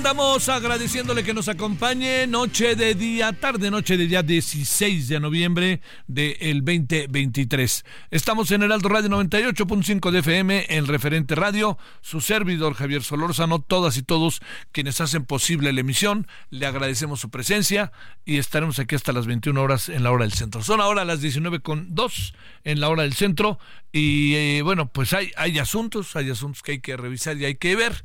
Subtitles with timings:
[0.00, 5.82] Andamos agradeciéndole que nos acompañe noche de día, tarde noche de día 16 de noviembre
[6.06, 7.84] del 2023.
[8.10, 13.58] Estamos en el Alto Radio 98.5 de FM, en referente radio, su servidor Javier Solórzano,
[13.58, 14.40] todas y todos
[14.72, 17.92] quienes hacen posible la emisión, le agradecemos su presencia
[18.24, 20.62] y estaremos aquí hasta las 21 horas en la hora del centro.
[20.62, 22.34] Son ahora las 19 con 2
[22.64, 23.58] en la hora del centro
[23.92, 27.56] y eh, bueno, pues hay, hay asuntos, hay asuntos que hay que revisar y hay
[27.56, 28.02] que ver.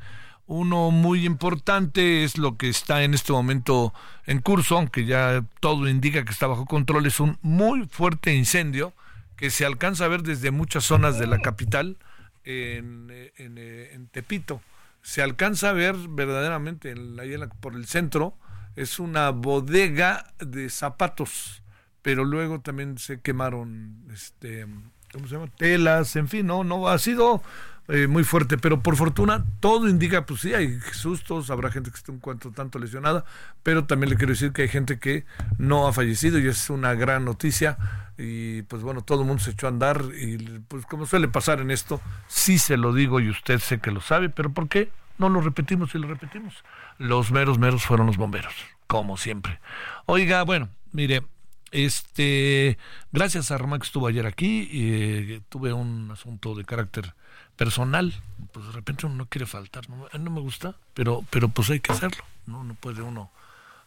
[0.47, 3.93] Uno muy importante es lo que está en este momento
[4.25, 8.93] en curso, aunque ya todo indica que está bajo control, es un muy fuerte incendio
[9.37, 11.97] que se alcanza a ver desde muchas zonas de la capital
[12.43, 14.61] en, en, Tepito.
[15.01, 17.17] Se alcanza a ver verdaderamente en
[17.59, 18.37] por el centro,
[18.75, 21.63] es una bodega de zapatos,
[22.01, 24.67] pero luego también se quemaron este,
[25.11, 25.47] ¿cómo se llama?
[25.57, 27.41] telas, en fin, no, no ha sido
[27.87, 31.97] eh, muy fuerte, pero por fortuna todo indica, pues sí, hay sustos, habrá gente que
[31.97, 33.25] esté un cuanto tanto lesionada,
[33.61, 35.25] pero también le quiero decir que hay gente que
[35.59, 37.77] no ha fallecido y es una gran noticia
[38.17, 40.37] y pues bueno, todo el mundo se echó a andar y
[40.67, 44.01] pues como suele pasar en esto, sí se lo digo y usted sé que lo
[44.01, 44.89] sabe, pero ¿por qué?
[45.17, 46.63] No lo repetimos y lo repetimos.
[46.97, 48.53] Los meros meros fueron los bomberos,
[48.87, 49.59] como siempre.
[50.07, 51.23] Oiga, bueno, mire,
[51.71, 52.77] este,
[53.11, 57.13] gracias a Román que estuvo ayer aquí, y, eh, tuve un asunto de carácter
[57.55, 58.13] personal,
[58.51, 61.79] pues de repente uno no quiere faltar, no, no me gusta, pero, pero pues hay
[61.79, 63.31] que hacerlo, no, no puede uno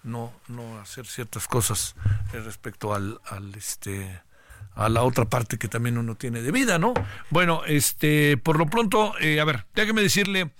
[0.03, 1.95] no, no hacer ciertas cosas
[2.33, 4.21] respecto al, al este
[4.75, 6.95] a la otra parte que también uno tiene de vida, ¿no?
[7.31, 10.53] Bueno, este, por lo pronto, eh, a ver, déjeme decirle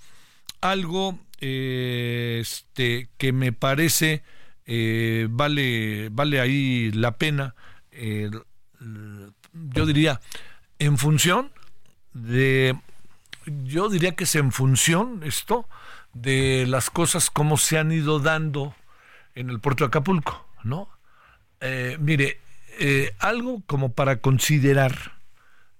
[0.59, 4.23] algo eh, este, que me parece
[4.65, 7.55] eh, vale, vale ahí la pena,
[7.91, 10.19] yo diría,
[10.79, 11.53] en función
[12.13, 12.77] de
[13.63, 15.67] yo diría que es en función esto
[16.13, 18.75] de las cosas como se han ido dando
[19.35, 20.89] en el puerto de Acapulco, ¿no?
[21.61, 22.39] Eh, mire,
[22.79, 25.19] eh, algo como para considerar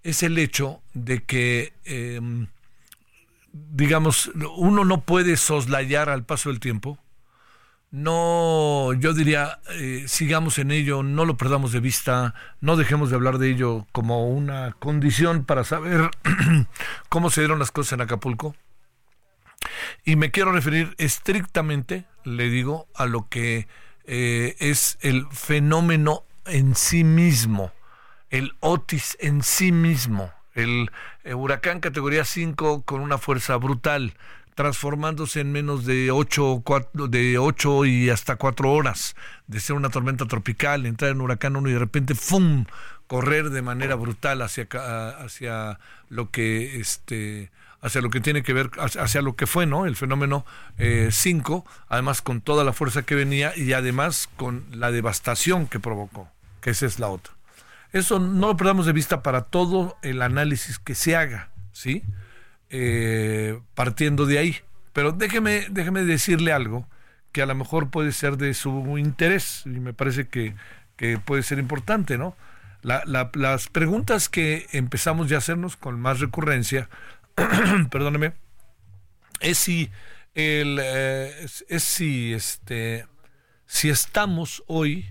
[0.04, 2.48] es el hecho de que, em,
[3.52, 6.98] digamos, uno no puede soslayar al paso del tiempo
[7.92, 13.16] no, yo diría, eh, sigamos en ello, no lo perdamos de vista, no dejemos de
[13.16, 16.12] hablar de ello como una condición para saber
[17.10, 18.56] cómo se dieron las cosas en Acapulco.
[20.06, 23.68] Y me quiero referir estrictamente, le digo, a lo que
[24.06, 27.72] eh, es el fenómeno en sí mismo,
[28.30, 30.92] el Otis en sí mismo, el,
[31.24, 34.14] el huracán categoría 5 con una fuerza brutal
[34.56, 36.64] transformándose en menos de 8,
[37.10, 39.16] de 8 y hasta 4 horas,
[39.48, 42.66] de ser una tormenta tropical, entrar en huracán 1 y de repente ¡fum!
[43.10, 44.68] correr de manera brutal hacia
[45.18, 45.80] hacia
[46.10, 47.52] lo que este
[47.82, 50.46] hacia lo que tiene que ver hacia lo que fue no el fenómeno
[50.78, 55.80] 5 eh, además con toda la fuerza que venía y además con la devastación que
[55.80, 56.30] provocó
[56.62, 57.34] que esa es la otra.
[57.94, 62.04] Eso no lo perdamos de vista para todo el análisis que se haga sí
[62.70, 64.58] eh, partiendo de ahí.
[64.94, 66.88] Pero déjeme, déjeme decirle algo
[67.32, 70.56] que a lo mejor puede ser de su interés y me parece que,
[71.26, 72.36] puede ser importante, ¿no?
[72.82, 76.90] las preguntas que empezamos ya a hacernos con más recurrencia,
[77.92, 78.34] perdóneme,
[79.40, 79.90] es si
[80.36, 83.06] el, eh, es, si este
[83.66, 85.10] si estamos hoy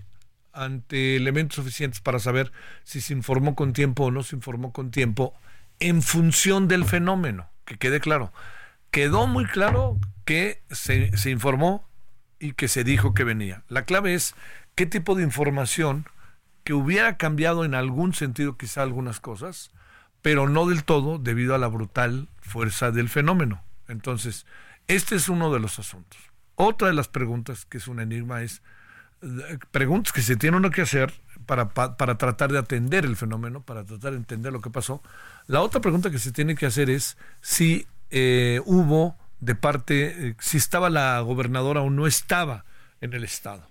[0.53, 2.51] ante elementos suficientes para saber
[2.83, 5.33] si se informó con tiempo o no se informó con tiempo
[5.79, 8.33] en función del fenómeno, que quede claro.
[8.91, 11.87] Quedó muy claro que se, informó
[12.39, 13.63] y que se dijo que venía.
[13.67, 14.35] La clave es
[14.75, 16.05] qué tipo de información
[16.63, 19.71] que hubiera cambiado en algún sentido quizá algunas cosas,
[20.21, 23.63] pero no del todo debido a la brutal fuerza del fenómeno.
[23.87, 24.45] Entonces,
[24.87, 26.19] este es uno de los asuntos.
[26.55, 28.61] Otra de las preguntas que es un enigma es,
[29.71, 31.13] preguntas que se tiene uno que hacer
[31.49, 35.01] para, para, tratar de atender el fenómeno, para tratar de entender lo que pasó.
[35.47, 40.35] La otra pregunta que se tiene que hacer es si eh, hubo de parte, eh,
[40.37, 42.65] si estaba la gobernadora o no estaba
[43.01, 43.67] en el Estado.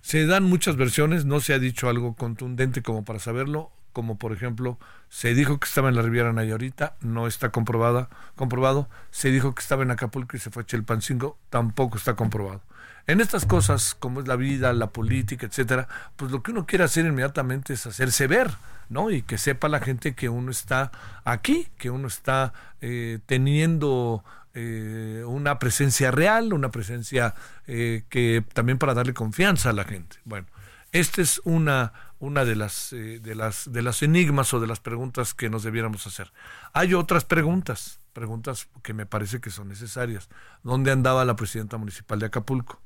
[0.00, 4.32] Se dan muchas versiones, no se ha dicho algo contundente como para saberlo, como por
[4.32, 4.78] ejemplo,
[5.10, 9.60] se dijo que estaba en la Riviera Nayarit, no está comprobada, comprobado, se dijo que
[9.60, 12.62] estaba en Acapulco y se fue a Chelpancingo, tampoco está comprobado.
[13.10, 16.84] En estas cosas, como es la vida, la política, etcétera, pues lo que uno quiere
[16.84, 18.52] hacer inmediatamente es hacerse ver,
[18.88, 19.10] ¿no?
[19.10, 20.92] Y que sepa la gente que uno está
[21.24, 24.22] aquí, que uno está eh, teniendo
[24.54, 27.34] eh, una presencia real, una presencia
[27.66, 30.18] eh, que también para darle confianza a la gente.
[30.24, 30.46] Bueno,
[30.92, 35.34] esta es una, una de, las, de, las, de las enigmas o de las preguntas
[35.34, 36.32] que nos debiéramos hacer.
[36.72, 40.28] Hay otras preguntas, preguntas que me parece que son necesarias.
[40.62, 42.80] ¿Dónde andaba la presidenta municipal de Acapulco?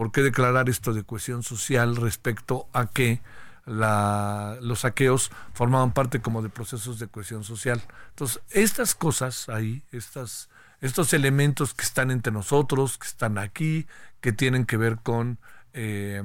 [0.00, 3.20] ¿Por qué declarar esto de cohesión social respecto a que
[3.66, 7.82] los saqueos formaban parte como de procesos de cohesión social?
[8.08, 10.48] Entonces, estas cosas ahí, estas,
[10.80, 13.86] estos elementos que están entre nosotros, que están aquí,
[14.22, 15.38] que tienen que ver con...
[15.74, 16.22] Eh,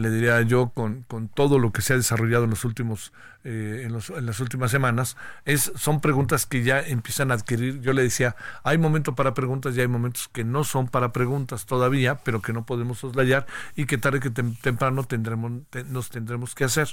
[0.00, 3.12] le diría yo, con, con, todo lo que se ha desarrollado en los últimos,
[3.44, 7.80] eh, en, los, en, las últimas semanas, es, son preguntas que ya empiezan a adquirir.
[7.80, 11.66] Yo le decía, hay momentos para preguntas y hay momentos que no son para preguntas
[11.66, 15.52] todavía, pero que no podemos soslayar y que tarde que temprano tendremos,
[15.88, 16.88] nos tendremos que hacer.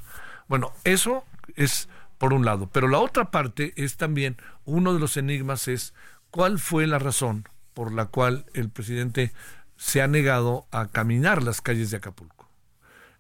[0.48, 1.24] Bueno, eso
[1.56, 1.88] es
[2.18, 5.94] por un lado, pero la otra parte es también, uno de los enigmas es
[6.30, 9.32] cuál fue la razón por la cual el presidente
[9.78, 12.37] se ha negado a caminar las calles de Acapulco.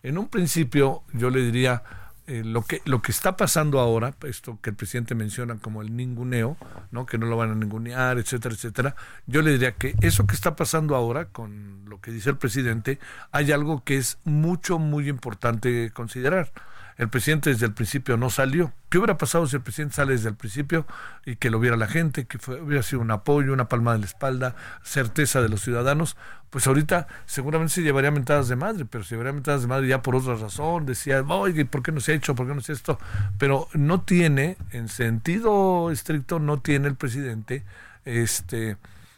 [0.07, 1.83] En un principio yo le diría
[2.27, 5.97] eh, lo que lo que está pasando ahora, esto que el presidente menciona como el
[5.97, 6.55] ninguneo,
[6.91, 7.05] ¿no?
[7.05, 8.95] que no lo van a ningunear, etcétera, etcétera,
[9.25, 12.99] yo le diría que eso que está pasando ahora con lo que dice el presidente,
[13.33, 16.53] hay algo que es mucho muy importante considerar
[16.97, 18.73] el presidente desde el principio no salió.
[18.89, 20.87] ¿Qué hubiera pasado si el presidente sale desde el principio
[21.25, 24.05] y que lo viera la gente, que hubiera sido un apoyo, una palma de la
[24.05, 26.17] espalda, certeza de los ciudadanos?
[26.49, 30.01] Pues ahorita seguramente se llevaría mentadas de madre, pero se llevaría mentadas de madre ya
[30.01, 30.87] por otra razón.
[30.87, 32.33] Decía, oye, ¿por qué no se ha hecho?
[32.33, 32.97] ¿Por qué no se ha esto?
[33.37, 37.63] Pero no tiene, en sentido estricto, no tiene el presidente,
[38.05, 38.77] este,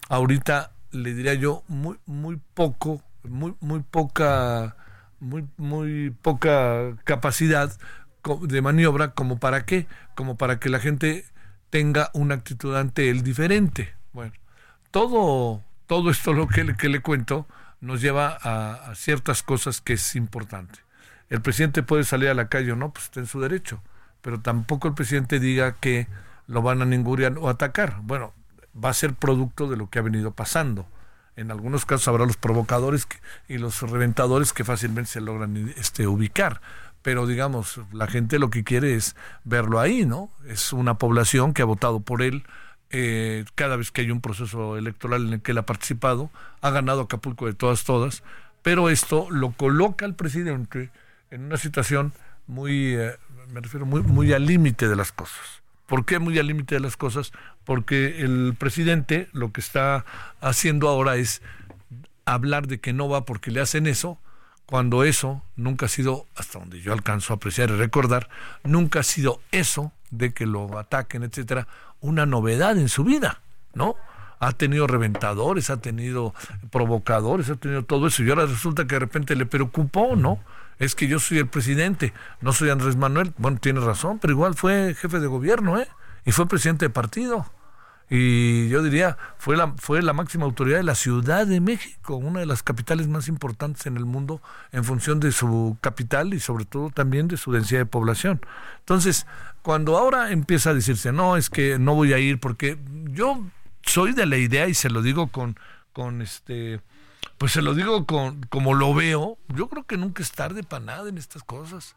[0.09, 4.75] ahorita le diría yo, muy, muy poco, muy, muy poca
[5.19, 7.71] muy, muy poca capacidad
[8.41, 11.25] de maniobra, como para qué, como para que la gente
[11.69, 13.93] tenga una actitud ante el diferente.
[14.13, 14.33] Bueno,
[14.91, 17.47] todo, todo esto lo que, que le cuento
[17.81, 20.79] nos lleva a, ciertas cosas que es importante.
[21.29, 23.81] El presidente puede salir a la calle o no, pues está en su derecho,
[24.21, 26.07] pero tampoco el presidente diga que
[26.47, 27.99] lo van a ninguriar o atacar.
[28.01, 28.33] Bueno,
[28.83, 30.87] va a ser producto de lo que ha venido pasando
[31.39, 33.07] en algunos casos habrá los provocadores
[33.47, 36.61] y los reventadores que fácilmente se logran este, ubicar.
[37.01, 39.15] Pero digamos, la gente lo que quiere es
[39.45, 40.29] verlo ahí, ¿no?
[40.45, 42.43] Es una población que ha votado por él
[42.89, 46.29] eh, cada vez que hay un proceso electoral en el que él ha participado,
[46.61, 48.21] ha ganado Acapulco de todas, todas,
[48.61, 50.89] pero esto lo coloca al presidente
[51.31, 52.11] en una situación
[52.47, 53.15] muy, eh,
[53.53, 55.58] me refiero, muy, muy al límite de las cosas.
[55.89, 57.33] ¿Por qué muy al límite de las cosas?
[57.65, 60.05] Porque el presidente lo que está
[60.39, 61.41] haciendo ahora es
[62.25, 64.19] hablar de que no va porque le hacen eso,
[64.67, 68.29] cuando eso nunca ha sido, hasta donde yo alcanzo a apreciar y recordar,
[68.63, 71.67] nunca ha sido eso de que lo ataquen, etcétera,
[72.01, 73.41] una novedad en su vida,
[73.73, 73.95] ¿no?
[74.39, 76.35] Ha tenido reventadores, ha tenido
[76.69, 80.37] provocadores, ha tenido todo eso, y ahora resulta que de repente le preocupó, ¿no?
[80.79, 83.33] Es que yo soy el presidente, no soy Andrés Manuel.
[83.37, 85.87] Bueno, tiene razón, pero igual fue jefe de gobierno, ¿eh?
[86.25, 87.45] Y fue presidente de partido
[88.09, 92.39] y yo diría fue la fue la máxima autoridad de la Ciudad de México, una
[92.39, 96.65] de las capitales más importantes en el mundo en función de su capital y sobre
[96.65, 98.41] todo también de su densidad de población.
[98.79, 99.27] Entonces,
[99.61, 102.79] cuando ahora empieza a decirse, "No, es que no voy a ir porque
[103.11, 103.43] yo
[103.83, 105.57] soy de la idea y se lo digo con
[105.93, 106.81] con este
[107.37, 110.83] pues se lo digo con como lo veo, yo creo que nunca es tarde para
[110.83, 111.95] nada en estas cosas.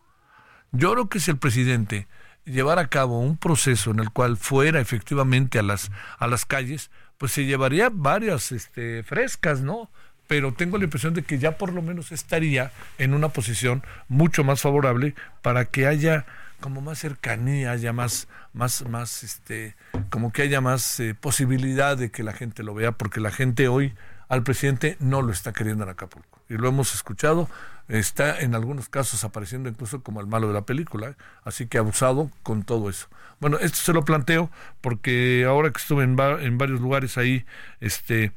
[0.73, 2.07] Yo creo que si el presidente
[2.45, 6.91] llevar a cabo un proceso en el cual fuera efectivamente a las, a las calles,
[7.19, 9.91] pues se llevaría varias este, frescas, ¿no?
[10.27, 14.45] Pero tengo la impresión de que ya por lo menos estaría en una posición mucho
[14.45, 16.25] más favorable para que haya
[16.61, 19.77] como más cercanía, haya más, más, más, este,
[20.11, 23.69] como que haya más eh, posibilidad de que la gente lo vea, porque la gente
[23.69, 23.95] hoy
[24.33, 26.41] al presidente no lo está queriendo en Acapulco.
[26.49, 27.51] Y lo hemos escuchado,
[27.89, 32.31] está en algunos casos apareciendo incluso como el malo de la película, así que abusado
[32.43, 33.09] con todo eso.
[33.41, 37.45] Bueno, esto se lo planteo porque ahora que estuve en, en varios lugares ahí,
[37.81, 38.33] este,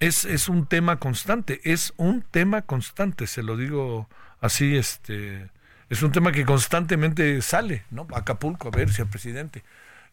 [0.00, 4.08] es, es un tema constante, es un tema constante, se lo digo
[4.40, 5.48] así, este,
[5.88, 8.08] es un tema que constantemente sale, ¿no?
[8.16, 9.62] Acapulco, a ver si el presidente.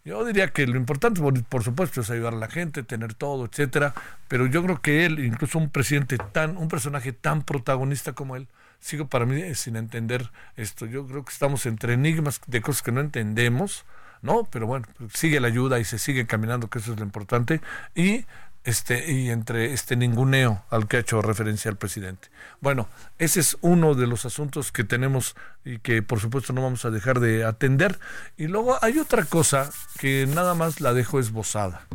[0.05, 3.93] Yo diría que lo importante, por, supuesto, es ayudar a la gente, tener todo, etcétera,
[4.27, 8.47] pero yo creo que él, incluso un presidente tan, un personaje tan protagonista como él,
[8.81, 10.85] sigo para mí eh, sin entender esto.
[10.85, 13.85] Yo creo que estamos entre enigmas de cosas que no entendemos,
[14.21, 14.43] ¿no?
[14.51, 17.61] Pero bueno, sigue la ayuda y se sigue caminando, que eso es lo importante.
[17.95, 18.25] Y
[18.63, 22.29] este y entre este ninguneo al que ha hecho referencia el presidente.
[22.61, 22.87] Bueno,
[23.19, 26.91] ese es uno de los asuntos que tenemos y que por supuesto no vamos a
[26.91, 27.99] dejar de atender.
[28.37, 31.87] Y luego hay otra cosa que nada más la dejo esbozada.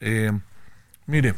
[0.00, 0.32] Eh,
[1.06, 1.34] mire,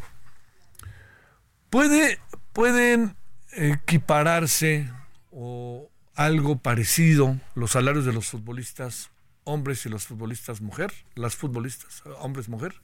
[1.69, 2.19] puede,
[2.53, 3.15] pueden
[3.51, 4.89] equipararse
[5.31, 9.09] o algo parecido los salarios de los futbolistas
[9.43, 12.75] hombres y los futbolistas mujer, las futbolistas hombres mujer.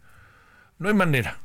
[0.77, 1.39] No hay manera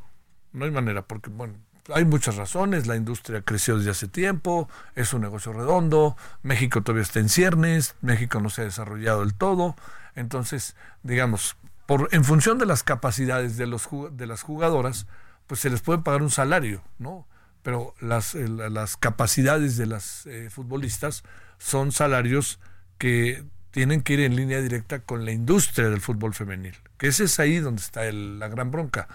[0.52, 1.54] no hay manera, porque, bueno,
[1.94, 7.02] hay muchas razones, la industria creció desde hace tiempo, es un negocio redondo, México todavía
[7.02, 9.76] está en ciernes, México no se ha desarrollado del todo,
[10.14, 15.06] entonces, digamos, por, en función de las capacidades de, los, de las jugadoras,
[15.46, 17.26] pues se les puede pagar un salario, ¿no?
[17.62, 21.24] Pero las, las capacidades de las eh, futbolistas
[21.58, 22.58] son salarios
[22.96, 27.24] que tienen que ir en línea directa con la industria del fútbol femenil, que ese
[27.24, 29.08] es ahí donde está la gran bronca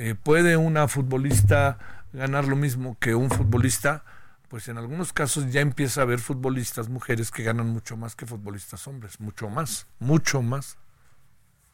[0.00, 1.76] eh, ¿Puede una futbolista
[2.14, 4.02] ganar lo mismo que un futbolista?
[4.48, 8.24] Pues en algunos casos ya empieza a haber futbolistas mujeres que ganan mucho más que
[8.24, 10.78] futbolistas hombres, mucho más, mucho más,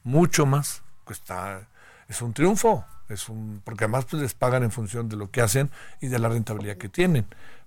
[0.03, 0.83] mucho más.
[1.05, 1.69] Pues está,
[2.09, 5.41] es un triunfo, es un, porque además pues les pagan en función de lo que
[5.41, 7.27] hacen y de la rentabilidad que tienen.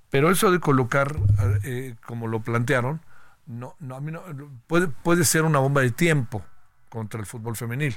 [0.10, 1.16] Pero eso de colocar,
[1.64, 3.00] eh, como lo plantearon,
[3.46, 4.24] no, no, a mí no,
[4.68, 6.44] puede, puede ser una bomba de tiempo
[6.90, 7.96] contra el fútbol femenil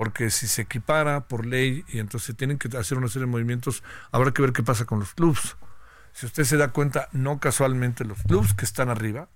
[0.00, 3.82] porque si se equipara por ley y entonces tienen que hacer una serie de movimientos,
[4.12, 5.58] habrá que ver qué pasa con los clubs.
[6.14, 9.28] Si usted se da cuenta, no casualmente los clubs que están arriba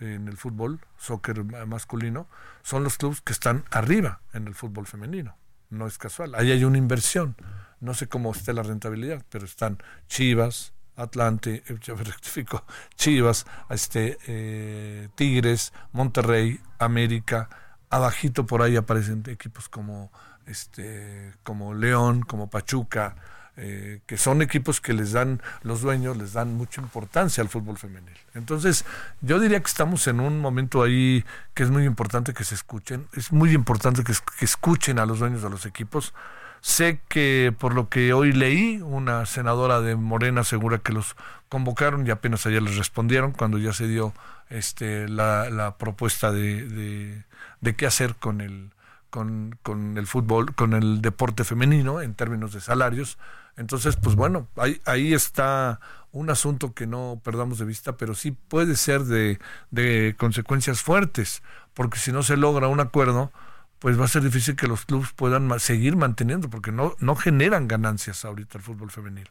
[0.00, 2.30] en el fútbol, soccer masculino,
[2.62, 5.36] son los clubs que están arriba en el fútbol femenino.
[5.68, 6.34] No es casual.
[6.34, 7.36] Ahí hay una inversión.
[7.80, 15.10] No sé cómo esté la rentabilidad, pero están Chivas, Atlante, eh, rectifico, Chivas, este, eh,
[15.14, 17.50] Tigres, Monterrey, América,
[17.90, 20.10] abajito por ahí aparecen equipos como
[20.46, 23.16] este como León, como Pachuca,
[23.58, 27.78] eh, que son equipos que les dan, los dueños les dan mucha importancia al fútbol
[27.78, 28.12] femenil.
[28.34, 28.84] Entonces,
[29.22, 31.24] yo diría que estamos en un momento ahí
[31.54, 35.20] que es muy importante que se escuchen, es muy importante que, que escuchen a los
[35.20, 36.12] dueños de los equipos.
[36.60, 41.16] Sé que por lo que hoy leí, una senadora de Morena asegura que los
[41.48, 44.12] convocaron y apenas ayer les respondieron cuando ya se dio
[44.50, 47.24] este, la, la propuesta de,
[47.60, 48.70] de, qué hacer con el,
[49.10, 53.18] con, con, el fútbol, con el deporte femenino en términos de salarios.
[53.56, 55.80] Entonces, pues bueno, ahí, ahí está
[56.12, 59.38] un asunto que no perdamos de vista, pero sí puede ser de,
[59.70, 61.42] de consecuencias fuertes,
[61.74, 63.32] porque si no se logra un acuerdo,
[63.78, 67.68] pues va a ser difícil que los clubes puedan seguir manteniendo, porque no, no generan
[67.68, 69.28] ganancias ahorita el fútbol femenil.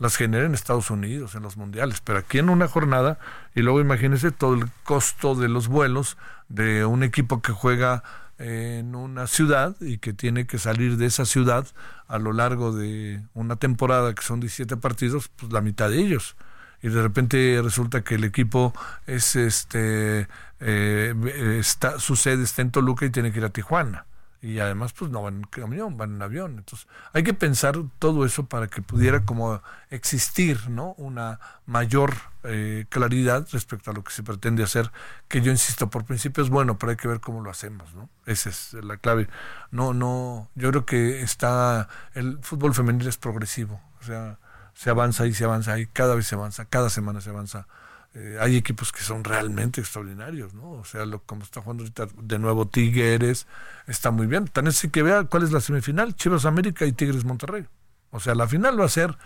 [0.00, 3.18] Las genera en Estados Unidos, en los mundiales, pero aquí en una jornada,
[3.54, 6.16] y luego imagínense todo el costo de los vuelos
[6.48, 8.02] de un equipo que juega
[8.38, 11.66] en una ciudad y que tiene que salir de esa ciudad
[12.08, 16.34] a lo largo de una temporada que son 17 partidos, pues la mitad de ellos.
[16.82, 18.72] Y de repente resulta que el equipo
[19.06, 20.28] es este
[20.60, 24.06] eh, está, su sede está en Toluca y tiene que ir a Tijuana
[24.42, 26.58] y además pues no van en camión, van en avión.
[26.58, 30.94] Entonces hay que pensar todo eso para que pudiera como existir ¿no?
[30.94, 34.90] una mayor eh, claridad respecto a lo que se pretende hacer,
[35.28, 38.08] que yo insisto, por principio es bueno, pero hay que ver cómo lo hacemos, ¿no?
[38.24, 39.28] Esa es la clave.
[39.70, 44.38] No, no, yo creo que está, el fútbol femenil es progresivo, o sea,
[44.72, 47.66] se avanza y se avanza y cada vez se avanza, cada semana se avanza
[48.14, 50.72] eh, hay equipos que son realmente extraordinarios, ¿no?
[50.72, 53.46] O sea, lo, como está jugando ahorita de nuevo Tigres,
[53.86, 54.46] está muy bien.
[54.48, 57.66] Tan es que vea cuál es la semifinal, Chivas América y Tigres Monterrey.
[58.10, 59.16] O sea, la final va a ser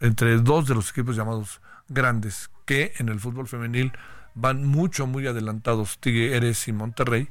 [0.00, 3.92] entre dos de los equipos llamados grandes, que en el fútbol femenil
[4.34, 7.28] van mucho, muy adelantados Tigres y Monterrey,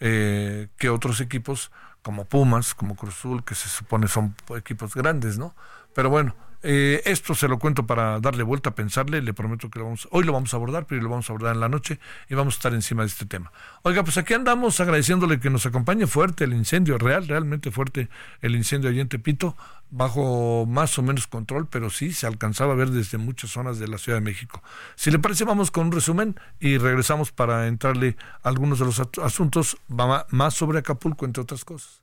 [0.00, 1.70] eh, que otros equipos
[2.02, 5.54] como Pumas, como Cruzul, que se supone son equipos grandes, ¿no?
[5.94, 9.78] Pero bueno, eh, esto se lo cuento para darle vuelta a pensarle, le prometo que
[9.78, 11.98] lo vamos, hoy lo vamos a abordar, pero lo vamos a abordar en la noche
[12.28, 13.52] y vamos a estar encima de este tema.
[13.82, 18.08] Oiga, pues aquí andamos agradeciéndole que nos acompañe fuerte el incendio, real, realmente fuerte
[18.40, 19.56] el incendio allí en Tepito,
[19.90, 23.88] bajo más o menos control, pero sí se alcanzaba a ver desde muchas zonas de
[23.88, 24.62] la Ciudad de México.
[24.96, 29.00] Si le parece, vamos con un resumen y regresamos para entrarle a algunos de los
[29.22, 32.02] asuntos más sobre Acapulco, entre otras cosas.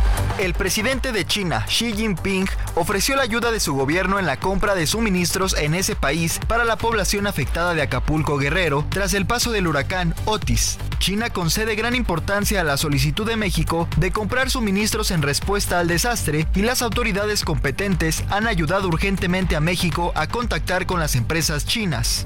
[0.41, 4.73] El presidente de China, Xi Jinping, ofreció la ayuda de su gobierno en la compra
[4.73, 9.51] de suministros en ese país para la población afectada de Acapulco Guerrero tras el paso
[9.51, 10.79] del huracán Otis.
[10.97, 15.87] China concede gran importancia a la solicitud de México de comprar suministros en respuesta al
[15.87, 21.67] desastre y las autoridades competentes han ayudado urgentemente a México a contactar con las empresas
[21.67, 22.25] chinas.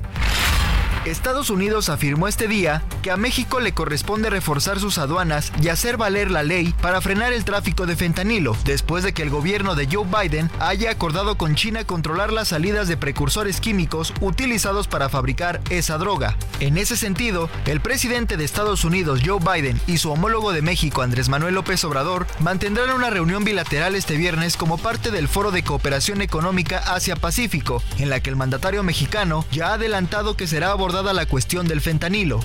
[1.05, 5.97] Estados Unidos afirmó este día que a México le corresponde reforzar sus aduanas y hacer
[5.97, 9.87] valer la ley para frenar el tráfico de fentanilo, después de que el gobierno de
[9.91, 15.59] Joe Biden haya acordado con China controlar las salidas de precursores químicos utilizados para fabricar
[15.71, 16.37] esa droga.
[16.59, 21.01] En ese sentido, el presidente de Estados Unidos, Joe Biden, y su homólogo de México,
[21.01, 25.63] Andrés Manuel López Obrador, mantendrán una reunión bilateral este viernes como parte del Foro de
[25.63, 31.11] Cooperación Económica Asia-Pacífico, en la que el mandatario mexicano ya ha adelantado que será abordado
[31.11, 32.39] la cuestión del fentanilo.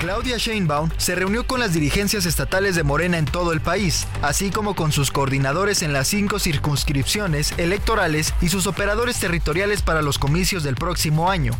[0.00, 4.50] Claudia Sheinbaum se reunió con las dirigencias estatales de Morena en todo el país, así
[4.50, 10.18] como con sus coordinadores en las cinco circunscripciones electorales y sus operadores territoriales para los
[10.18, 11.52] comicios del próximo año.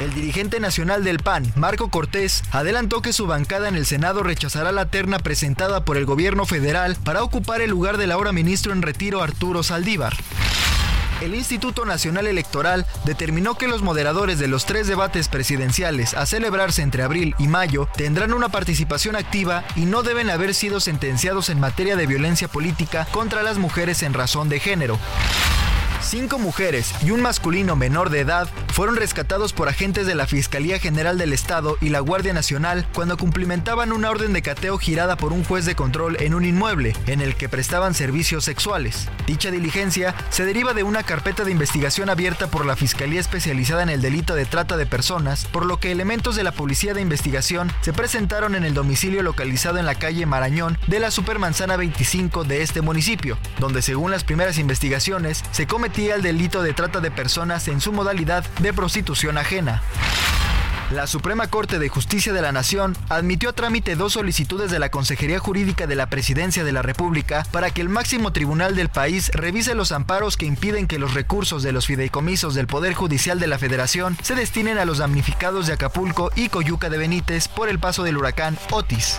[0.00, 4.72] El dirigente nacional del PAN, Marco Cortés, adelantó que su bancada en el Senado rechazará
[4.72, 8.82] la terna presentada por el gobierno federal para ocupar el lugar del ahora ministro en
[8.82, 10.14] retiro Arturo Saldívar
[11.20, 16.82] el Instituto Nacional Electoral determinó que los moderadores de los tres debates presidenciales a celebrarse
[16.82, 21.60] entre abril y mayo tendrán una participación activa y no deben haber sido sentenciados en
[21.60, 24.98] materia de violencia política contra las mujeres en razón de género.
[26.00, 30.78] Cinco mujeres y un masculino menor de edad fueron rescatados por agentes de la Fiscalía
[30.78, 35.32] General del Estado y la Guardia Nacional cuando cumplimentaban una orden de cateo girada por
[35.32, 39.08] un juez de control en un inmueble en el que prestaban servicios sexuales.
[39.26, 43.90] Dicha diligencia se deriva de una carpeta de investigación abierta por la Fiscalía especializada en
[43.90, 47.72] el delito de trata de personas, por lo que elementos de la Policía de Investigación
[47.80, 52.62] se presentaron en el domicilio localizado en la calle Marañón de la Supermanzana 25 de
[52.62, 57.66] este municipio, donde según las primeras investigaciones se cometió el delito de trata de personas
[57.66, 59.82] en su modalidad de prostitución ajena.
[60.90, 64.90] La Suprema Corte de Justicia de la Nación admitió a trámite dos solicitudes de la
[64.90, 69.30] Consejería Jurídica de la Presidencia de la República para que el máximo tribunal del país
[69.34, 73.48] revise los amparos que impiden que los recursos de los fideicomisos del Poder Judicial de
[73.48, 77.78] la Federación se destinen a los damnificados de Acapulco y Coyuca de Benítez por el
[77.78, 79.18] paso del huracán Otis.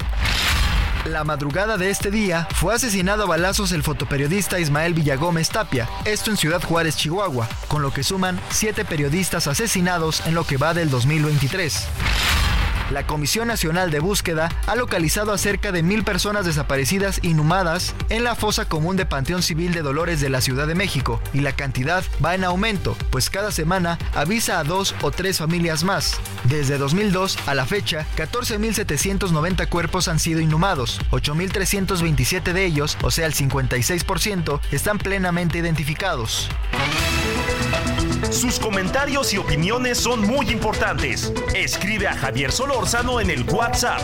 [1.06, 6.30] La madrugada de este día fue asesinado a balazos el fotoperiodista Ismael Villagómez Tapia, esto
[6.30, 10.74] en Ciudad Juárez, Chihuahua, con lo que suman siete periodistas asesinados en lo que va
[10.74, 11.88] del 2023.
[12.90, 18.24] La Comisión Nacional de Búsqueda ha localizado a cerca de mil personas desaparecidas inhumadas en
[18.24, 21.54] la fosa común de Panteón Civil de Dolores de la Ciudad de México y la
[21.54, 26.20] cantidad va en aumento, pues cada semana avisa a dos o tres familias más.
[26.46, 33.28] Desde 2002 a la fecha, 14.790 cuerpos han sido inhumados, 8.327 de ellos, o sea
[33.28, 36.50] el 56%, están plenamente identificados.
[38.32, 41.34] Sus comentarios y opiniones son muy importantes.
[41.54, 44.02] Escribe a Javier Solórzano en el WhatsApp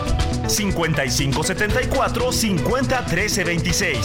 [0.48, 3.98] 5574 50 13 26.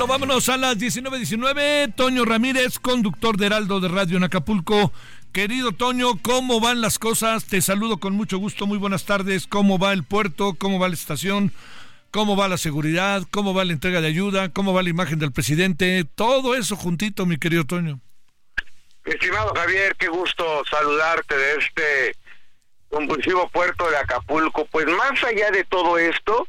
[0.00, 1.94] Bueno, vámonos a las 19.19.
[1.94, 4.92] Toño Ramírez, conductor de Heraldo de Radio en Acapulco.
[5.32, 7.44] Querido Toño, ¿cómo van las cosas?
[7.44, 8.66] Te saludo con mucho gusto.
[8.66, 9.46] Muy buenas tardes.
[9.46, 10.54] ¿Cómo va el puerto?
[10.58, 11.52] ¿Cómo va la estación?
[12.10, 13.22] ¿Cómo va la seguridad?
[13.30, 14.48] ¿Cómo va la entrega de ayuda?
[14.48, 16.04] ¿Cómo va la imagen del presidente?
[16.16, 18.00] Todo eso juntito, mi querido Toño.
[19.04, 22.16] Estimado Javier, qué gusto saludarte de este
[22.88, 24.64] compulsivo puerto de Acapulco.
[24.66, 26.48] Pues más allá de todo esto,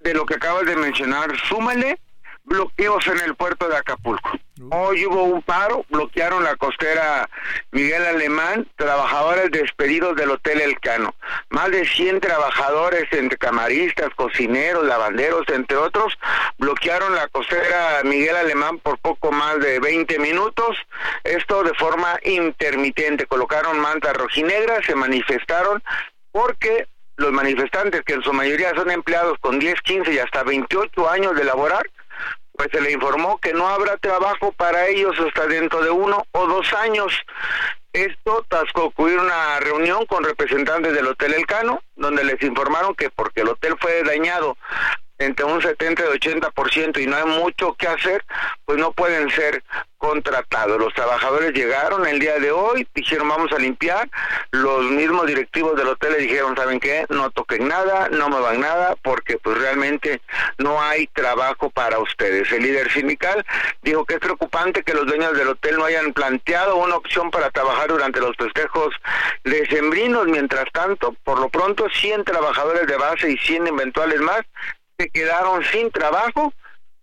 [0.00, 2.00] de lo que acabas de mencionar, súmale
[2.50, 4.28] bloqueos en el puerto de Acapulco.
[4.70, 7.30] Hoy hubo un paro, bloquearon la costera
[7.70, 11.14] Miguel Alemán, trabajadores despedidos del Hotel Elcano.
[11.48, 16.18] Más de 100 trabajadores, entre camaristas, cocineros, lavanderos, entre otros,
[16.58, 20.76] bloquearon la costera Miguel Alemán por poco más de 20 minutos.
[21.22, 23.26] Esto de forma intermitente.
[23.26, 25.82] Colocaron mantas rojinegras, se manifestaron
[26.32, 31.08] porque los manifestantes, que en su mayoría son empleados con 10, 15 y hasta 28
[31.08, 31.88] años de laborar,
[32.60, 36.46] pues se le informó que no habrá trabajo para ellos hasta dentro de uno o
[36.46, 37.10] dos años.
[37.94, 43.40] Esto tras concluir una reunión con representantes del Hotel Elcano, donde les informaron que porque
[43.40, 44.58] el hotel fue dañado
[45.20, 48.24] entre un 70 y 80% y no hay mucho que hacer,
[48.64, 49.62] pues no pueden ser
[49.98, 50.80] contratados.
[50.80, 54.08] Los trabajadores llegaron el día de hoy, dijeron vamos a limpiar,
[54.50, 57.04] los mismos directivos del hotel le dijeron, ¿saben qué?
[57.10, 60.22] No toquen nada, no me van nada, porque pues realmente
[60.56, 62.50] no hay trabajo para ustedes.
[62.50, 63.44] El líder sindical
[63.82, 67.50] dijo que es preocupante que los dueños del hotel no hayan planteado una opción para
[67.50, 68.94] trabajar durante los festejos
[69.44, 74.40] decembrinos, mientras tanto, por lo pronto 100 trabajadores de base y 100 eventuales más
[75.00, 76.52] se quedaron sin trabajo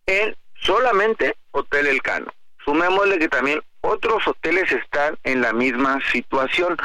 [0.05, 2.31] en solamente Hotel Elcano.
[2.63, 6.77] Sumémosle que también otros hoteles están en la misma situación.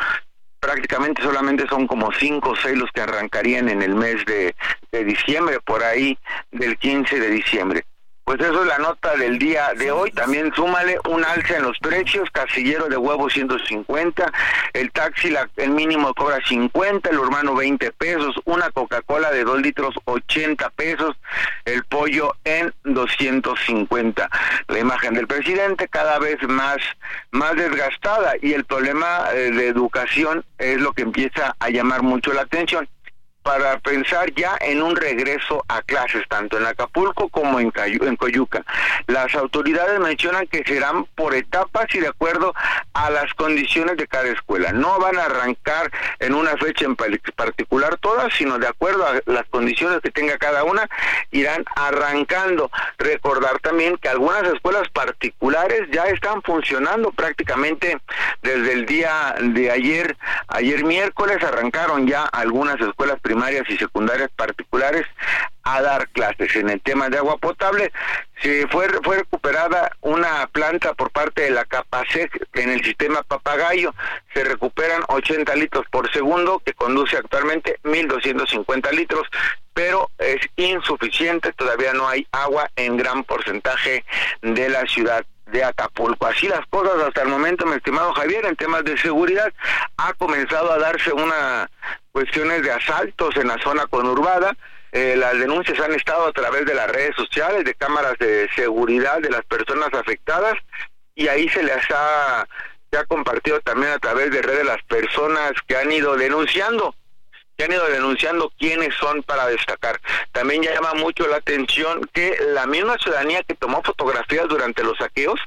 [0.58, 4.54] Prácticamente solamente son como cinco o seis los que arrancarían en el mes de,
[4.90, 6.16] de diciembre, por ahí
[6.50, 7.84] del 15 de diciembre.
[8.32, 10.10] Pues eso es la nota del día de hoy.
[10.10, 12.30] También súmale un alza en los precios.
[12.30, 14.32] Casillero de huevo 150.
[14.72, 17.10] El taxi, la, el mínimo cobra 50.
[17.10, 18.34] El urbano 20 pesos.
[18.46, 21.14] Una Coca-Cola de 2 litros 80 pesos.
[21.66, 24.30] El pollo en 250.
[24.68, 26.78] La imagen del presidente cada vez más,
[27.32, 28.32] más desgastada.
[28.40, 32.88] Y el problema eh, de educación es lo que empieza a llamar mucho la atención
[33.42, 38.16] para pensar ya en un regreso a clases, tanto en Acapulco como en, Cayu en
[38.16, 38.64] Coyuca.
[39.06, 42.54] Las autoridades mencionan que serán por etapas y de acuerdo
[42.92, 44.72] a las condiciones de cada escuela.
[44.72, 49.46] No van a arrancar en una fecha en particular todas, sino de acuerdo a las
[49.48, 50.88] condiciones que tenga cada una,
[51.30, 52.70] irán arrancando.
[52.98, 57.98] Recordar también que algunas escuelas particulares ya están funcionando prácticamente
[58.42, 60.16] desde el día de ayer.
[60.48, 65.06] Ayer miércoles arrancaron ya algunas escuelas primarias y secundarias particulares
[65.62, 66.54] a dar clases.
[66.56, 67.90] En el tema de agua potable,
[68.42, 73.94] se fue, fue recuperada una planta por parte de la Capacec en el sistema Papagayo.
[74.34, 79.26] Se recuperan 80 litros por segundo, que conduce actualmente 1.250 litros,
[79.72, 84.04] pero es insuficiente, todavía no hay agua en gran porcentaje
[84.42, 86.26] de la ciudad de Acapulco.
[86.26, 89.50] Así las cosas hasta el momento, mi estimado Javier, en temas de seguridad,
[89.96, 91.70] ha comenzado a darse una
[92.12, 94.56] cuestiones de asaltos en la zona conurbada.
[94.92, 99.20] Eh, las denuncias han estado a través de las redes sociales, de cámaras de seguridad
[99.20, 100.54] de las personas afectadas
[101.14, 102.46] y ahí se les ha,
[102.90, 106.94] se compartido también a través de redes las personas que han ido denunciando
[107.56, 110.00] que han ido denunciando quiénes son para destacar.
[110.32, 115.38] También llama mucho la atención que la misma ciudadanía que tomó fotografías durante los saqueos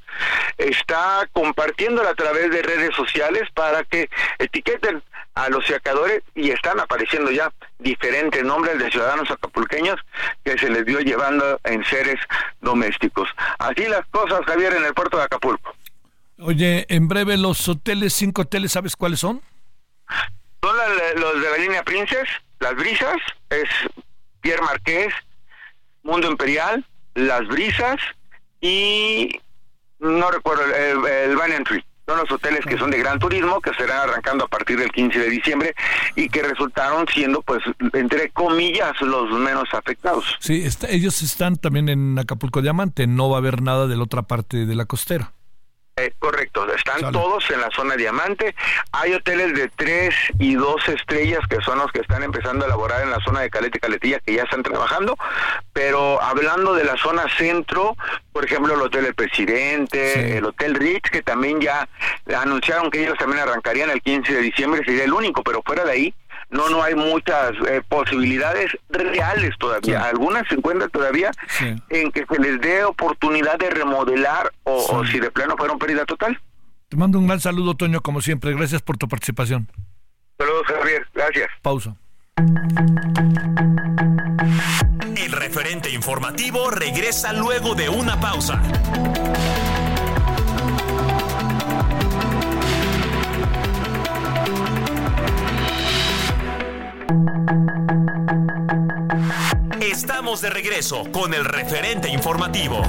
[0.58, 5.02] está compartiéndola a través de redes sociales para que etiqueten
[5.36, 10.00] a los sacadores y están apareciendo ya diferentes nombres de ciudadanos acapulqueños
[10.44, 12.16] que se les vio llevando en seres
[12.62, 13.30] domésticos.
[13.60, 15.76] Así las cosas, Javier, en el puerto de Acapulco.
[16.40, 19.42] Oye, en breve los hoteles, cinco hoteles, ¿sabes cuáles son?
[20.62, 20.76] Son
[21.18, 22.28] los de la línea Princess,
[22.60, 23.18] Las Brisas,
[23.50, 23.70] es
[24.42, 25.14] Pierre Marqués,
[26.04, 27.98] Mundo Imperial, Las Brisas
[28.62, 29.40] y
[30.00, 31.86] no recuerdo el, el Tree.
[32.06, 35.20] Son los hoteles que son de gran turismo, que serán arrancando a partir del 15
[35.20, 35.76] de diciembre
[36.16, 37.62] y que resultaron siendo, pues,
[37.94, 40.26] entre comillas, los menos afectados.
[40.40, 44.04] Sí, está, ellos están también en Acapulco Diamante, no va a haber nada de la
[44.04, 45.35] otra parte de la costera.
[45.98, 48.54] Eh, correcto, están todos en la zona diamante.
[48.92, 53.04] Hay hoteles de tres y dos estrellas que son los que están empezando a elaborar
[53.04, 55.18] en la zona de Caleta y Caletilla que ya están trabajando.
[55.72, 57.96] Pero hablando de la zona centro,
[58.34, 61.88] por ejemplo, el Hotel El Presidente, el Hotel Ritz, que también ya
[62.42, 65.92] anunciaron que ellos también arrancarían el 15 de diciembre, sería el único, pero fuera de
[65.94, 66.14] ahí,
[66.56, 70.06] no no hay muchas eh, posibilidades reales todavía.
[70.06, 71.32] Algunas se encuentran todavía
[71.90, 76.40] en que se les dé oportunidad de remodelar o, si de plano fueron pérdida total.
[76.90, 78.54] Te mando un gran saludo, Toño, como siempre.
[78.54, 79.68] Gracias por tu participación.
[80.38, 81.08] Saludos, Javier.
[81.14, 81.50] Gracias.
[81.62, 81.96] Pausa.
[85.18, 88.62] El referente informativo regresa luego de una pausa.
[99.82, 102.82] Estamos de regreso con el referente informativo.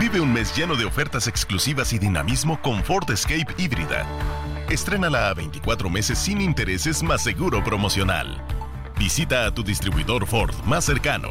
[0.00, 4.06] Vive un mes lleno de ofertas exclusivas y dinamismo con Ford Escape híbrida.
[4.68, 8.42] Estrénala a 24 meses sin intereses más seguro promocional.
[8.98, 11.30] Visita a tu distribuidor Ford más cercano.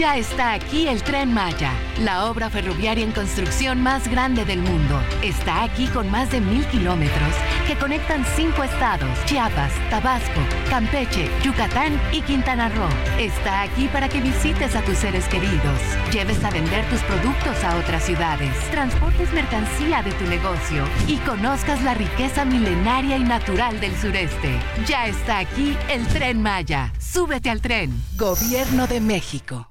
[0.00, 4.98] Ya está aquí el tren Maya, la obra ferroviaria en construcción más grande del mundo.
[5.22, 7.34] Está aquí con más de mil kilómetros
[7.66, 12.88] que conectan cinco estados, Chiapas, Tabasco, Campeche, Yucatán y Quintana Roo.
[13.18, 15.78] Está aquí para que visites a tus seres queridos,
[16.10, 21.82] lleves a vender tus productos a otras ciudades, transportes mercancía de tu negocio y conozcas
[21.82, 24.60] la riqueza milenaria y natural del sureste.
[24.86, 26.90] Ya está aquí el tren Maya.
[26.98, 28.02] Súbete al tren.
[28.16, 29.70] Gobierno de México.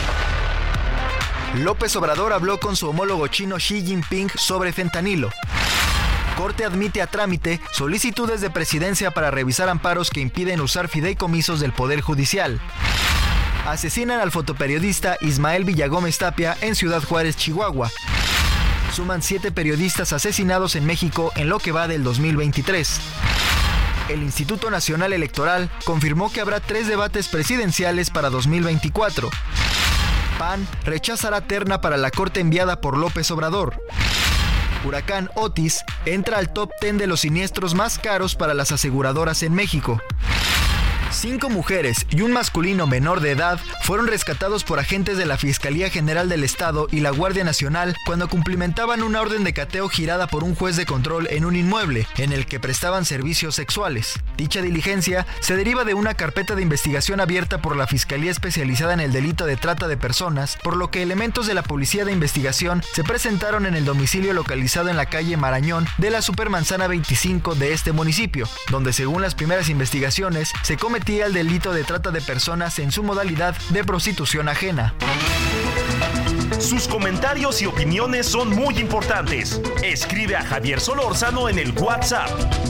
[1.55, 5.29] López Obrador habló con su homólogo chino Xi Jinping sobre fentanilo.
[6.37, 11.73] Corte admite a trámite solicitudes de presidencia para revisar amparos que impiden usar fideicomisos del
[11.73, 12.61] Poder Judicial.
[13.67, 17.91] Asesinan al fotoperiodista Ismael Villagómez Tapia en Ciudad Juárez, Chihuahua.
[18.93, 23.01] Suman siete periodistas asesinados en México en lo que va del 2023.
[24.07, 29.29] El Instituto Nacional Electoral confirmó que habrá tres debates presidenciales para 2024.
[30.41, 33.79] PAN rechazará terna para la corte enviada por López Obrador.
[34.83, 39.53] Huracán Otis entra al top 10 de los siniestros más caros para las aseguradoras en
[39.53, 40.01] México.
[41.21, 45.91] Cinco mujeres y un masculino menor de edad fueron rescatados por agentes de la Fiscalía
[45.91, 50.43] General del Estado y la Guardia Nacional cuando cumplimentaban una orden de cateo girada por
[50.43, 54.19] un juez de control en un inmueble en el que prestaban servicios sexuales.
[54.35, 58.99] Dicha diligencia se deriva de una carpeta de investigación abierta por la Fiscalía especializada en
[58.99, 62.81] el delito de trata de personas, por lo que elementos de la Policía de Investigación
[62.93, 67.73] se presentaron en el domicilio localizado en la calle Marañón de la Supermanzana 25 de
[67.73, 72.79] este municipio, donde según las primeras investigaciones se cometió el delito de trata de personas
[72.79, 74.93] en su modalidad de prostitución ajena.
[76.59, 79.61] Sus comentarios y opiniones son muy importantes.
[79.83, 82.29] Escribe a Javier Solórzano en el WhatsApp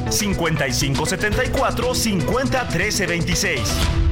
[0.09, 3.61] 5574 501326.
[3.61, 4.10] estamos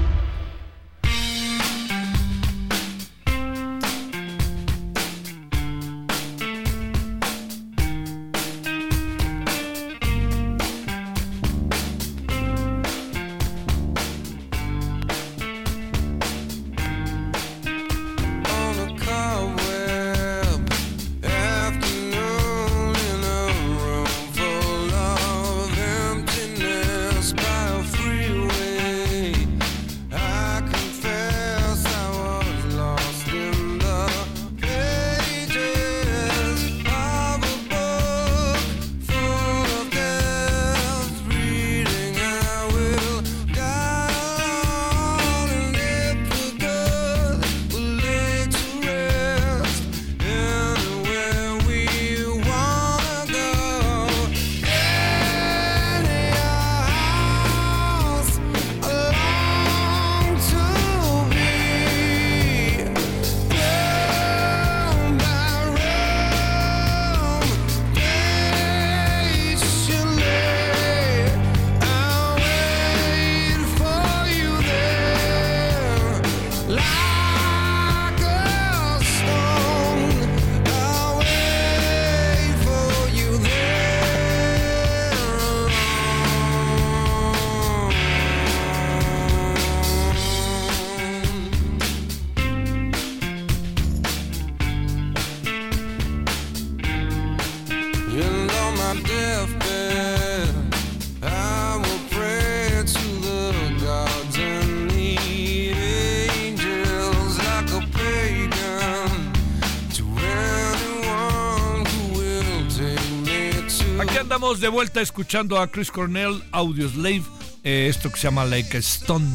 [114.69, 117.23] de vuelta escuchando a Chris Cornell, Audio Slave,
[117.63, 119.27] eh, esto que se llama Like a Stone,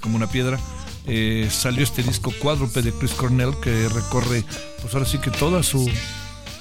[0.00, 0.58] como una piedra.
[1.06, 4.42] Eh, salió este disco cuádruple de Chris Cornell que recorre,
[4.80, 5.86] pues ahora sí que toda su,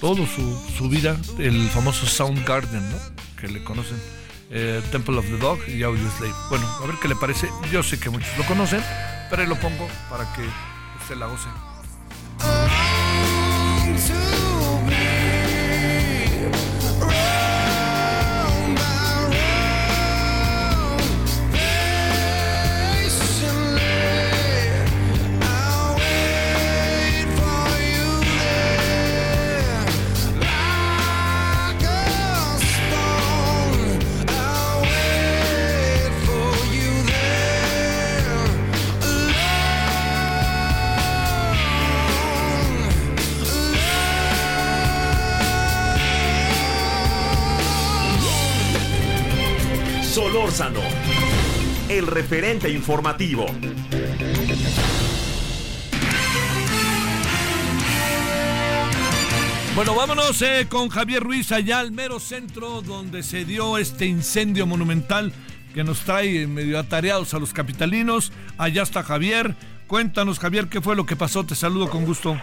[0.02, 2.98] todo su, su vida, el famoso Soundgarden, ¿no?
[3.40, 3.98] Que le conocen.
[4.52, 6.36] Eh, Temple of the Dog y Audio Slave.
[6.50, 7.50] Bueno, a ver qué le parece.
[7.72, 8.84] Yo sé que muchos lo conocen,
[9.30, 10.42] pero ahí lo pongo para que
[11.02, 11.48] usted la goce.
[52.10, 53.46] Referente informativo.
[59.76, 64.66] Bueno, vámonos eh, con Javier Ruiz allá al mero centro donde se dio este incendio
[64.66, 65.32] monumental
[65.74, 68.34] que nos trae medio atareados a los capitalinos.
[68.58, 69.56] Allá está Javier.
[69.88, 71.46] Cuéntanos, Javier, qué fue lo que pasó.
[71.46, 72.38] Te saludo con gusto.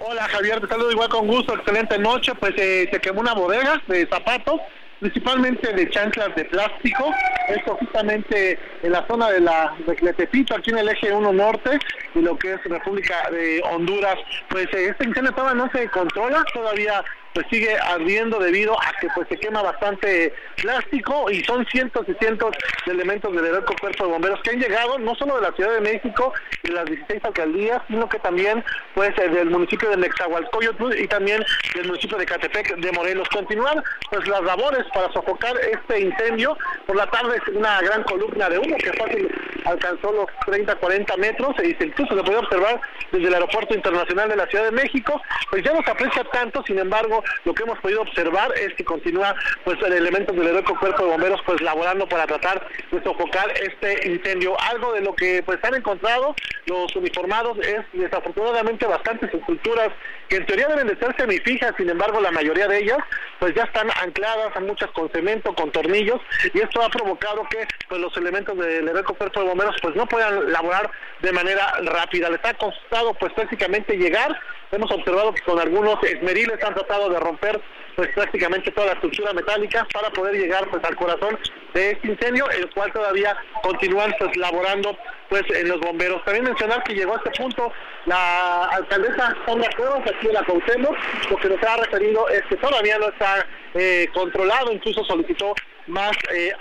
[0.00, 1.54] Hola, Javier, te saludo igual con gusto.
[1.54, 2.34] Excelente noche.
[2.34, 4.60] Pues eh, se quemó una bodega de zapatos
[5.00, 7.12] principalmente de chanclas de plástico,
[7.48, 11.78] esto justamente en la zona de la de Tepito, aquí en el eje 1 norte,
[12.14, 14.16] y lo que es República de Honduras,
[14.48, 19.08] pues eh, este incendio todavía no se controla, todavía pues sigue ardiendo debido a que
[19.14, 22.50] pues se quema bastante plástico y son cientos y cientos
[22.86, 25.74] de elementos del heroico cuerpo de bomberos que han llegado no solo de la Ciudad
[25.74, 28.64] de México y las 16 alcaldías, sino que también
[28.94, 33.28] pues eh, del municipio de Nexahualcoyotl y también del municipio de Catepec de Morelos.
[33.28, 36.56] Continuar pues las labores para sofocar este incendio.
[36.86, 39.28] Por la tarde una gran columna de humo que fácil
[39.64, 42.80] alcanzó los 30, 40 metros y se incluso se puede observar
[43.12, 45.20] desde el aeropuerto internacional de la Ciudad de México.
[45.50, 48.84] Pues ya no se aprecia tanto, sin embargo, lo que hemos podido observar es que
[48.84, 53.50] continúa pues el elementos del heroico cuerpo de bomberos pues laborando para tratar de sofocar
[53.60, 54.56] este incendio.
[54.60, 56.34] Algo de lo que pues han encontrado
[56.66, 59.90] los uniformados es desafortunadamente bastantes estructuras
[60.28, 62.98] que en teoría deben de ser semifijas, sin embargo la mayoría de ellas
[63.38, 66.20] pues ya están ancladas a muchas con cemento, con tornillos
[66.52, 70.06] y esto ha provocado que pues los elementos del heroico cuerpo de bomberos pues no
[70.06, 72.30] puedan laborar de manera rápida.
[72.30, 74.38] Les ha costado pues prácticamente llegar
[74.72, 77.60] hemos observado que con algunos esmeriles han tratado de romper
[77.96, 81.36] pues prácticamente toda la estructura metálica para poder llegar pues al corazón
[81.74, 84.96] de este incendio, el cual todavía continúan pues laborando
[85.28, 86.24] pues en los bomberos.
[86.24, 87.72] También mencionar que llegó a este punto
[88.06, 90.96] la alcaldesa Sandra Cuevas aquí en la Cautemos,
[91.28, 95.54] lo que nos ha referido es que todavía no está eh, controlado, incluso solicitó
[95.88, 96.52] más eh,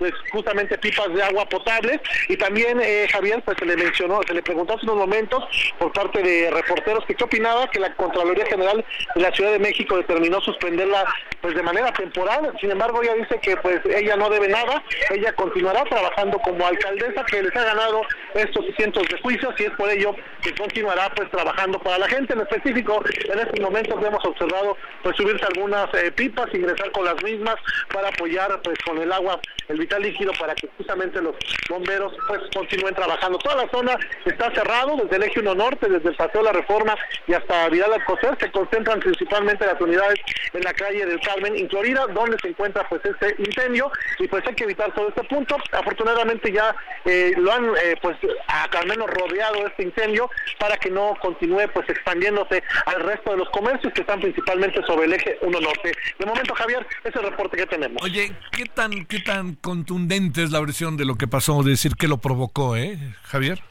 [0.00, 2.00] pues justamente pipas de agua potable.
[2.28, 5.44] Y también eh, Javier pues se le mencionó, se le preguntó hace unos momentos
[5.78, 8.82] por parte de reporteros que qué opinaba que la Contraloría General
[9.14, 11.04] de la Ciudad de México determinó suspenderla
[11.42, 15.32] pues de manera temporal, sin embargo ella dice que pues ella no debe nada, ella
[15.34, 18.02] continuará trabajando como alcaldesa que les ha ganado
[18.34, 22.32] estos cientos de juicios y es por ello que continuará pues trabajando para la gente.
[22.32, 27.22] En específico en estos momentos hemos observado pues subirse algunas eh, pipas, ingresar con las
[27.22, 27.56] mismas
[27.92, 31.34] para apoyar pues con el agua el líquido para que justamente los
[31.68, 33.38] bomberos pues continúen trabajando.
[33.38, 36.52] Toda la zona está cerrado, desde el eje 1 norte, desde el Paseo de la
[36.52, 36.96] Reforma
[37.26, 40.20] y hasta Vidal Alcocer, se concentran principalmente las unidades
[40.52, 44.46] en la calle del Carmen, en Florida, donde se encuentra pues este incendio y pues
[44.46, 45.56] hay que evitar todo este punto.
[45.72, 48.16] Afortunadamente ya eh, lo han eh, pues
[48.48, 53.50] al menos rodeado este incendio para que no continúe pues expandiéndose al resto de los
[53.50, 55.92] comercios que están principalmente sobre el eje 1 norte.
[56.18, 58.02] De momento, Javier, ese reporte que tenemos.
[58.02, 61.96] Oye, ¿qué tan, qué tan contundente es la versión de lo que pasó, de decir
[61.96, 63.62] que lo provocó, ¿eh, Javier?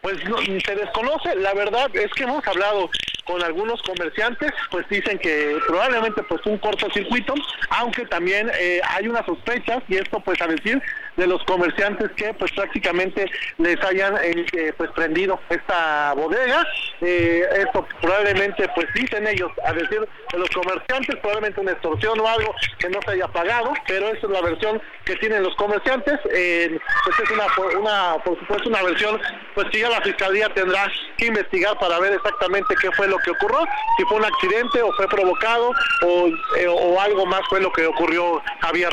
[0.00, 0.16] Pues
[0.66, 2.90] se desconoce, la verdad es que hemos hablado
[3.24, 7.34] con algunos comerciantes, pues dicen que probablemente pues un cortocircuito,
[7.68, 10.82] aunque también eh, hay una sospecha, y esto pues a decir
[11.20, 16.66] de los comerciantes que pues prácticamente les hayan eh, eh, pues prendido esta bodega,
[17.00, 20.00] esto probablemente pues dicen ellos, a decir
[20.32, 24.26] de los comerciantes, probablemente una extorsión o algo que no se haya pagado, pero esa
[24.26, 27.46] es la versión que tienen los comerciantes, pues es una,
[27.78, 29.20] una, por supuesto una versión
[29.54, 33.30] pues que ya la fiscalía tendrá que investigar para ver exactamente qué fue lo que
[33.30, 33.66] ocurrió,
[33.98, 37.86] si fue un accidente o fue provocado o, eh, o algo más fue lo que
[37.86, 38.92] ocurrió, Javier.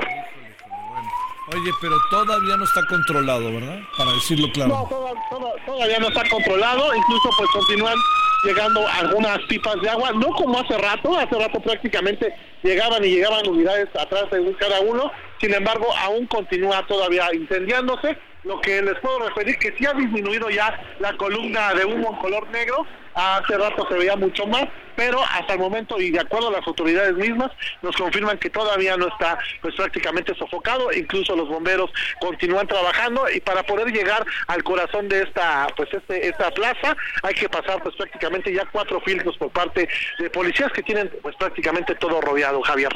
[1.53, 3.79] Oye, pero todavía no está controlado, ¿verdad?
[3.97, 4.69] Para decirlo claro.
[4.69, 7.95] No, todavía no está controlado, incluso pues continúan
[8.43, 12.33] llegando algunas pipas de agua, no como hace rato, hace rato prácticamente
[12.63, 18.59] llegaban y llegaban unidades atrás de cada uno, sin embargo aún continúa todavía incendiándose, lo
[18.61, 22.49] que les puedo referir que sí ha disminuido ya la columna de humo en color
[22.49, 22.85] negro,
[23.17, 24.65] hace rato se veía mucho más,
[24.95, 27.51] pero hasta el momento y de acuerdo a las autoridades mismas
[27.81, 31.91] nos confirman que todavía no está pues prácticamente sofocado, incluso los bomberos
[32.21, 37.33] continúan trabajando y para poder llegar al corazón de esta pues este, esta plaza hay
[37.33, 39.89] que pasar pues prácticamente ya cuatro filtros por parte
[40.19, 42.91] de policías que tienen pues prácticamente todo rodeado, Javier.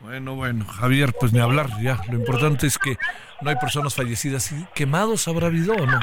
[0.00, 1.98] Bueno, bueno, Javier, pues ni hablar ya.
[2.10, 2.96] Lo importante es que
[3.40, 4.52] no hay personas fallecidas.
[4.52, 6.00] ¿Y quemados habrá habido o no?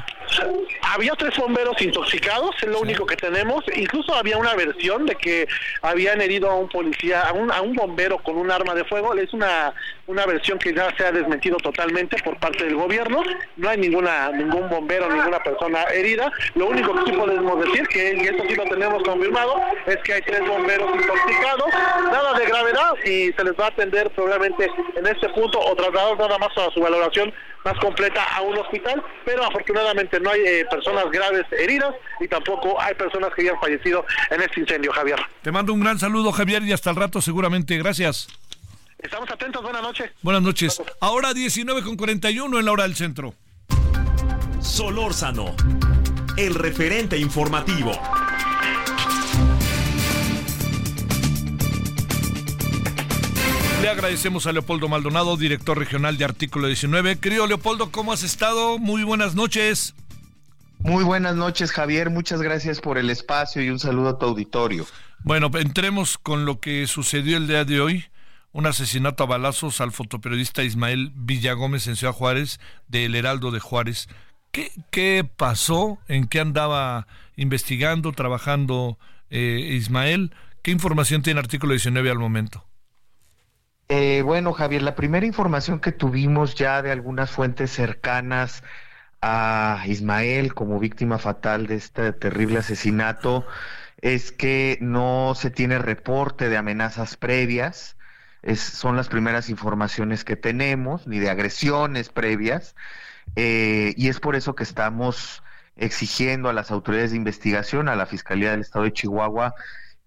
[0.93, 3.63] Había tres bomberos intoxicados, es lo único que tenemos.
[3.75, 5.47] Incluso había una versión de que
[5.81, 9.13] habían herido a un policía, a un, a un bombero con un arma de fuego.
[9.15, 9.73] Es una,
[10.05, 13.23] una versión que ya se ha desmentido totalmente por parte del gobierno.
[13.57, 16.31] No hay ninguna ningún bombero, ninguna persona herida.
[16.53, 19.55] Lo único que sí podemos decir, que y esto sí lo tenemos confirmado,
[19.87, 21.73] es que hay tres bomberos intoxicados.
[22.11, 26.17] Nada de gravedad y se les va a atender probablemente en este punto o trasladar
[26.19, 27.22] nada más a su valoración
[27.63, 32.79] más completa a un hospital, pero afortunadamente no hay eh, personas graves heridas y tampoco
[32.79, 35.19] hay personas que hayan fallecido en este incendio, Javier.
[35.41, 37.77] Te mando un gran saludo, Javier, y hasta el rato seguramente.
[37.77, 38.27] Gracias.
[38.99, 40.11] Estamos atentos, buenas noches.
[40.21, 40.81] Buenas noches.
[41.01, 43.33] Ahora 19 con 41 en la hora del centro.
[44.61, 45.55] Solórzano,
[46.37, 47.91] el referente informativo.
[53.83, 57.17] Le agradecemos a Leopoldo Maldonado, director regional de Artículo 19.
[57.17, 58.79] Querido Leopoldo, ¿cómo has estado?
[58.79, 59.93] Muy buenas noches.
[60.79, 62.09] Muy buenas noches, Javier.
[62.09, 64.85] Muchas gracias por el espacio y un saludo a tu auditorio.
[65.25, 68.05] Bueno, entremos con lo que sucedió el día de hoy.
[68.53, 74.07] Un asesinato a balazos al fotoperiodista Ismael Villagómez en Ciudad Juárez, del Heraldo de Juárez.
[74.53, 75.99] ¿Qué, qué pasó?
[76.07, 77.05] ¿En qué andaba
[77.35, 78.97] investigando, trabajando
[79.29, 80.33] eh, Ismael?
[80.61, 82.65] ¿Qué información tiene Artículo 19 al momento?
[83.95, 88.63] Eh, bueno, Javier, la primera información que tuvimos ya de algunas fuentes cercanas
[89.21, 93.45] a Ismael como víctima fatal de este terrible asesinato
[94.01, 97.95] es que no se tiene reporte de amenazas previas.
[98.55, 102.75] Son las primeras informaciones que tenemos, ni de agresiones previas,
[103.35, 105.43] eh, y es por eso que estamos
[105.75, 109.53] exigiendo a las autoridades de investigación, a la Fiscalía del Estado de Chihuahua,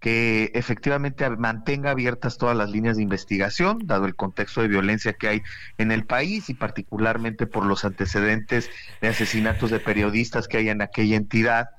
[0.06, 5.26] que efectivamente mantenga abiertas todas las líneas de investigación, dado el contexto de violencia que
[5.26, 5.42] hay
[5.78, 10.80] en el país y particularmente por los antecedentes de asesinatos de periodistas que hay en
[10.80, 11.70] aquella entidad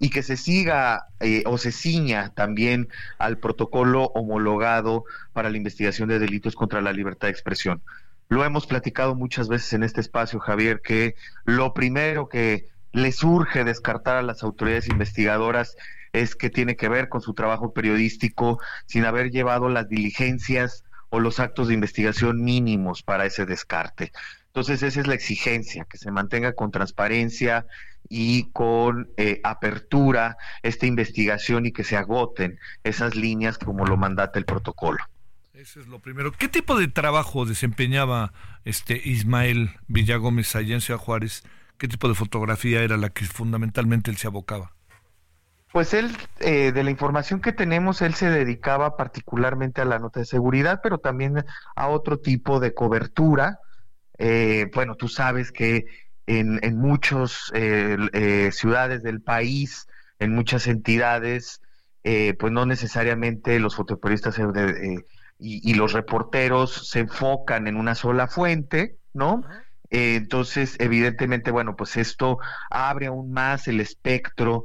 [0.00, 6.08] y que se siga eh, o se ciña también al protocolo homologado para la investigación
[6.08, 7.82] de delitos contra la libertad de expresión.
[8.28, 11.14] Lo hemos platicado muchas veces en este espacio, Javier, que
[11.44, 15.76] lo primero que le surge descartar a las autoridades investigadoras
[16.16, 21.20] es que tiene que ver con su trabajo periodístico sin haber llevado las diligencias o
[21.20, 24.12] los actos de investigación mínimos para ese descarte.
[24.46, 27.66] Entonces esa es la exigencia, que se mantenga con transparencia
[28.08, 34.38] y con eh, apertura esta investigación y que se agoten esas líneas como lo mandata
[34.38, 34.98] el protocolo.
[35.52, 36.32] Eso es lo primero.
[36.32, 38.32] ¿Qué tipo de trabajo desempeñaba
[38.64, 41.44] este Ismael Villagómez allá Juárez?
[41.76, 44.75] ¿Qué tipo de fotografía era la que fundamentalmente él se abocaba?
[45.72, 46.10] Pues él,
[46.40, 50.80] eh, de la información que tenemos, él se dedicaba particularmente a la nota de seguridad,
[50.82, 51.44] pero también
[51.74, 53.60] a otro tipo de cobertura.
[54.18, 55.86] Eh, bueno, tú sabes que
[56.26, 59.86] en, en muchas eh, ciudades del país,
[60.18, 61.60] en muchas entidades,
[62.02, 68.96] pues no necesariamente los fotoperiodistas y, y, los reporteros se enfocan en una sola fuente,
[69.12, 69.42] ¿no?
[69.90, 72.38] entonces, evidentemente, bueno, pues esto
[72.70, 74.62] abre aún más el espectro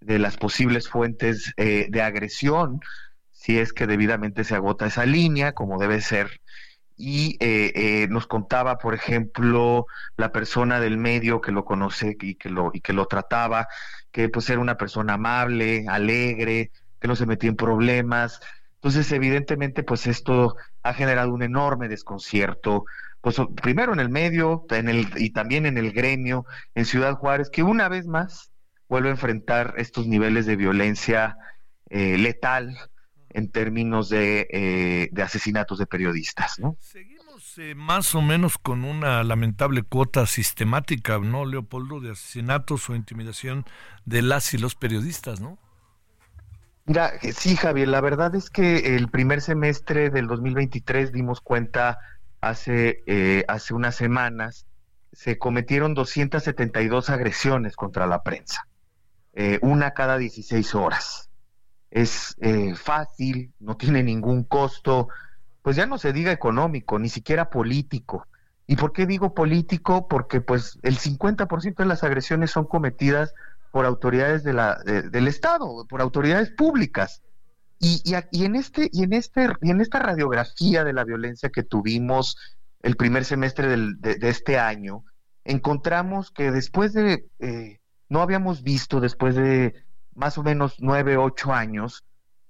[0.00, 2.80] de las posibles fuentes eh, de agresión,
[3.30, 6.40] si es que debidamente se agota esa línea, como debe ser.
[6.96, 9.86] Y eh, eh, nos contaba, por ejemplo,
[10.16, 13.68] la persona del medio que lo conoce y que lo, y que lo trataba,
[14.10, 16.70] que pues era una persona amable, alegre,
[17.00, 18.40] que no se metía en problemas.
[18.74, 22.84] Entonces, evidentemente, pues esto ha generado un enorme desconcierto,
[23.20, 27.50] pues primero en el medio en el, y también en el gremio, en Ciudad Juárez,
[27.50, 28.49] que una vez más
[28.90, 31.38] vuelve a enfrentar estos niveles de violencia
[31.88, 32.76] eh, letal
[33.30, 36.58] en términos de, eh, de, asesinatos de periodistas.
[36.58, 36.76] ¿no?
[36.80, 42.96] Seguimos eh, más o menos con una lamentable cuota sistemática, ¿no, Leopoldo, de asesinatos o
[42.96, 43.64] intimidación
[44.04, 45.56] de las y los periodistas, ¿no?
[46.86, 51.98] Mira, sí, Javier, la verdad es que el primer semestre del 2023 dimos cuenta
[52.40, 54.66] hace, hace unas semanas,
[55.12, 58.66] se cometieron 272 agresiones contra la prensa.
[59.34, 61.30] Eh, una cada 16 horas.
[61.90, 65.08] es eh, fácil, no tiene ningún costo,
[65.62, 68.26] pues ya no se diga económico, ni siquiera político.
[68.66, 70.06] ¿Y por qué digo político?
[70.06, 73.34] Porque pues el 50% de las agresiones son cometidas
[73.72, 77.22] por autoridades de la, del Estado, por autoridades públicas.
[77.80, 81.62] Y, y, en este, y, en este, y en esta radiografía de la violencia que
[81.62, 82.36] tuvimos
[82.82, 85.04] el primer semestre de, este año,
[85.44, 87.79] encontramos que después de, eh,
[88.10, 89.74] no habíamos visto después de
[90.14, 92.04] más o menos nueve, ocho años,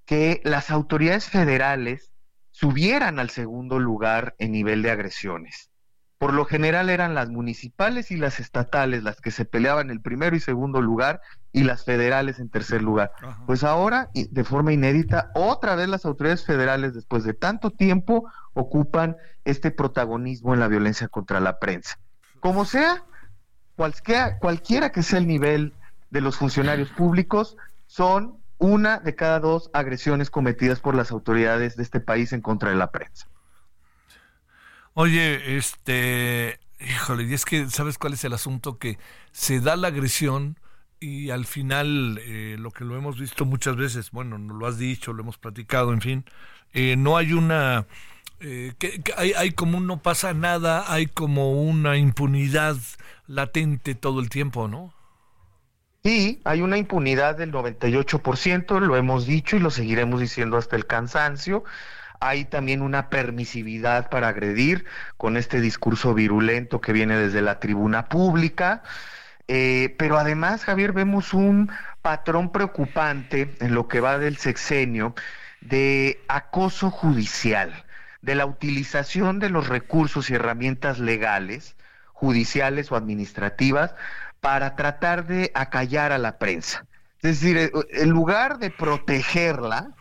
[0.07, 2.11] que las autoridades federales
[2.51, 5.71] subieran al segundo lugar en nivel de agresiones.
[6.19, 10.35] Por lo general eran las municipales y las estatales las que se peleaban el primero
[10.35, 11.21] y segundo lugar
[11.53, 13.13] y las federales en tercer lugar.
[13.47, 19.17] Pues ahora, de forma inédita, otra vez las autoridades federales, después de tanto tiempo, ocupan
[19.45, 21.99] este protagonismo en la violencia contra la prensa.
[22.41, 23.05] Como sea,
[23.81, 25.73] cualquiera, cualquiera que sea el nivel
[26.11, 27.57] de los funcionarios públicos,
[27.87, 32.69] son una de cada dos agresiones cometidas por las autoridades de este país en contra
[32.69, 33.27] de la prensa.
[34.93, 38.77] Oye, este, híjole, y es que, ¿sabes cuál es el asunto?
[38.77, 38.99] Que
[39.33, 40.59] se da la agresión
[40.99, 44.77] y al final, eh, lo que lo hemos visto muchas veces, bueno, no lo has
[44.77, 46.25] dicho, lo hemos platicado, en fin,
[46.75, 47.87] eh, no hay una...
[48.43, 52.77] Eh, que, hay, hay como no pasa nada, hay como una impunidad
[53.31, 54.93] latente todo el tiempo, ¿no?
[56.03, 60.87] Sí, hay una impunidad del 98%, lo hemos dicho y lo seguiremos diciendo hasta el
[60.87, 61.65] cansancio
[62.21, 64.85] hay también una permisividad para agredir
[65.17, 68.83] con este discurso virulento que viene desde la tribuna pública.
[69.49, 71.71] Eh, pero además, Javier, vemos un
[72.03, 75.15] patrón preocupante en lo que va del sexenio
[75.63, 77.85] de acoso judicial,
[78.21, 81.75] de la utilización de los recursos y herramientas legales,
[82.21, 83.95] judiciales o administrativas,
[84.41, 86.87] para tratar de acallar a la prensa.
[87.23, 89.95] Es decir, eh, en lugar de protegerla,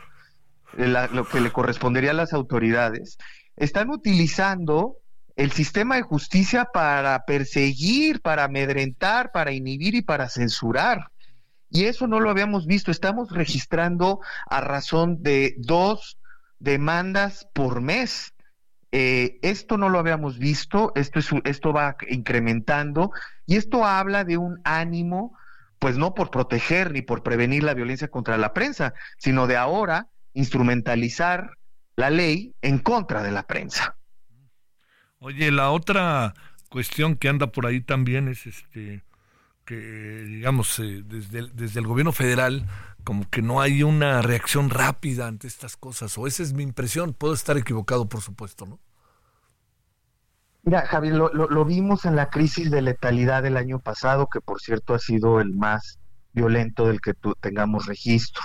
[0.77, 3.17] lo que le correspondería a las autoridades,
[3.55, 4.97] están utilizando
[5.35, 11.07] el sistema de justicia para perseguir, para amedrentar, para inhibir y para censurar.
[11.69, 12.91] Y eso no lo habíamos visto.
[12.91, 16.17] Estamos registrando a razón de dos
[16.59, 18.33] demandas por mes.
[18.91, 23.11] Eh, esto no lo habíamos visto, esto, es, esto va incrementando
[23.45, 25.37] y esto habla de un ánimo,
[25.77, 30.07] pues no por proteger ni por prevenir la violencia contra la prensa, sino de ahora
[30.33, 31.51] instrumentalizar
[31.95, 33.95] la ley en contra de la prensa.
[35.19, 36.33] Oye, la otra
[36.69, 39.03] cuestión que anda por ahí también es este
[39.65, 42.65] que digamos eh, desde, desde el gobierno federal
[43.09, 47.13] como que no hay una reacción rápida ante estas cosas o esa es mi impresión
[47.13, 48.77] puedo estar equivocado por supuesto no
[50.61, 54.61] mira Javier lo, lo vimos en la crisis de letalidad del año pasado que por
[54.61, 55.97] cierto ha sido el más
[56.33, 58.43] violento del que tengamos registro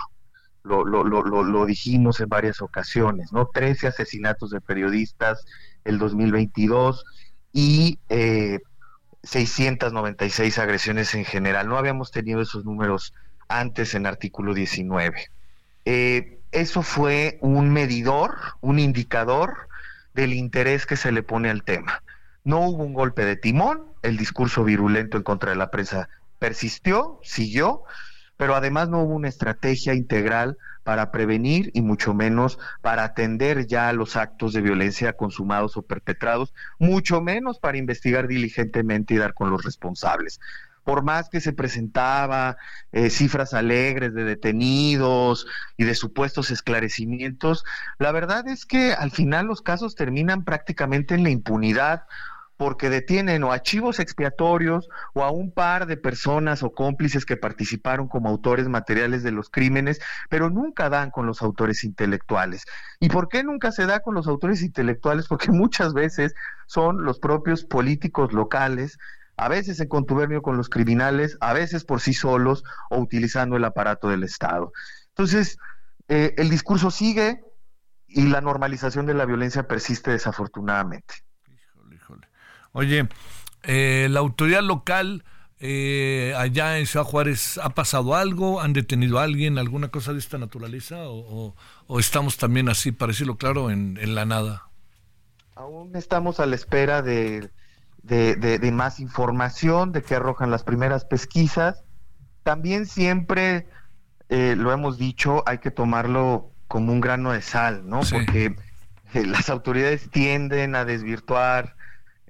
[0.62, 3.50] lo, lo, lo, lo, dijimos en varias ocasiones, ¿no?
[3.52, 5.44] 13 asesinatos de periodistas
[5.84, 7.04] el 2022
[7.52, 8.60] y eh,
[9.24, 11.68] 696 agresiones en general.
[11.68, 13.12] No habíamos tenido esos números
[13.58, 15.30] antes en artículo 19.
[15.84, 19.68] Eh, eso fue un medidor, un indicador
[20.12, 22.02] del interés que se le pone al tema.
[22.44, 27.20] No hubo un golpe de timón, el discurso virulento en contra de la prensa persistió,
[27.22, 27.82] siguió,
[28.36, 33.92] pero además no hubo una estrategia integral para prevenir y mucho menos para atender ya
[33.92, 39.50] los actos de violencia consumados o perpetrados, mucho menos para investigar diligentemente y dar con
[39.50, 40.40] los responsables
[40.84, 42.56] por más que se presentaba
[42.92, 47.64] eh, cifras alegres de detenidos y de supuestos esclarecimientos,
[47.98, 52.04] la verdad es que al final los casos terminan prácticamente en la impunidad
[52.56, 58.08] porque detienen o archivos expiatorios o a un par de personas o cómplices que participaron
[58.08, 62.64] como autores materiales de los crímenes, pero nunca dan con los autores intelectuales.
[63.00, 65.26] ¿Y por qué nunca se da con los autores intelectuales?
[65.28, 66.34] Porque muchas veces
[66.66, 68.98] son los propios políticos locales
[69.36, 73.64] a veces en contubernio con los criminales, a veces por sí solos o utilizando el
[73.64, 74.72] aparato del Estado.
[75.08, 75.58] Entonces,
[76.08, 77.42] eh, el discurso sigue
[78.06, 81.14] y la normalización de la violencia persiste desafortunadamente.
[82.72, 83.08] Oye,
[83.62, 85.24] eh, la autoridad local
[85.66, 88.60] eh, allá en Ciudad Juárez, ¿ha pasado algo?
[88.60, 89.56] ¿Han detenido a alguien?
[89.56, 90.96] ¿Alguna cosa de esta naturaleza?
[91.08, 91.54] ¿O,
[91.98, 94.68] estamos también así, para decirlo claro, en, la nada?
[95.54, 97.50] Aún estamos a la espera de,
[98.04, 101.84] de, más información, de que arrojan las primeras pesquisas.
[102.42, 103.66] También siempre,
[104.28, 108.00] eh, lo hemos dicho, hay que tomarlo como un grano de sal, ¿no?
[108.10, 108.54] Porque
[109.14, 111.76] las autoridades tienden a desvirtuar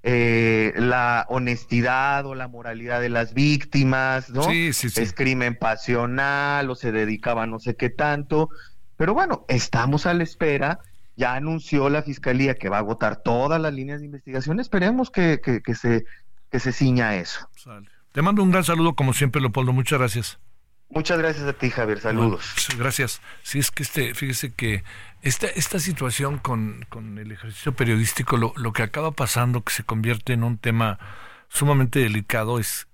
[0.02, 4.42] eh, la honestidad o la moralidad de las víctimas, ¿no?
[4.44, 5.00] Sí, sí, sí.
[5.00, 8.50] Es crimen pasional o se dedicaba a no sé qué tanto.
[8.96, 10.80] Pero bueno, estamos a la espera.
[11.16, 14.60] Ya anunció la fiscalía que va a agotar todas las líneas de investigación.
[14.60, 16.04] Esperemos que, que, se,
[16.50, 17.48] que se ciña eso.
[18.12, 19.72] Te mando un gran saludo, como siempre, Leopoldo.
[19.72, 20.38] Muchas gracias.
[20.88, 22.00] Muchas gracias a ti, Javier.
[22.00, 22.44] Saludos.
[22.78, 23.20] gracias.
[23.42, 24.84] Sí, es que este, fíjese que
[25.22, 26.86] esta, esta situación con,
[27.18, 30.98] el ejercicio periodístico, lo, lo que acaba pasando, que se convierte en un tema
[31.48, 32.86] sumamente delicado, es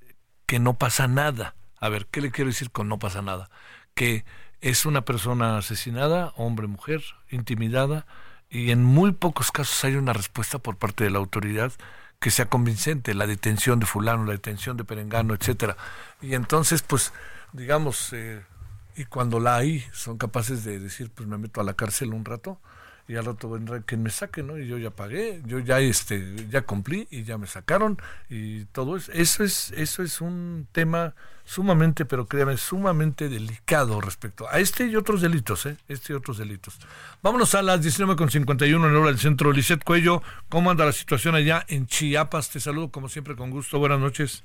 [0.46, 1.54] que no pasa nada.
[1.78, 3.50] A ver, ¿qué le quiero decir con no pasa nada?
[3.94, 4.24] Que
[4.61, 8.06] es una persona asesinada, hombre, mujer, intimidada,
[8.50, 11.72] y en muy pocos casos hay una respuesta por parte de la autoridad
[12.18, 15.76] que sea convincente, la detención de fulano, la detención de perengano, etcétera.
[16.20, 17.12] Y entonces, pues,
[17.52, 18.42] digamos, eh,
[18.96, 22.24] y cuando la hay, son capaces de decir, pues me meto a la cárcel un
[22.24, 22.61] rato
[23.11, 24.56] y al rato vendrá quien me saque, ¿no?
[24.56, 27.98] Y yo ya pagué, yo ya este, ya cumplí y ya me sacaron
[28.28, 29.11] y todo eso.
[29.11, 34.94] Eso es, eso es un tema sumamente, pero créame, sumamente delicado respecto a este y
[34.94, 35.76] otros delitos, ¿eh?
[35.88, 36.78] Este y otros delitos.
[37.20, 39.50] Vámonos a las 19.51 en hora del centro.
[39.50, 42.50] Lisset Cuello, ¿cómo anda la situación allá en Chiapas?
[42.50, 43.80] Te saludo como siempre con gusto.
[43.80, 44.44] Buenas noches.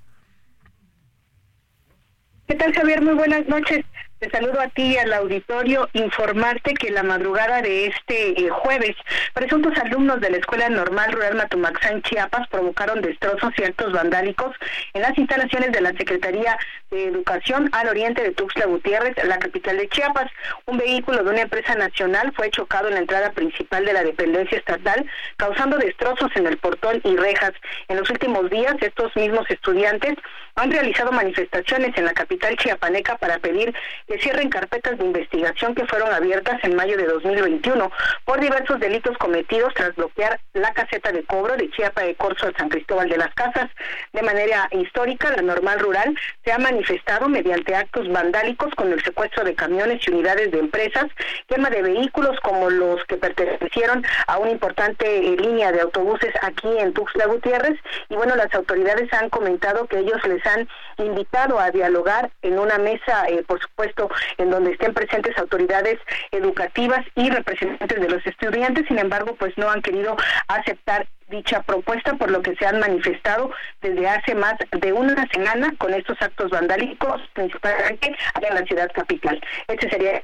[2.47, 3.03] ¿Qué tal, Javier?
[3.03, 3.85] Muy buenas noches.
[4.19, 5.89] Te saludo a ti y al auditorio.
[5.91, 8.95] Informarte que la madrugada de este eh, jueves,
[9.33, 14.55] presuntos alumnos de la Escuela Normal Rural Matumaxán, Chiapas, provocaron destrozos y actos vandálicos
[14.93, 16.57] en las instalaciones de la Secretaría
[16.91, 20.31] de Educación al oriente de Tuxtla Gutiérrez, la capital de Chiapas.
[20.65, 24.57] Un vehículo de una empresa nacional fue chocado en la entrada principal de la dependencia
[24.57, 25.05] estatal,
[25.35, 27.51] causando destrozos en el portón y rejas.
[27.89, 30.15] En los últimos días, estos mismos estudiantes
[30.55, 33.75] han realizado manifestaciones en la capital chiapaneca para pedir
[34.07, 37.91] que cierren carpetas de investigación que fueron abiertas en mayo de 2021
[38.23, 42.55] por diversos delitos cometidos tras bloquear la caseta de cobro de Chiapa de Corzo al
[42.57, 43.69] San Cristóbal de las Casas.
[44.13, 49.43] De manera histórica, la normal rural se ha manifestado mediante actos vandálicos con el secuestro
[49.43, 51.05] de camiones y unidades de empresas,
[51.47, 56.69] quema de vehículos como los que pertenecieron a una importante eh, línea de autobuses aquí
[56.77, 57.79] en Tuxtla Gutiérrez
[58.09, 62.77] y bueno, las autoridades han comentado que ellos les han invitado a dialogar en una
[62.77, 63.94] mesa, eh, por supuesto,
[64.37, 65.99] en donde estén presentes autoridades
[66.31, 70.15] educativas y representantes de los estudiantes, sin embargo, pues no han querido
[70.47, 75.73] aceptar dicha propuesta, por lo que se han manifestado desde hace más de una semana
[75.77, 79.41] con estos actos vandálicos, principalmente en la ciudad capital.
[79.67, 80.21] Este sería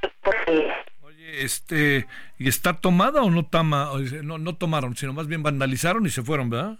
[1.01, 2.07] Oye, este,
[2.37, 3.89] ¿y está tomada o no toma?
[4.23, 6.77] No, no tomaron, sino más bien vandalizaron y se fueron, ¿verdad?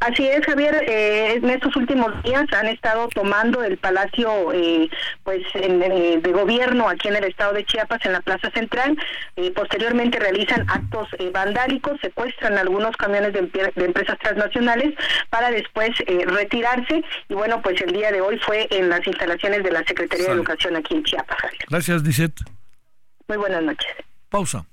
[0.00, 0.84] Así es, Javier.
[0.86, 4.88] Eh, en estos últimos días han estado tomando el Palacio eh,
[5.24, 8.96] pues eh, de Gobierno aquí en el estado de Chiapas, en la Plaza Central.
[9.54, 14.94] posteriormente realizan actos vandálicos, secuestran algunos camiones de, empresas transnacionales
[15.30, 15.90] para después
[16.26, 17.02] retirarse.
[17.28, 20.32] Y bueno, pues el día de hoy fue en las instalaciones de la Secretaría de
[20.32, 21.38] Educación aquí en Chiapas.
[21.68, 22.32] Gracias, Dicet.
[23.28, 23.92] Muy buenas noches.
[24.30, 24.64] Pausa.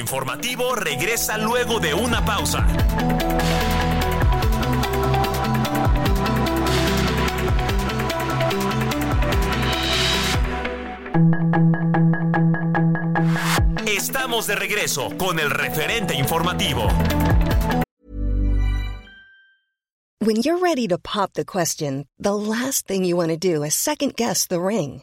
[0.00, 2.66] Informativo regresa luego de una pausa.
[13.86, 16.88] Estamos de regreso con el referente informativo.
[20.22, 23.74] When you're ready to pop the question, the last thing you want to do is
[23.74, 25.02] second guess the ring.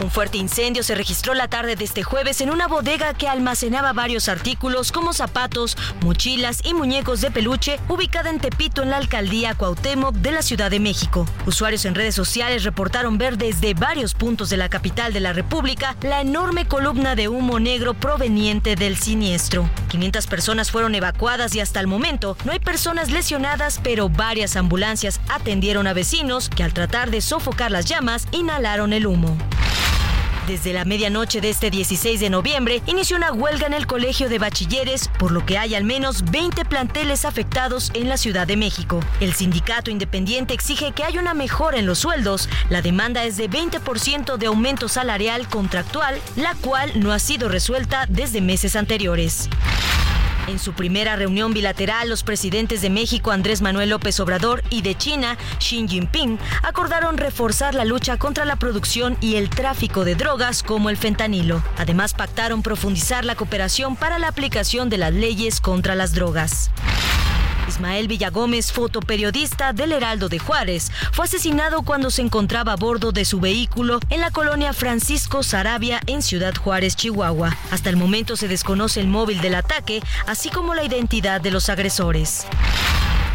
[0.00, 3.92] Un fuerte incendio se registró la tarde de este jueves en una bodega que almacenaba
[3.92, 9.54] varios artículos como zapatos, mochilas y muñecos de peluche ubicada en Tepito en la alcaldía
[9.54, 11.26] Cuauhtémoc de la Ciudad de México.
[11.46, 15.96] Usuarios en redes sociales reportaron ver desde varios puntos de la capital de la República
[16.02, 19.68] la enorme columna de humo negro proveniente del siniestro.
[19.88, 25.20] 500 personas fueron evacuadas y hasta el momento no hay personas lesionadas, pero varias ambulancias
[25.28, 29.36] atendieron a vecinos que al tratar de sofocar las llamas inhalaron el humo.
[30.46, 34.40] Desde la medianoche de este 16 de noviembre inició una huelga en el Colegio de
[34.40, 38.98] Bachilleres, por lo que hay al menos 20 planteles afectados en la Ciudad de México.
[39.20, 42.48] El sindicato independiente exige que haya una mejora en los sueldos.
[42.70, 48.06] La demanda es de 20% de aumento salarial contractual, la cual no ha sido resuelta
[48.08, 49.48] desde meses anteriores.
[50.48, 54.96] En su primera reunión bilateral, los presidentes de México, Andrés Manuel López Obrador, y de
[54.96, 60.64] China, Xi Jinping, acordaron reforzar la lucha contra la producción y el tráfico de drogas
[60.64, 61.62] como el fentanilo.
[61.78, 66.70] Además, pactaron profundizar la cooperación para la aplicación de las leyes contra las drogas.
[67.68, 73.24] Ismael Villagómez, fotoperiodista del Heraldo de Juárez, fue asesinado cuando se encontraba a bordo de
[73.24, 77.56] su vehículo en la colonia Francisco Sarabia en Ciudad Juárez, Chihuahua.
[77.70, 80.02] Hasta el momento se desconoce el móvil del ataque,
[80.32, 82.46] así como la identidad de los agresores.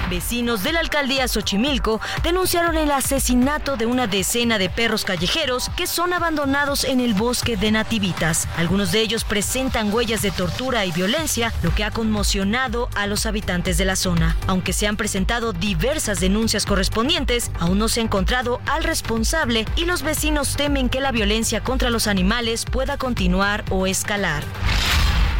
[0.09, 5.85] Vecinos de la alcaldía Xochimilco denunciaron el asesinato de una decena de perros callejeros que
[5.85, 8.47] son abandonados en el bosque de Nativitas.
[8.57, 13.27] Algunos de ellos presentan huellas de tortura y violencia, lo que ha conmocionado a los
[13.27, 14.35] habitantes de la zona.
[14.47, 19.85] Aunque se han presentado diversas denuncias correspondientes, aún no se ha encontrado al responsable y
[19.85, 24.43] los vecinos temen que la violencia contra los animales pueda continuar o escalar.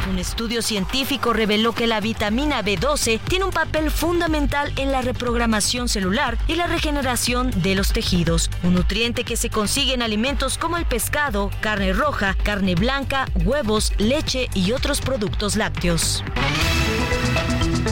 [0.10, 5.90] Un estudio científico reveló que la vitamina B12 tiene un papel fundamental en la reprogramación
[5.90, 10.78] celular y la regeneración de los tejidos, un nutriente que se consigue en alimentos como
[10.78, 16.24] el pescado, carne roja, carne blanca, huevos, leche y otros productos lácteos.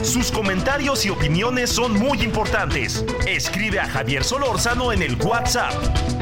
[0.02, 3.04] Sus comentarios y opiniones son muy importantes.
[3.26, 5.72] Escribe a Javier Solórzano en el WhatsApp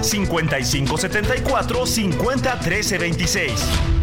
[0.02, 3.93] 5574 501326.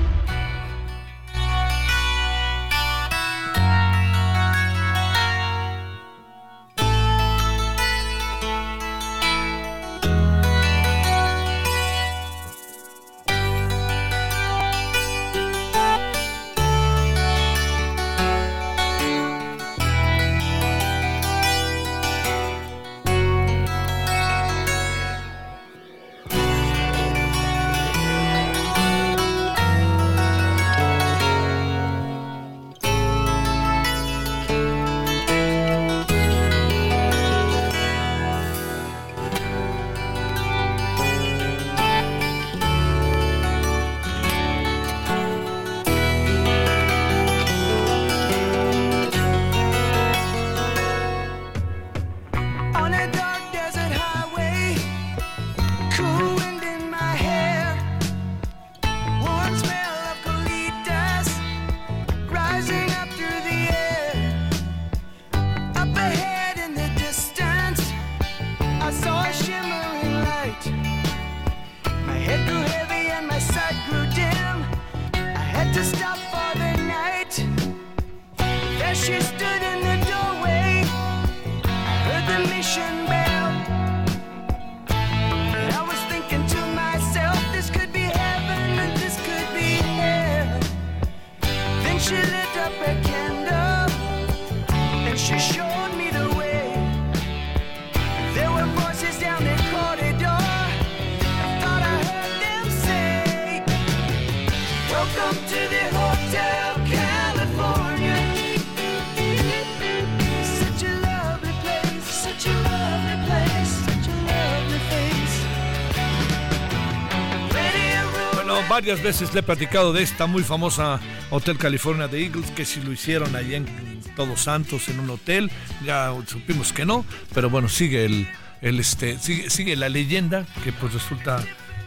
[118.91, 122.81] Varias veces le he platicado de esta muy famosa Hotel California de Eagles, que si
[122.81, 125.49] lo hicieron allá en Todos Santos, en un hotel,
[125.85, 128.27] ya supimos que no, pero bueno, sigue el,
[128.61, 131.41] el este, sigue, sigue la leyenda, que pues resulta,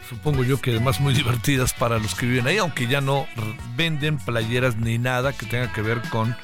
[0.08, 3.26] supongo yo que además muy divertidas para los que viven ahí, aunque ya no
[3.76, 6.34] venden playeras ni nada que tenga que ver con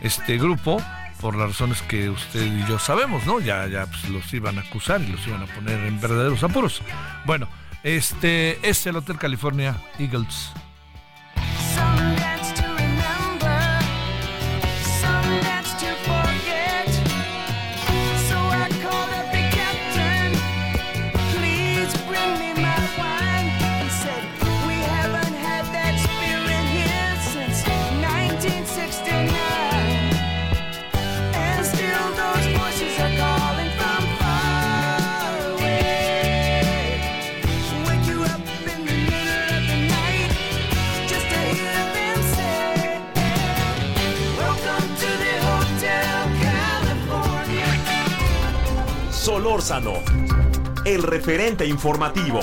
[0.00, 0.80] este grupo,
[1.20, 3.40] por las razones que usted y yo sabemos, ¿no?
[3.40, 6.82] Ya, ya pues, los iban a acusar y los iban a poner en verdaderos apuros.
[7.24, 7.48] Bueno,
[7.84, 10.52] este es el Hotel California Eagles.
[49.24, 49.94] Solórzano,
[50.84, 52.40] el referente informativo.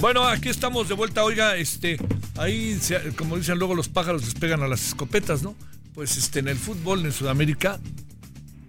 [0.00, 1.22] Bueno, aquí estamos de vuelta.
[1.22, 1.98] Oiga, este,
[2.36, 2.76] ahí,
[3.16, 5.54] como dicen luego, los pájaros les pegan a las escopetas, ¿no?
[5.96, 7.80] Pues este, en el fútbol en Sudamérica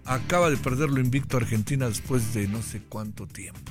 [0.06, 3.70] acaba de perder lo invicto Argentina después de no sé cuánto tiempo.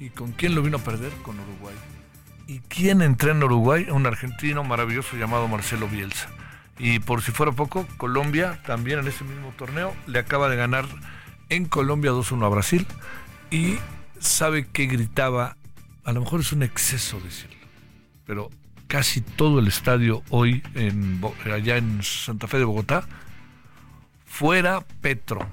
[0.00, 1.12] ¿Y con quién lo vino a perder?
[1.22, 1.76] Con Uruguay.
[2.48, 3.86] ¿Y quién entrena en Uruguay?
[3.90, 6.28] Un argentino maravilloso llamado Marcelo Bielsa.
[6.76, 10.86] Y por si fuera poco, Colombia también en ese mismo torneo le acaba de ganar
[11.50, 12.86] en Colombia 2-1 a Brasil.
[13.52, 13.78] Y
[14.18, 15.56] sabe que gritaba
[16.02, 17.64] a lo mejor es un exceso decirlo,
[18.26, 18.50] pero
[18.90, 23.06] casi todo el estadio hoy en, allá en Santa Fe de Bogotá,
[24.26, 25.48] fuera Petro,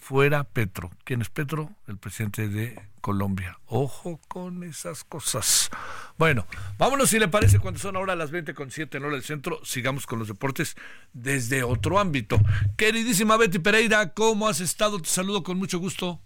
[0.00, 0.90] fuera Petro.
[1.04, 1.70] ¿Quién es Petro?
[1.86, 3.58] El presidente de Colombia.
[3.66, 5.68] Ojo con esas cosas.
[6.16, 6.46] Bueno,
[6.78, 9.60] vámonos si le parece cuando son ahora las 20 con 7 en hora del centro.
[9.64, 10.74] Sigamos con los deportes
[11.12, 12.40] desde otro ámbito.
[12.78, 14.98] Queridísima Betty Pereira, ¿cómo has estado?
[14.98, 16.22] Te saludo con mucho gusto.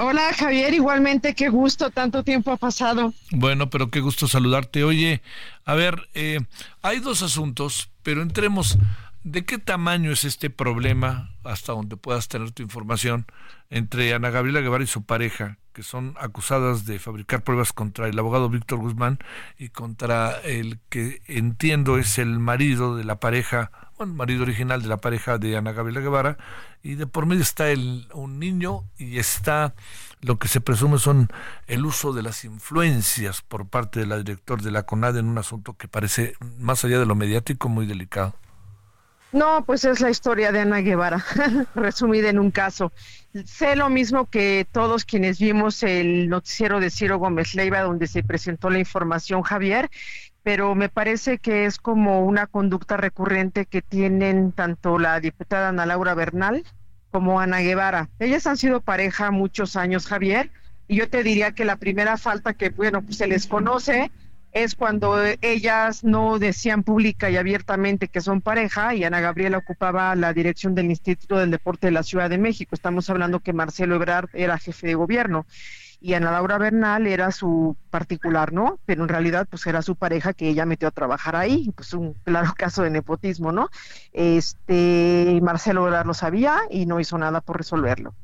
[0.00, 3.12] Hola Javier, igualmente, qué gusto, tanto tiempo ha pasado.
[3.32, 4.84] Bueno, pero qué gusto saludarte.
[4.84, 5.22] Oye,
[5.64, 6.38] a ver, eh,
[6.82, 8.78] hay dos asuntos, pero entremos,
[9.24, 13.26] ¿de qué tamaño es este problema, hasta donde puedas tener tu información,
[13.70, 18.16] entre Ana Gabriela Guevara y su pareja, que son acusadas de fabricar pruebas contra el
[18.16, 19.18] abogado Víctor Guzmán
[19.58, 24.88] y contra el que entiendo es el marido de la pareja, bueno, marido original de
[24.88, 26.38] la pareja de Ana Gabriela Guevara,
[26.82, 27.66] y de por medio está
[28.14, 29.74] un niño y está
[30.20, 31.28] lo que se presume son
[31.66, 35.38] el uso de las influencias por parte de la director de la CONAD en un
[35.38, 38.34] asunto que parece, más allá de lo mediático, muy delicado.
[39.30, 41.22] No, pues es la historia de Ana Guevara,
[41.74, 42.92] resumida en un caso.
[43.44, 48.22] Sé lo mismo que todos quienes vimos el noticiero de Ciro Gómez Leiva, donde se
[48.22, 49.90] presentó la información, Javier,
[50.48, 55.84] pero me parece que es como una conducta recurrente que tienen tanto la diputada Ana
[55.84, 56.64] Laura Bernal
[57.10, 58.08] como Ana Guevara.
[58.18, 60.50] Ellas han sido pareja muchos años, Javier,
[60.86, 64.10] y yo te diría que la primera falta que, bueno, pues se les conoce
[64.52, 70.14] es cuando ellas no decían pública y abiertamente que son pareja y Ana Gabriela ocupaba
[70.16, 72.74] la dirección del Instituto del Deporte de la Ciudad de México.
[72.74, 75.44] Estamos hablando que Marcelo Ebrard era jefe de gobierno
[76.00, 78.78] y Ana Laura Bernal era su particular, ¿no?
[78.86, 82.14] Pero en realidad pues era su pareja que ella metió a trabajar ahí, pues un
[82.24, 83.68] claro caso de nepotismo, ¿no?
[84.12, 88.14] Este Marcelo Ebrard lo sabía y no hizo nada por resolverlo.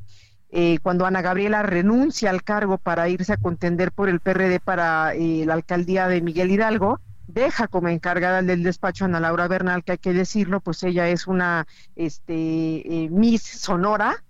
[0.57, 5.13] Eh, cuando Ana Gabriela renuncia al cargo para irse a contender por el PRD para
[5.15, 9.83] eh, la alcaldía de Miguel Hidalgo, deja como encargada del despacho a Ana Laura Bernal,
[9.83, 11.67] que hay que decirlo, pues ella es una
[11.97, 14.23] este, eh, Miss Sonora,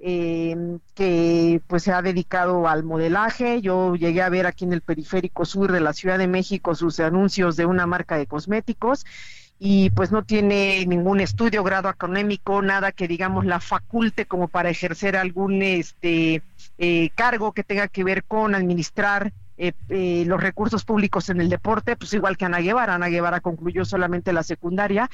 [0.00, 3.60] eh, que pues se ha dedicado al modelaje.
[3.60, 6.98] Yo llegué a ver aquí en el periférico sur de la Ciudad de México sus
[7.00, 9.04] anuncios de una marca de cosméticos
[9.62, 14.70] y pues no tiene ningún estudio, grado académico, nada que digamos la faculte como para
[14.70, 16.42] ejercer algún este
[16.78, 21.50] eh, cargo que tenga que ver con administrar eh, eh, los recursos públicos en el
[21.50, 22.94] deporte, pues igual que Ana Guevara.
[22.94, 25.10] Ana Guevara concluyó solamente la secundaria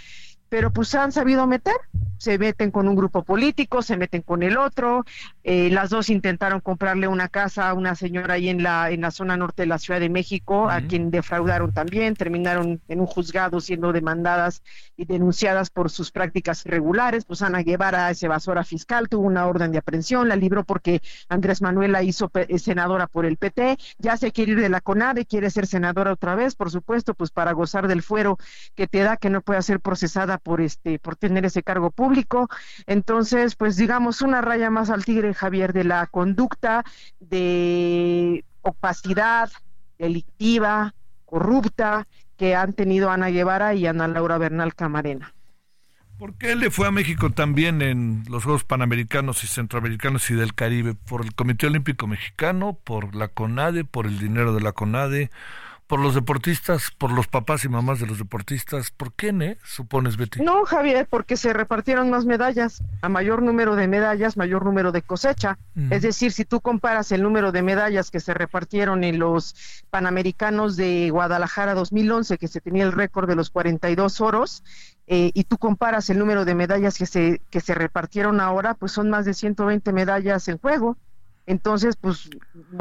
[0.49, 1.75] pero pues han sabido meter,
[2.19, 5.05] se meten con un grupo político, se meten con el otro,
[5.45, 9.11] eh, las dos intentaron comprarle una casa a una señora ahí en la, en la
[9.11, 13.61] zona norte de la Ciudad de México, a quien defraudaron también, terminaron en un juzgado
[13.61, 14.63] siendo demandadas
[14.97, 19.73] y denunciadas por sus prácticas irregulares, pues Ana Guevara es evasora fiscal, tuvo una orden
[19.73, 24.17] de aprehensión, la libró porque Andrés Manuel la hizo eh, senadora por el PT, ya
[24.17, 27.53] se quiere ir de la CONADE, quiere ser senadora otra vez, por supuesto, pues para
[27.53, 28.39] gozar del fuero
[28.75, 32.49] que te da que no pueda ser procesada por este por tener ese cargo público.
[32.87, 36.85] Entonces, pues digamos una raya más al tigre Javier de la conducta
[37.21, 39.51] de opacidad
[39.99, 42.07] delictiva, corrupta
[42.37, 45.33] que han tenido Ana Guevara y Ana Laura Bernal Camarena.
[46.19, 50.55] ¿Por qué le fue a México también en los Juegos Panamericanos y Centroamericanos y del
[50.55, 50.95] Caribe?
[50.95, 52.79] ¿Por el Comité Olímpico Mexicano?
[52.83, 53.85] ¿Por la CONADE?
[53.85, 55.31] ¿Por el dinero de la CONADE?
[55.87, 58.91] Por los deportistas, por los papás y mamás de los deportistas.
[58.91, 59.59] ¿Por qué, ne?
[59.65, 60.43] Supones, Betty.
[60.43, 62.83] No, Javier, porque se repartieron más medallas.
[63.03, 65.59] A mayor número de medallas, mayor número de cosecha.
[65.91, 70.77] Es decir, si tú comparas el número de medallas que se repartieron en los Panamericanos
[70.77, 74.65] de Guadalajara 2011, que se tenía el récord de los 42 oros,
[75.07, 78.91] eh, y tú comparas el número de medallas que se, que se repartieron ahora, pues
[78.91, 80.97] son más de 120 medallas en juego
[81.47, 82.29] entonces pues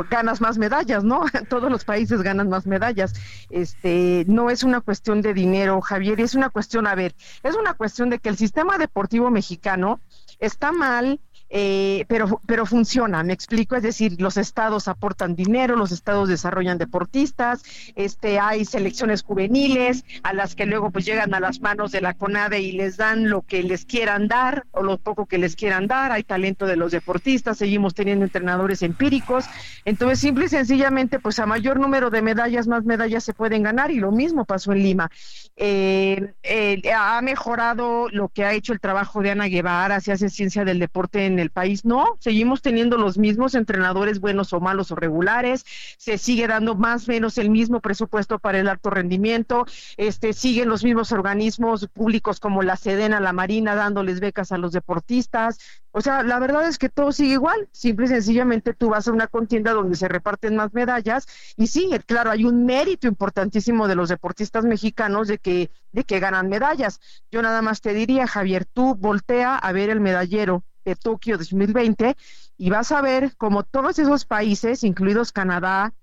[0.09, 1.23] ganas más medallas, ¿no?
[1.49, 3.13] Todos los países ganan más medallas.
[3.49, 7.73] Este, no es una cuestión de dinero, Javier, es una cuestión, a ver, es una
[7.73, 10.01] cuestión de que el sistema deportivo mexicano
[10.39, 15.91] está mal, eh, pero, pero funciona, me explico, es decir, los estados aportan dinero, los
[15.91, 17.63] estados desarrollan deportistas,
[17.95, 22.13] este, hay selecciones juveniles a las que luego pues llegan a las manos de la
[22.13, 25.87] CONADE y les dan lo que les quieran dar o lo poco que les quieran
[25.87, 29.45] dar, hay talento de los deportistas, seguimos teniendo entrenadores empíricos,
[29.85, 33.91] entonces simple y sencillamente pues a mayor número de medallas, más medallas se pueden ganar
[33.91, 35.11] y lo mismo pasó en Lima.
[35.55, 40.29] Eh, eh, ha mejorado lo que ha hecho el trabajo de Ana Guevara, se hace
[40.29, 41.85] ciencia del deporte en en el país.
[41.85, 45.65] No, seguimos teniendo los mismos entrenadores buenos o malos o regulares,
[45.97, 49.65] se sigue dando más o menos el mismo presupuesto para el alto rendimiento,
[49.97, 54.71] este siguen los mismos organismos públicos como la Sedena, la Marina dándoles becas a los
[54.71, 55.59] deportistas.
[55.91, 59.13] O sea, la verdad es que todo sigue igual, simple y sencillamente tú vas a
[59.13, 61.25] una contienda donde se reparten más medallas
[61.55, 66.19] y sí, claro, hay un mérito importantísimo de los deportistas mexicanos de que de que
[66.19, 66.99] ganan medallas.
[67.31, 72.15] Yo nada más te diría, Javier, tú voltea a ver el medallero de Tokio 2020
[72.57, 75.93] y vas a ver como todos esos países, incluidos Canadá,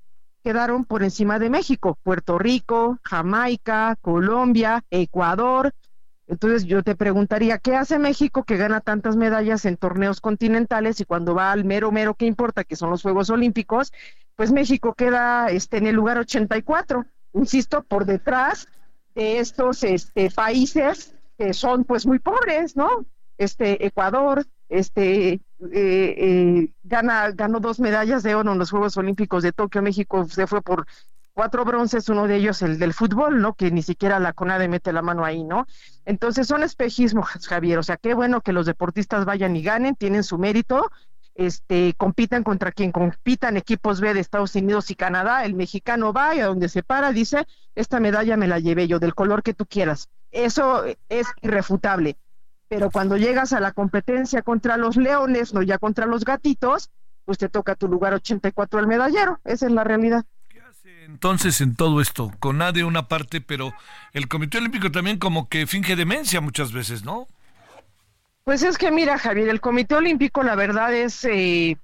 [0.43, 5.73] quedaron por encima de México, Puerto Rico, Jamaica, Colombia, Ecuador.
[6.27, 11.05] Entonces yo te preguntaría, ¿qué hace México que gana tantas medallas en torneos continentales y
[11.05, 13.93] cuando va al mero mero que importa, que son los Juegos Olímpicos,
[14.37, 18.67] pues México queda este, en el lugar 84, insisto, por detrás
[19.15, 23.05] de estos este, países que son pues muy pobres, ¿no?
[23.39, 25.41] Este Ecuador, este eh,
[25.71, 30.47] eh, gana ganó dos medallas de oro en los Juegos Olímpicos de Tokio México se
[30.47, 30.87] fue por
[31.33, 34.93] cuatro bronces uno de ellos el del fútbol no que ni siquiera la CONADE mete
[34.93, 35.67] la mano ahí no
[36.05, 40.25] entonces son espejismos Javier o sea qué bueno que los deportistas vayan y ganen tienen
[40.25, 40.91] su mérito
[41.35, 46.35] este compitan contra quien compitan equipos B de Estados Unidos y Canadá el mexicano va
[46.35, 49.55] y a donde se para dice esta medalla me la llevé yo del color que
[49.55, 52.17] tú quieras eso es irrefutable
[52.73, 56.89] pero cuando llegas a la competencia contra los leones, no ya contra los gatitos,
[57.27, 60.25] pues te toca tu lugar 84 al medallero, esa es la realidad.
[60.49, 62.33] ¿Qué hace entonces en todo esto?
[62.39, 63.75] Con de una parte, pero
[64.15, 67.27] el Comité Olímpico también como que finge demencia muchas veces, ¿no?
[68.45, 71.27] Pues es que mira, Javier, el Comité Olímpico la verdad es...
[71.27, 71.77] Eh,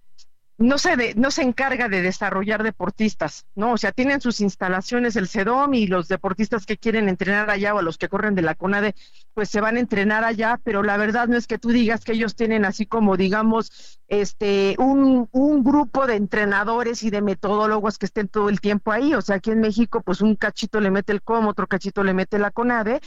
[0.58, 3.72] no se, no se encarga de desarrollar deportistas, ¿no?
[3.72, 7.82] O sea, tienen sus instalaciones el CEDOM y los deportistas que quieren entrenar allá o
[7.82, 8.96] los que corren de la CONADE,
[9.34, 12.12] pues se van a entrenar allá, pero la verdad no es que tú digas que
[12.12, 18.06] ellos tienen así como, digamos, este, un, un grupo de entrenadores y de metodólogos que
[18.06, 19.14] estén todo el tiempo ahí.
[19.14, 22.14] O sea, aquí en México, pues un cachito le mete el COM, otro cachito le
[22.14, 23.00] mete la CONADE,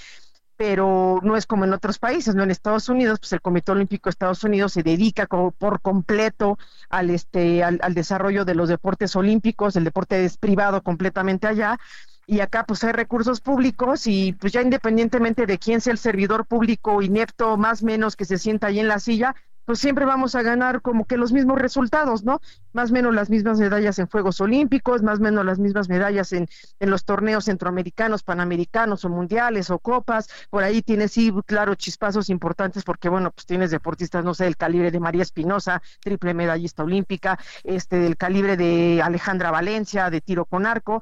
[0.61, 2.43] pero no es como en otros países, ¿no?
[2.43, 6.59] En Estados Unidos, pues el Comité Olímpico de Estados Unidos se dedica como por completo
[6.87, 11.79] al este al, desarrollo de los deportes olímpicos, el deporte es privado completamente allá,
[12.27, 16.45] y acá pues hay recursos públicos y pues ya independientemente de quién sea el servidor
[16.45, 19.33] público inepto más menos que se sienta ahí en la silla,
[19.65, 22.39] pues siempre vamos a ganar como que los mismos resultados, ¿no?
[22.73, 26.33] Más o menos las mismas medallas en Juegos Olímpicos, más o menos las mismas medallas
[26.33, 26.47] en,
[26.79, 30.29] en los torneos centroamericanos, panamericanos o mundiales o copas.
[30.49, 34.57] Por ahí tienes, sí, claro, chispazos importantes porque, bueno, pues tienes deportistas, no sé, del
[34.57, 40.45] calibre de María Espinosa, triple medallista olímpica, este, del calibre de Alejandra Valencia, de tiro
[40.45, 41.01] con arco,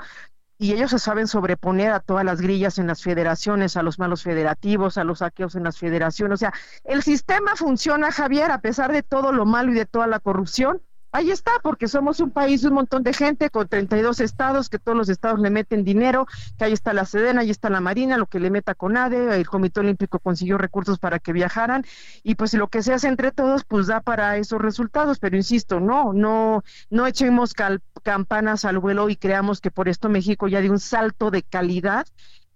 [0.60, 4.24] y ellos se saben sobreponer a todas las grillas en las federaciones, a los malos
[4.24, 6.36] federativos, a los saqueos en las federaciones.
[6.36, 6.54] O sea,
[6.84, 10.82] el sistema funciona, Javier, a pesar de todo lo malo y de toda la corrupción.
[11.12, 14.78] Ahí está, porque somos un país de un montón de gente con 32 estados, que
[14.78, 18.18] todos los estados le meten dinero, que ahí está la Sedena, ahí está la Marina,
[18.18, 21.84] lo que le meta con ADE, el Comité Olímpico consiguió recursos para que viajaran,
[22.22, 25.80] y pues lo que se hace entre todos, pues da para esos resultados, pero insisto,
[25.80, 27.56] no, no, no echemos
[28.04, 32.06] campanas al vuelo y creamos que por esto México ya dio un salto de calidad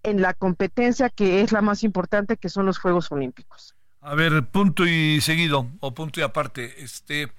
[0.04, 3.74] en la competencia que es la más importante, que son los Juegos Olímpicos.
[4.02, 7.32] A ver, punto y seguido, o punto y aparte, este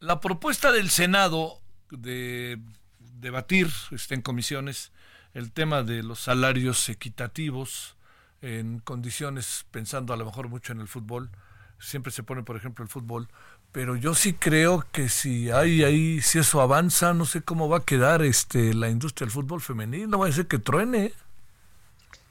[0.00, 2.58] la propuesta del Senado de
[2.98, 4.92] debatir está en comisiones
[5.34, 7.96] el tema de los salarios equitativos
[8.42, 11.30] en condiciones, pensando a lo mejor mucho en el fútbol,
[11.78, 13.28] siempre se pone por ejemplo el fútbol,
[13.72, 17.78] pero yo sí creo que si hay ahí, si eso avanza, no sé cómo va
[17.78, 21.12] a quedar este la industria del fútbol femenino, no va a ser que truene.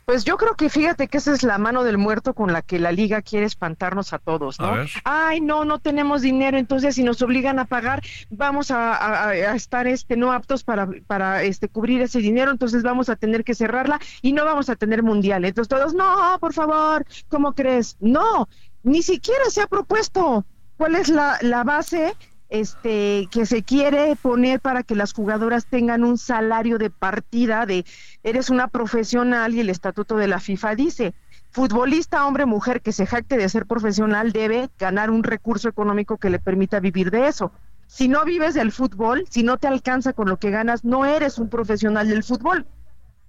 [0.10, 2.80] Pues yo creo que fíjate que esa es la mano del muerto con la que
[2.80, 4.74] la liga quiere espantarnos a todos, ¿no?
[5.04, 8.02] Ay, no, no tenemos dinero, entonces si nos obligan a pagar,
[8.32, 13.18] vamos a, estar este no aptos para, para este cubrir ese dinero, entonces vamos a
[13.18, 15.46] tener que cerrarla y no vamos a tener mundial.
[15.46, 17.96] Entonces todos, no, por favor, ¿cómo crees?
[18.00, 18.50] No,
[18.82, 20.44] ni siquiera se ha propuesto
[20.78, 22.16] cuál es la, la base
[22.50, 27.86] este que se quiere poner para que las jugadoras tengan un salario de partida de
[28.24, 31.14] eres una profesional y el estatuto de la FIFA dice
[31.52, 36.30] futbolista hombre mujer que se jacte de ser profesional debe ganar un recurso económico que
[36.30, 37.52] le permita vivir de eso.
[37.88, 41.40] Si no vives del fútbol, si no te alcanza con lo que ganas, no eres
[41.40, 42.68] un profesional del fútbol.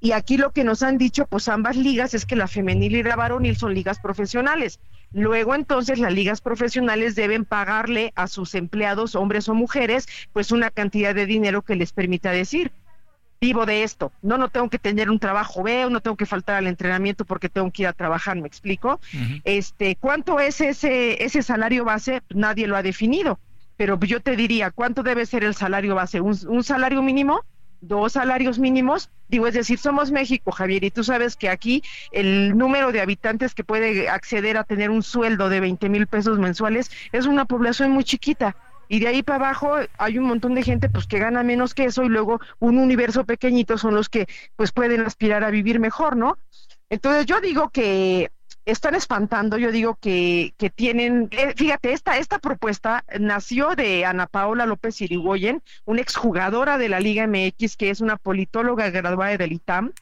[0.01, 3.03] Y aquí lo que nos han dicho, pues ambas ligas, es que la femenil y
[3.03, 4.80] la varonil son ligas profesionales.
[5.12, 10.70] Luego entonces las ligas profesionales deben pagarle a sus empleados, hombres o mujeres, pues una
[10.70, 12.72] cantidad de dinero que les permita decir,
[13.40, 14.12] vivo de esto.
[14.22, 17.48] No, no tengo que tener un trabajo veo, no tengo que faltar al entrenamiento porque
[17.48, 19.01] tengo que ir a trabajar, ¿me explico?
[19.44, 22.22] Este, ¿cuánto es ese ese salario base?
[22.30, 23.38] Nadie lo ha definido,
[23.76, 26.20] pero yo te diría, ¿cuánto debe ser el salario base?
[26.20, 27.42] un salario mínimo?
[27.81, 29.11] Dos salarios mínimos.
[29.28, 33.55] Digo, es decir, somos México, Javier, y tú sabes que aquí el número de habitantes
[33.55, 37.93] que puede acceder a tener un sueldo de 20 mil pesos mensuales es una población
[37.93, 38.57] muy chiquita.
[38.89, 41.85] Y de ahí para abajo hay un montón de gente pues que gana menos que
[41.85, 44.26] eso y luego un universo pequeñito son los que
[44.57, 46.39] pues pueden aspirar a vivir mejor, ¿no?
[46.89, 48.33] Entonces yo digo que
[48.70, 54.26] están espantando, yo digo que, que tienen, eh, fíjate, esta, esta propuesta nació de Ana
[54.26, 59.52] Paola López Irigoyen, una exjugadora de la Liga MX, que es una politóloga graduada del
[59.52, 59.92] ITAM,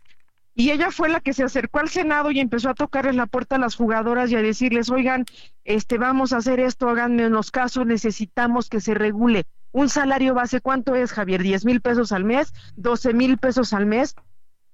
[0.59, 3.55] y ella fue la que se acercó al Senado y empezó a tocarles la puerta
[3.55, 5.25] a las jugadoras y a decirles, oigan,
[5.65, 9.45] este, vamos a hacer esto, háganme unos casos, necesitamos que se regule.
[9.71, 11.43] Un salario base, ¿cuánto es, Javier?
[11.43, 12.53] ¿10 mil pesos al mes?
[12.77, 14.17] ¿12 mil pesos al mes?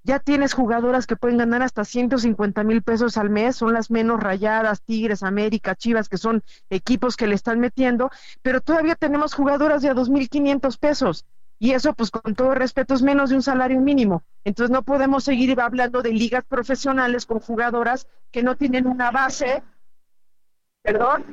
[0.04, 4.20] Ya tienes jugadoras que pueden ganar hasta 150 mil pesos al mes, son las menos
[4.20, 8.10] rayadas, Tigres, América, Chivas, que son equipos que le están metiendo,
[8.42, 11.24] pero todavía tenemos jugadoras de a 2.500 pesos.
[11.58, 14.24] Y eso, pues con todo respeto, es menos de un salario mínimo.
[14.44, 19.62] Entonces no podemos seguir hablando de ligas profesionales con jugadoras que no tienen una base,
[20.82, 21.24] perdón,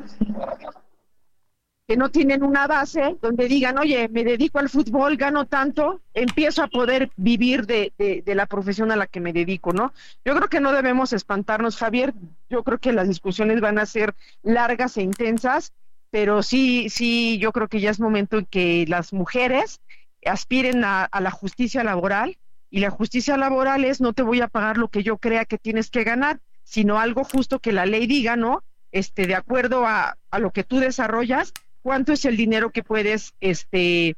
[1.92, 6.64] que no tienen una base donde digan, oye, me dedico al fútbol, gano tanto, empiezo
[6.64, 9.92] a poder vivir de, de, la profesión a la que me dedico, ¿no?
[10.24, 12.14] Yo creo que no debemos espantarnos, Javier,
[12.50, 15.74] yo creo que las discusiones van a ser largas e intensas,
[16.12, 19.82] pero sí, sí, yo creo que ya es momento en que las mujeres
[20.26, 22.38] aspiren a, a la justicia laboral,
[22.70, 25.58] y la justicia laboral es no te voy a pagar lo que yo crea que
[25.58, 28.64] tienes que ganar, sino algo justo que la ley diga, ¿no?
[28.94, 31.52] Este, de acuerdo a, a lo que tú desarrollas,
[31.82, 34.16] cuánto es el dinero que puedes, este,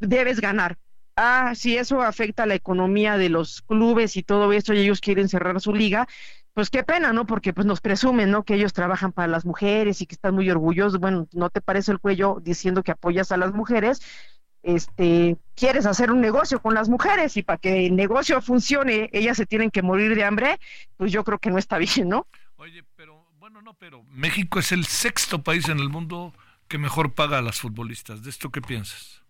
[0.00, 0.78] debes ganar.
[1.16, 5.00] Ah, si eso afecta a la economía de los clubes y todo eso y ellos
[5.00, 6.08] quieren cerrar su liga,
[6.54, 7.26] pues qué pena, ¿no?
[7.26, 8.44] Porque pues nos presumen, ¿no?
[8.44, 10.98] Que ellos trabajan para las mujeres y que están muy orgullosos.
[11.00, 14.00] Bueno, no te parece el cuello diciendo que apoyas a las mujeres,
[14.62, 19.36] este, quieres hacer un negocio con las mujeres y para que el negocio funcione, ellas
[19.36, 20.58] se tienen que morir de hambre,
[20.96, 22.26] pues yo creo que no está bien, ¿no?
[22.56, 26.32] Oye, pero bueno, no, pero México es el sexto país en el mundo
[26.68, 28.22] que mejor paga a las futbolistas.
[28.22, 29.22] ¿De esto qué piensas?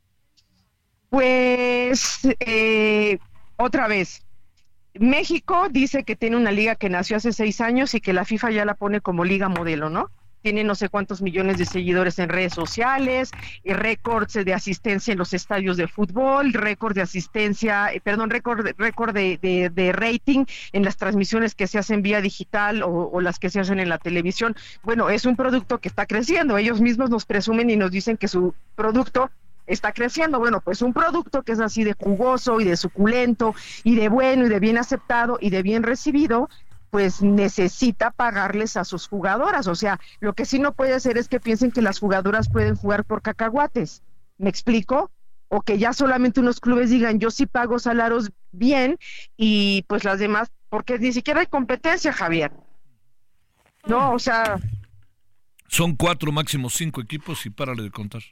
[1.10, 3.18] Pues eh,
[3.56, 4.24] otra vez,
[4.94, 8.50] México dice que tiene una liga que nació hace seis años y que la FIFA
[8.50, 10.10] ya la pone como liga modelo, ¿no?
[10.44, 13.30] Tiene no sé cuántos millones de seguidores en redes sociales,
[13.62, 18.66] y récords de asistencia en los estadios de fútbol, récord de asistencia, eh, perdón, récord,
[18.76, 23.58] récord de, rating en las transmisiones que se hacen vía digital o, las que se
[23.58, 24.54] hacen en la televisión.
[24.82, 26.58] Bueno, es un producto que está creciendo.
[26.58, 29.30] Ellos mismos nos presumen y nos dicen que su producto
[29.66, 30.38] está creciendo.
[30.38, 34.44] Bueno, pues un producto que es así de jugoso y de suculento y de bueno
[34.44, 36.50] y de bien aceptado y de bien recibido,
[36.94, 39.66] pues necesita pagarles a sus jugadoras.
[39.66, 42.76] O sea, lo que sí no puede hacer es que piensen que las jugadoras pueden
[42.76, 44.04] jugar por cacahuates.
[44.38, 45.10] ¿Me explico?
[45.48, 48.96] O que ya solamente unos clubes digan, yo sí pago salarios bien
[49.36, 52.52] y pues las demás, porque ni siquiera hay competencia, Javier.
[53.88, 54.60] No, o sea...
[55.66, 58.22] Son cuatro, máximo cinco equipos y párale de contar.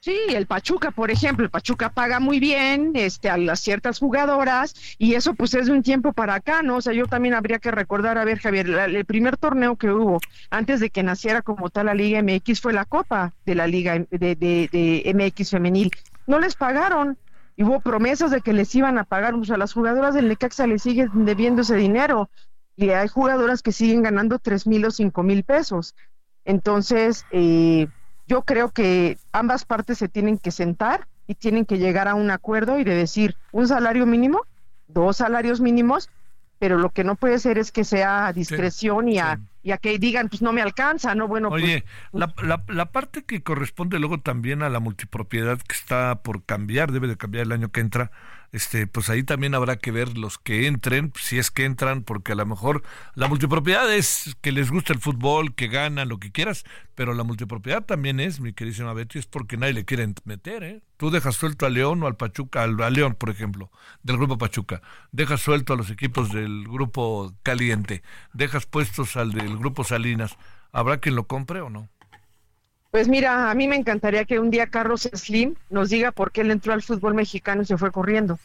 [0.00, 4.74] Sí, el Pachuca, por ejemplo, el Pachuca paga muy bien este, a las ciertas jugadoras
[4.96, 6.76] y eso pues es de un tiempo para acá, ¿no?
[6.76, 10.20] O sea, yo también habría que recordar, a ver, Javier, el primer torneo que hubo
[10.50, 13.98] antes de que naciera como tal la Liga MX fue la Copa de la Liga
[14.10, 15.90] de, de, MX femenil.
[16.28, 17.18] No les pagaron,
[17.56, 20.78] hubo promesas de que les iban a pagar, o sea, las jugadoras del Necaxa le
[20.78, 22.30] siguen debiendo ese dinero
[22.76, 25.96] y hay jugadoras que siguen ganando tres mil o cinco mil pesos.
[26.44, 27.88] Entonces, eh,
[28.28, 32.30] yo creo que ambas partes se tienen que sentar y tienen que llegar a un
[32.30, 34.42] acuerdo y de decir un salario mínimo,
[34.86, 36.10] dos salarios mínimos,
[36.58, 39.38] pero lo que no puede ser es que sea a discreción y, a,
[39.80, 41.26] que digan, pues no me alcanza, ¿no?
[41.26, 45.74] Bueno, pues, Oye, la, la, la, parte que corresponde luego también a la multipropiedad que
[45.74, 48.10] está por cambiar, debe de cambiar el año que entra,
[48.52, 52.32] este, pues ahí también habrá que ver los que entren, si es que entran, porque
[52.32, 52.82] a lo mejor
[53.14, 56.64] la multipropiedad es que les gusta el fútbol, que ganan, lo que quieras,
[56.94, 60.82] pero la multipropiedad también es, mi queridísima Betty, es porque nadie le quiere meter, ¿eh?
[60.96, 63.70] Tú dejas suelto a León o al Pachuca, al, León, por ejemplo,
[64.02, 68.02] del grupo Pachuca, dejas suelto a los equipos del grupo Caliente,
[68.32, 70.36] dejas puestos al del grupo Salinas,
[70.72, 71.88] ¿habrá quien lo compre o no?
[72.90, 76.40] Pues mira, a mí me encantaría que un día Carlos Slim nos diga por qué
[76.40, 78.38] él entró al fútbol mexicano y se fue corriendo.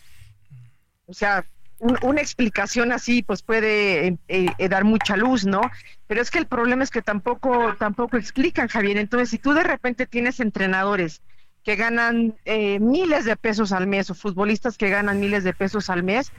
[1.06, 1.46] O sea,
[1.80, 5.62] una explicación así pues puede eh, eh, dar mucha luz, ¿no?
[6.08, 8.98] Pero es que el problema es que tampoco tampoco explican, Javier.
[8.98, 11.22] Entonces, si tú de repente tienes entrenadores
[11.64, 15.90] que ganan eh, miles de pesos al mes o futbolistas que ganan miles de pesos
[15.90, 16.32] al mes,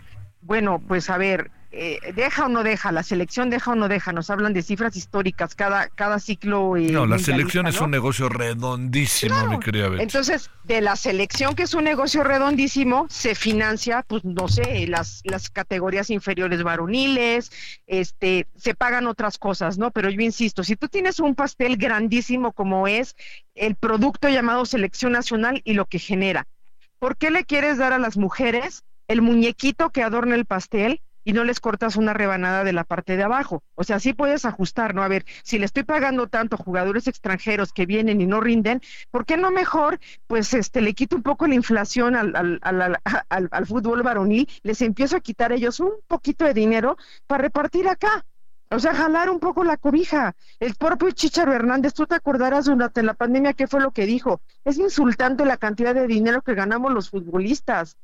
[0.42, 4.12] bueno, pues a ver, eh, deja o no deja, la selección deja o no deja,
[4.12, 6.76] nos hablan de cifras históricas cada, cada ciclo.
[6.76, 11.64] Eh, no, la selección es un negocio redondísimo, mi querida Entonces, de la selección, que
[11.64, 17.50] es un negocio redondísimo, se financia, pues no sé, las, las categorías inferiores varoniles,
[17.88, 19.90] este, se pagan otras cosas, ¿no?
[19.90, 23.16] Pero yo insisto, si tú tienes un pastel grandísimo como es
[23.56, 26.46] el producto llamado selección nacional y lo que genera,
[27.00, 28.84] ¿por qué le quieres dar a las mujeres?
[29.06, 33.16] el muñequito que adorna el pastel y no les cortas una rebanada de la parte
[33.16, 33.62] de abajo.
[33.74, 35.02] O sea, sí puedes ajustar, ¿no?
[35.02, 38.80] A ver, si le estoy pagando tanto a jugadores extranjeros que vienen y no rinden,
[39.10, 43.48] ¿por qué no mejor, pues, este, le quito un poco la inflación al, al, al,
[43.50, 46.96] al, fútbol varonil, les empiezo a quitar ellos un poquito de dinero
[47.26, 48.24] para repartir acá?
[48.70, 50.34] O sea, jalar un poco la cobija.
[50.58, 54.40] El propio Chicharo Hernández, tú te acordarás durante la pandemia qué fue lo que dijo.
[54.64, 57.96] Es insultante la cantidad de dinero que ganamos los futbolistas.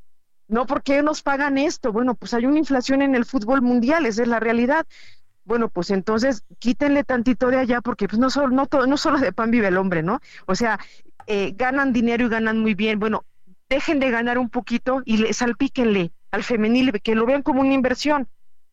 [0.51, 1.93] No, ¿por qué nos pagan esto?
[1.93, 4.85] Bueno, pues hay una inflación en el fútbol mundial, esa es la realidad.
[5.45, 9.33] Bueno, pues entonces quítenle tantito de allá porque pues no solo, no, no solo de
[9.33, 10.21] pan vive el hombre, ¿no?
[10.47, 10.81] O sea,
[11.29, 12.99] eh, ganan dinero y ganan muy bien.
[12.99, 13.25] Bueno,
[13.69, 17.73] dejen de ganar un poquito y le, salpíquenle al femenil, que lo vean como una
[17.73, 18.29] inversión.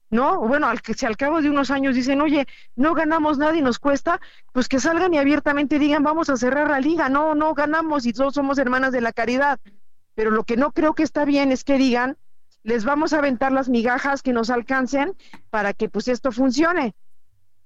[0.09, 0.39] ¿no?
[0.39, 3.61] Bueno, al que si al cabo de unos años dicen, oye, no ganamos nada y
[3.61, 4.19] nos cuesta,
[4.51, 8.13] pues que salgan y abiertamente digan, vamos a cerrar la liga, no, no ganamos y
[8.13, 9.59] todos somos hermanas de la caridad
[10.17, 12.17] pero lo que no creo que está bien es que digan,
[12.63, 15.15] les vamos a aventar las migajas que nos alcancen
[15.51, 16.95] para que pues esto funcione.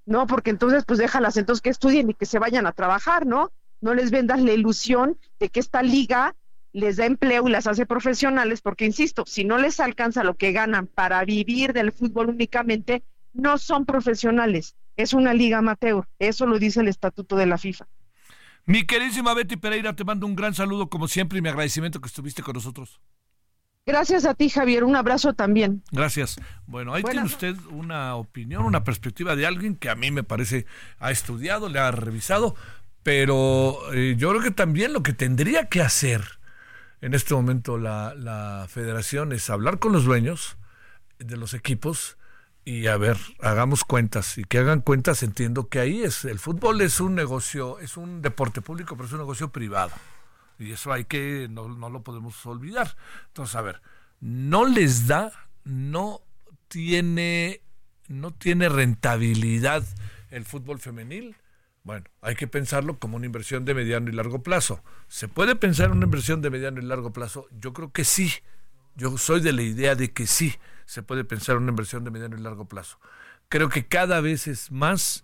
[0.05, 3.53] No, porque entonces pues déjalas entonces que estudien y que se vayan a trabajar, ¿no?
[3.79, 6.35] No les vendas la ilusión de que esta liga
[6.73, 10.51] les da empleo y las hace profesionales, porque insisto, si no les alcanza lo que
[10.51, 13.01] ganan para vivir del fútbol únicamente,
[13.31, 14.75] no son profesionales.
[14.97, 16.05] Es una liga amateur.
[16.19, 17.87] Eso lo dice el estatuto de la FIFA.
[18.65, 22.07] Mi queridísima Betty Pereira, te mando un gran saludo como siempre y mi agradecimiento que
[22.07, 23.01] estuviste con nosotros.
[23.85, 24.83] Gracias a ti, Javier.
[24.83, 25.83] Un abrazo también.
[25.91, 26.39] Gracias.
[26.67, 30.67] Bueno, ahí tiene usted una opinión, una perspectiva de alguien que a mí me parece
[30.99, 32.55] ha estudiado, le ha revisado,
[33.01, 36.39] pero eh, yo creo que también lo que tendría que hacer
[37.01, 40.57] en este momento la, la federación es hablar con los dueños
[41.17, 42.17] de los equipos
[42.63, 46.81] y a ver, hagamos cuentas y que hagan cuentas, entiendo que ahí es, el fútbol
[46.81, 49.91] es un negocio, es un deporte público, pero es un negocio privado.
[50.59, 52.95] Y eso hay que, no, no lo podemos olvidar.
[53.27, 53.81] Entonces, a ver,
[54.19, 55.31] no les da,
[55.63, 56.21] no
[56.67, 57.61] tiene,
[58.07, 59.83] no tiene rentabilidad
[60.29, 61.35] el fútbol femenil.
[61.83, 64.83] Bueno, hay que pensarlo como una inversión de mediano y largo plazo.
[65.07, 67.47] ¿Se puede pensar en una inversión de mediano y largo plazo?
[67.59, 68.31] Yo creo que sí.
[68.95, 70.53] Yo soy de la idea de que sí
[70.91, 72.99] se puede pensar una inversión de mediano y largo plazo.
[73.47, 75.23] Creo que cada vez es más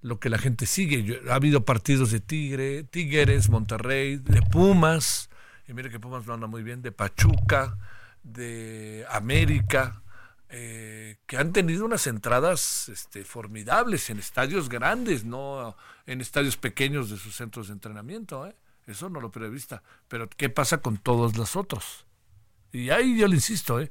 [0.00, 1.20] lo que la gente sigue.
[1.28, 5.28] ha habido partidos de Tigre, Tigres, Monterrey, de Pumas,
[5.66, 7.76] y mire que Pumas lo anda muy bien, de Pachuca,
[8.22, 10.02] de América,
[10.50, 15.76] eh, que han tenido unas entradas este, formidables en estadios grandes, no
[16.06, 18.46] en estadios pequeños de sus centros de entrenamiento.
[18.46, 18.54] ¿eh?
[18.86, 19.82] Eso no lo prevista.
[20.06, 22.06] Pero ¿qué pasa con todos los otros?
[22.70, 23.90] Y ahí yo le insisto, ¿eh?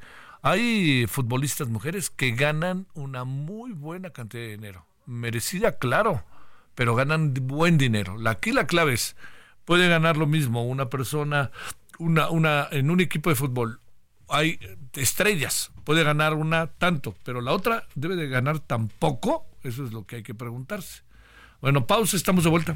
[0.50, 4.86] Hay futbolistas mujeres que ganan una muy buena cantidad de dinero.
[5.06, 6.24] Merecida, claro,
[6.74, 8.16] pero ganan buen dinero.
[8.26, 9.18] Aquí la clave es,
[9.66, 11.52] puede ganar lo mismo una persona,
[12.00, 13.82] una, una, en un equipo de fútbol.
[14.30, 14.58] Hay
[14.94, 19.46] estrellas, puede ganar una tanto, pero la otra debe de ganar tan poco.
[19.64, 21.04] Eso es lo que hay que preguntarse.
[21.60, 22.76] Bueno, pausa, estamos de vuelta.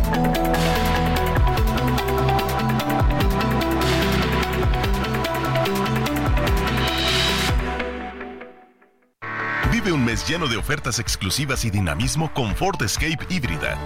[9.83, 13.79] Vive un mes lleno de ofertas exclusivas y dinamismo con Ford Escape híbrida.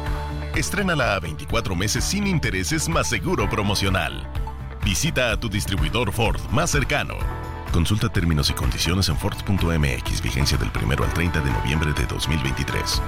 [0.53, 4.29] Estrénala a 24 meses sin intereses más seguro promocional.
[4.83, 7.15] Visita a tu distribuidor Ford más cercano.
[7.71, 13.01] Consulta términos y condiciones en Ford.mx, vigencia del 1 al 30 de noviembre de 2023.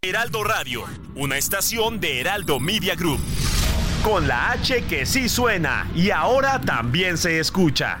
[0.00, 0.84] Heraldo Radio,
[1.14, 3.20] una estación de Heraldo Media Group.
[4.02, 8.00] Con la H que sí suena y ahora también se escucha.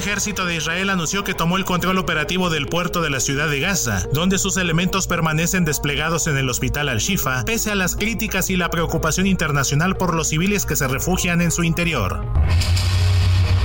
[0.00, 3.60] Ejército de Israel anunció que tomó el control operativo del puerto de la ciudad de
[3.60, 8.56] Gaza, donde sus elementos permanecen desplegados en el hospital Al-Shifa, pese a las críticas y
[8.56, 12.24] la preocupación internacional por los civiles que se refugian en su interior.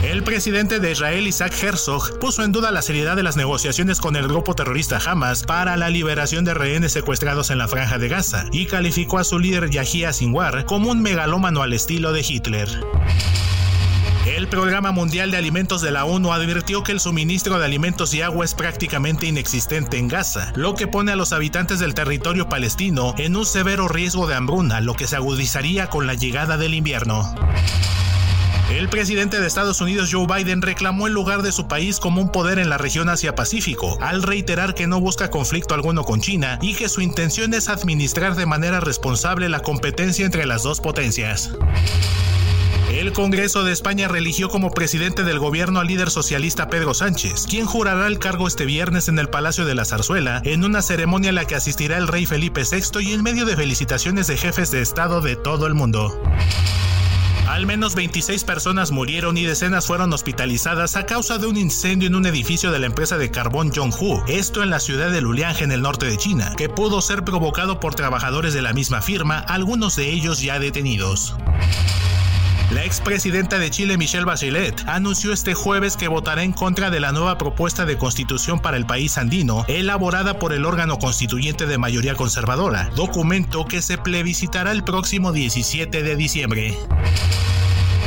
[0.04, 4.18] El presidente de Israel, Isaac Herzog, puso en duda la seriedad de las negociaciones con
[4.18, 8.44] el grupo terrorista Hamas para la liberación de rehenes secuestrados en la franja de Gaza
[8.52, 12.68] y calificó a su líder Yahya Sinwar como un megalómano al estilo de Hitler.
[14.26, 18.24] El Programa Mundial de Alimentos de la ONU advirtió que el suministro de alimentos y
[18.24, 23.14] agua es prácticamente inexistente en Gaza, lo que pone a los habitantes del territorio palestino
[23.20, 27.36] en un severo riesgo de hambruna, lo que se agudizaría con la llegada del invierno.
[28.72, 32.32] El presidente de Estados Unidos Joe Biden reclamó el lugar de su país como un
[32.32, 36.74] poder en la región Asia-Pacífico, al reiterar que no busca conflicto alguno con China y
[36.74, 41.52] que su intención es administrar de manera responsable la competencia entre las dos potencias.
[42.90, 47.66] El Congreso de España religió como presidente del gobierno al líder socialista Pedro Sánchez, quien
[47.66, 51.34] jurará el cargo este viernes en el Palacio de la Zarzuela, en una ceremonia a
[51.34, 54.82] la que asistirá el rey Felipe VI y en medio de felicitaciones de jefes de
[54.82, 56.22] Estado de todo el mundo.
[57.48, 62.16] Al menos 26 personas murieron y decenas fueron hospitalizadas a causa de un incendio en
[62.16, 65.72] un edificio de la empresa de carbón Zhonghu, esto en la ciudad de Luliang en
[65.72, 69.96] el norte de China, que pudo ser provocado por trabajadores de la misma firma, algunos
[69.96, 71.36] de ellos ya detenidos.
[72.76, 77.14] La expresidenta de Chile, Michelle Bachelet, anunció este jueves que votará en contra de la
[77.14, 82.16] nueva propuesta de constitución para el país andino, elaborada por el órgano constituyente de mayoría
[82.16, 86.78] conservadora, documento que se plebiscitará el próximo 17 de diciembre.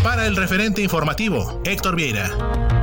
[0.02, 2.77] Para el referente informativo, Héctor Vieira.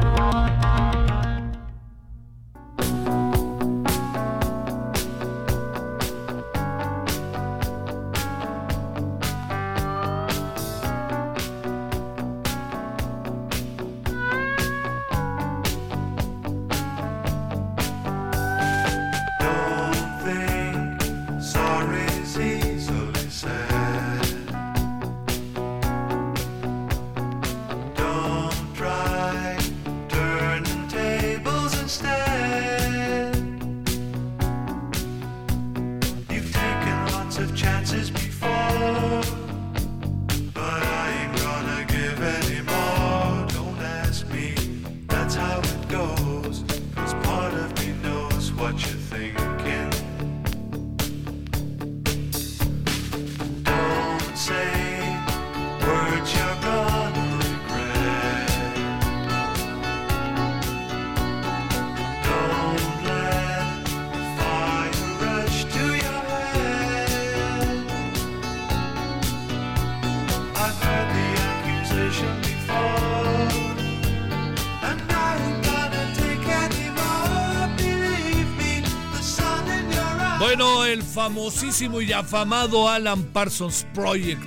[81.26, 84.44] Famosísimo y afamado Alan Parsons Project,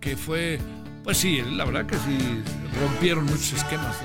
[0.00, 0.58] que fue,
[1.04, 2.42] pues sí, la verdad que sí,
[2.80, 3.96] rompieron muchos esquemas,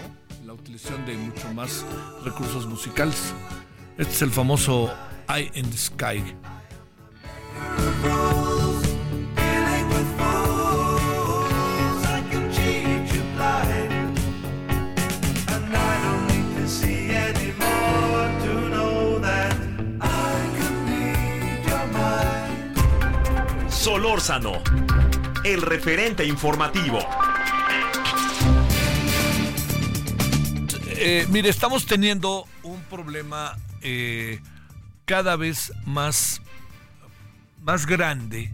[0.45, 1.85] La utilización de mucho más
[2.25, 3.33] recursos musicales.
[3.97, 4.93] Este es el famoso
[5.29, 6.21] Eye in the Sky.
[25.43, 26.97] El referente informativo.
[30.87, 34.39] Eh, mire, estamos teniendo un problema eh,
[35.05, 36.41] cada vez más,
[37.61, 38.51] más grande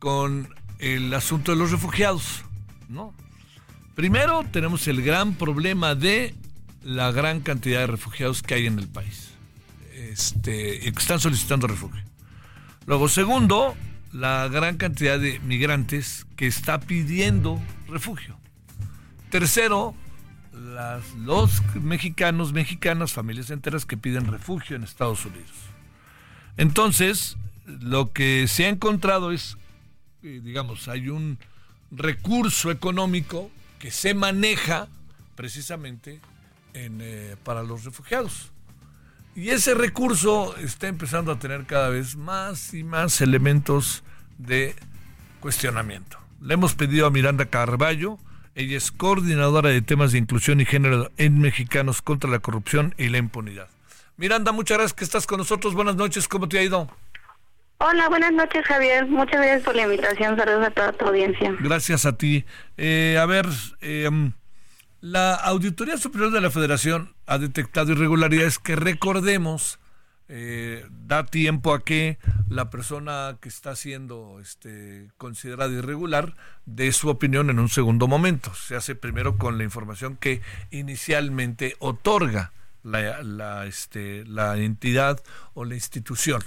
[0.00, 2.42] con el asunto de los refugiados,
[2.88, 3.14] ¿no?
[3.94, 6.34] Primero tenemos el gran problema de
[6.82, 9.30] la gran cantidad de refugiados que hay en el país,
[9.92, 12.02] este, que están solicitando refugio.
[12.86, 13.76] Luego, segundo,
[14.14, 18.38] la gran cantidad de migrantes que está pidiendo refugio.
[19.28, 19.94] tercero,
[21.24, 25.50] los mexicanos, mexicanas, familias enteras que piden refugio en Estados Unidos.
[26.56, 27.36] Entonces,
[27.66, 29.58] lo que se ha encontrado es,
[30.22, 31.38] eh, digamos, hay un
[31.90, 33.50] recurso económico
[33.80, 34.86] que se maneja
[35.34, 36.20] precisamente
[36.74, 38.52] eh, para los refugiados.
[39.36, 44.04] Y ese recurso está empezando a tener cada vez más y más elementos
[44.38, 44.76] de
[45.40, 46.18] cuestionamiento.
[46.40, 48.18] Le hemos pedido a Miranda Carballo,
[48.54, 53.08] ella es coordinadora de temas de inclusión y género en Mexicanos contra la corrupción y
[53.08, 53.68] la impunidad.
[54.16, 55.74] Miranda, muchas gracias que estás con nosotros.
[55.74, 56.88] Buenas noches, ¿cómo te ha ido?
[57.78, 59.06] Hola, buenas noches Javier.
[59.06, 60.36] Muchas gracias por la invitación.
[60.36, 61.56] Saludos a toda tu audiencia.
[61.58, 62.44] Gracias a ti.
[62.76, 63.46] Eh, a ver,
[63.80, 64.08] eh,
[65.04, 69.78] la Auditoría Superior de la Federación ha detectado irregularidades que recordemos
[70.28, 72.16] eh, da tiempo a que
[72.48, 78.54] la persona que está siendo este, considerada irregular dé su opinión en un segundo momento.
[78.54, 80.40] Se hace primero con la información que
[80.70, 82.52] inicialmente otorga
[82.82, 85.22] la, la, este, la entidad
[85.52, 86.42] o la institución.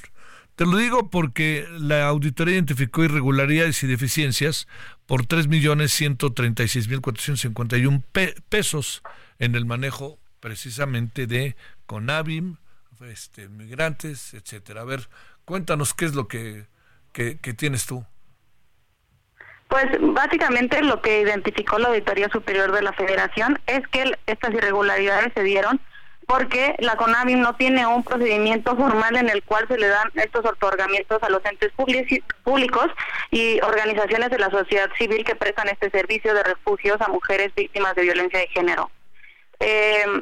[0.58, 4.68] Te lo digo porque la auditoría identificó irregularidades y deficiencias
[5.06, 8.04] por 3.136.451
[8.50, 9.04] pesos
[9.38, 11.56] en el manejo precisamente de
[11.86, 12.58] CONAVIM,
[13.02, 14.82] este, migrantes, etcétera.
[14.82, 15.10] A ver,
[15.46, 16.66] cuéntanos qué es lo que,
[17.14, 18.04] que, tienes tú.
[19.68, 25.34] Pues básicamente lo que identificó la Auditoría Superior de la Federación es que estas irregularidades
[25.36, 25.80] se dieron
[26.28, 30.46] porque la CONAVIM no tiene un procedimiento formal en el cual se le dan estos
[30.46, 31.72] otorgamientos a los entes
[32.44, 32.88] públicos
[33.32, 37.96] y organizaciones de la sociedad civil que prestan este servicio de refugios a mujeres víctimas
[37.96, 38.92] de violencia de género.
[39.62, 40.22] Eh,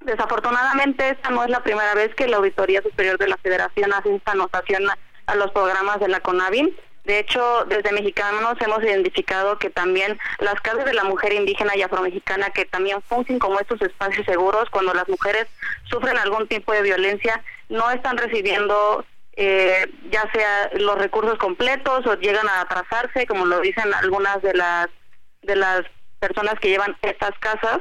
[0.00, 4.14] desafortunadamente, esta no es la primera vez que la Auditoría Superior de la Federación hace
[4.14, 4.84] esta anotación
[5.26, 6.70] a los programas de la CONAVIM
[7.04, 11.82] de hecho, desde Mexicanos hemos identificado que también las casas de la mujer indígena y
[11.82, 15.46] afromexicana que también funcionan como estos espacios seguros cuando las mujeres
[15.84, 19.04] sufren algún tipo de violencia, no están recibiendo
[19.34, 24.54] eh, ya sea los recursos completos o llegan a atrasarse, como lo dicen algunas de
[24.54, 24.88] las
[25.42, 25.82] de las
[26.20, 27.78] personas que llevan estas casas.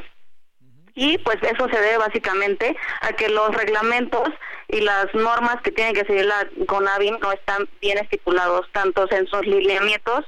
[0.93, 4.29] Y pues eso se debe básicamente a que los reglamentos
[4.71, 9.27] y las normas que tiene que seguir la CONAVIM no están bien estipulados, tanto en
[9.27, 10.25] sus lineamientos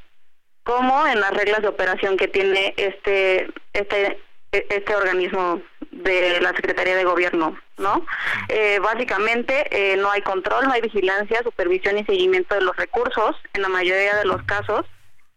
[0.64, 4.20] como en las reglas de operación que tiene este este
[4.52, 5.62] este organismo
[5.92, 8.06] de la Secretaría de Gobierno, ¿no?
[8.50, 13.36] Eh, básicamente eh, no hay control, no hay vigilancia, supervisión y seguimiento de los recursos
[13.54, 14.86] en la mayoría de los casos,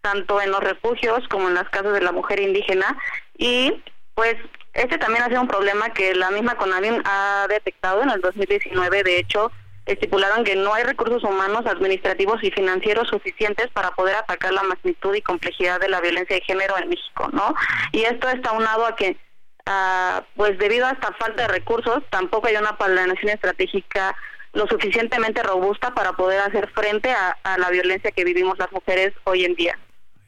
[0.03, 2.99] tanto en los refugios como en las casas de la mujer indígena
[3.39, 3.83] y
[4.15, 4.37] pues
[4.77, 9.03] este también ha sido un problema que la misma CONAVIM ha detectado en el 2019.
[9.03, 9.51] De hecho,
[9.87, 15.15] estipularon que no hay recursos humanos, administrativos y financieros suficientes para poder atacar la magnitud
[15.15, 17.55] y complejidad de la violencia de género en México, ¿no?
[17.93, 19.17] Y esto está unado a que,
[19.65, 24.15] ah, pues debido a esta falta de recursos, tampoco hay una planeación estratégica
[24.53, 29.13] lo suficientemente robusta para poder hacer frente a, a la violencia que vivimos las mujeres
[29.25, 29.79] hoy en día.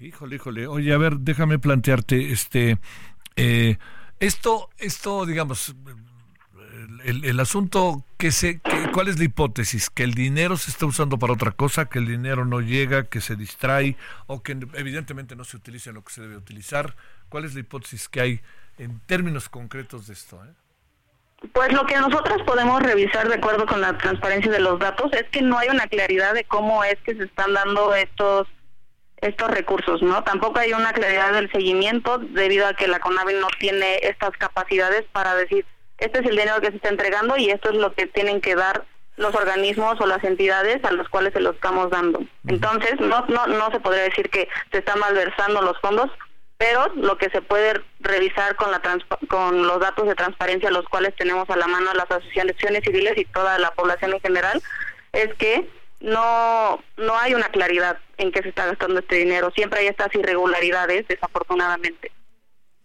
[0.01, 0.67] Híjole, híjole.
[0.67, 2.79] Oye, a ver, déjame plantearte, este,
[3.39, 3.78] eh,
[4.21, 5.75] esto, esto, digamos,
[7.05, 8.61] el, asunto que se,
[8.93, 9.91] ¿cuál es la hipótesis?
[9.91, 13.21] Que el dinero se está usando para otra cosa, que el dinero no llega, que
[13.21, 13.97] se distrae
[14.27, 16.95] o que evidentemente no se utiliza lo que se debe utilizar.
[17.29, 18.41] ¿Cuál es la hipótesis que hay
[18.79, 20.45] en términos concretos de esto?
[20.45, 20.53] Eh?
[21.53, 25.25] Pues lo que nosotros podemos revisar de acuerdo con la transparencia de los datos es
[25.31, 28.49] que no hay una claridad de cómo es que se están dando estos
[29.21, 30.23] estos recursos, ¿no?
[30.25, 35.05] Tampoco hay una claridad del seguimiento debido a que la CONAVI no tiene estas capacidades
[35.13, 35.67] para decir,
[35.99, 38.55] este es el dinero que se está entregando y esto es lo que tienen que
[38.55, 38.85] dar
[39.17, 42.21] los organismos o las entidades a los cuales se los estamos dando.
[42.47, 46.09] Entonces, no, no, no se podría decir que se están malversando los fondos,
[46.57, 48.81] pero lo que se puede revisar con, la
[49.29, 53.25] con los datos de transparencia, los cuales tenemos a la mano las asociaciones civiles y
[53.25, 54.63] toda la población en general,
[55.13, 55.69] es que
[56.01, 59.51] no, no hay una claridad en qué se está gastando este dinero.
[59.55, 62.13] Siempre hay estas irregularidades, desafortunadamente.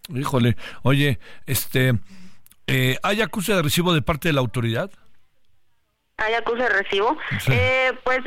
[0.09, 1.93] Híjole, oye, este,
[2.67, 4.91] eh, ¿hay acuse de recibo de parte de la autoridad?
[6.17, 7.17] ¿Hay acuse de recibo?
[7.47, 8.19] Eh, pues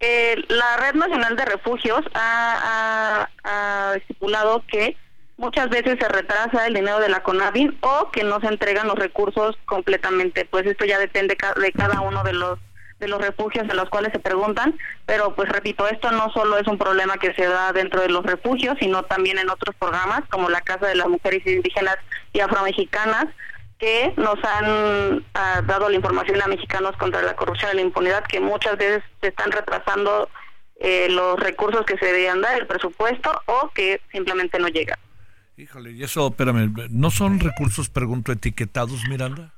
[0.00, 4.96] eh, la Red Nacional de Refugios ha, ha, estipulado que
[5.36, 8.98] muchas veces se retrasa el dinero de la CONAVI o que no se entregan los
[8.98, 10.44] recursos completamente.
[10.44, 12.58] Pues esto ya depende de cada uno de los
[13.04, 14.74] de los refugios en los cuales se preguntan,
[15.06, 18.24] pero pues repito, esto no solo es un problema que se da dentro de los
[18.24, 21.96] refugios, sino también en otros programas como la Casa de las Mujeres Indígenas
[22.32, 23.26] y Afromexicanas,
[23.78, 28.24] que nos han ah, dado la información a mexicanos contra la corrupción y la impunidad,
[28.24, 30.28] que muchas veces se están retrasando
[30.76, 34.98] eh, los recursos que se debían dar, el presupuesto, o que simplemente no llega.
[35.56, 39.53] Híjole, y eso, espérame, ¿no son recursos, pregunto, etiquetados, Miranda?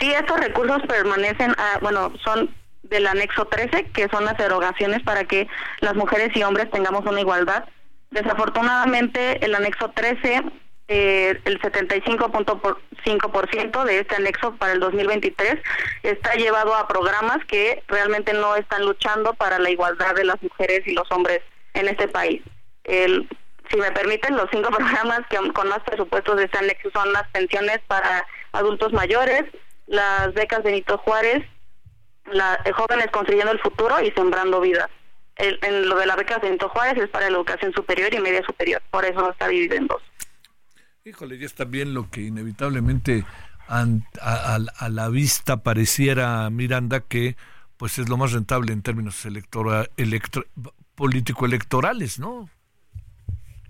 [0.00, 2.52] Sí, estos recursos permanecen, ah, bueno, son
[2.82, 5.48] del anexo 13, que son las erogaciones para que
[5.80, 7.64] las mujeres y hombres tengamos una igualdad.
[8.10, 10.42] Desafortunadamente, el anexo 13,
[10.88, 15.58] eh, el 75.5% de este anexo para el 2023
[16.02, 20.86] está llevado a programas que realmente no están luchando para la igualdad de las mujeres
[20.86, 21.40] y los hombres
[21.72, 22.42] en este país.
[22.84, 23.26] El,
[23.70, 27.26] si me permiten, los cinco programas que con más presupuestos de este anexo son las
[27.28, 29.44] pensiones para adultos mayores,
[29.92, 31.44] las becas Benito Juárez,
[32.32, 34.88] la, eh, jóvenes construyendo el futuro y sembrando vidas.
[35.36, 38.82] en lo de las becas Benito Juárez es para la educación superior y media superior,
[38.90, 40.02] por eso está dividido en dos.
[41.04, 43.24] Híjole, ya está bien lo que inevitablemente
[43.68, 47.36] a, la vista pareciera Miranda que
[47.76, 50.44] pues es lo más rentable en términos electoral, electro,
[50.94, 52.48] político electorales, ¿no?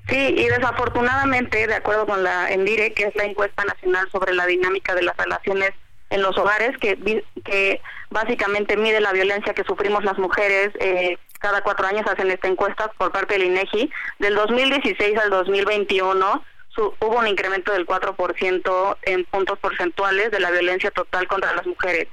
[0.08, 4.46] Sí, y desafortunadamente, de acuerdo con la ENDIRE, que es la encuesta nacional sobre la
[4.46, 5.72] dinámica de las relaciones
[6.12, 7.80] en los hogares, que, que
[8.10, 12.88] básicamente mide la violencia que sufrimos las mujeres, eh, cada cuatro años hacen esta encuesta
[12.98, 16.42] por parte del INEGI, del 2016 al 2021
[16.76, 22.08] hubo un incremento del 4% en puntos porcentuales de la violencia total contra las mujeres.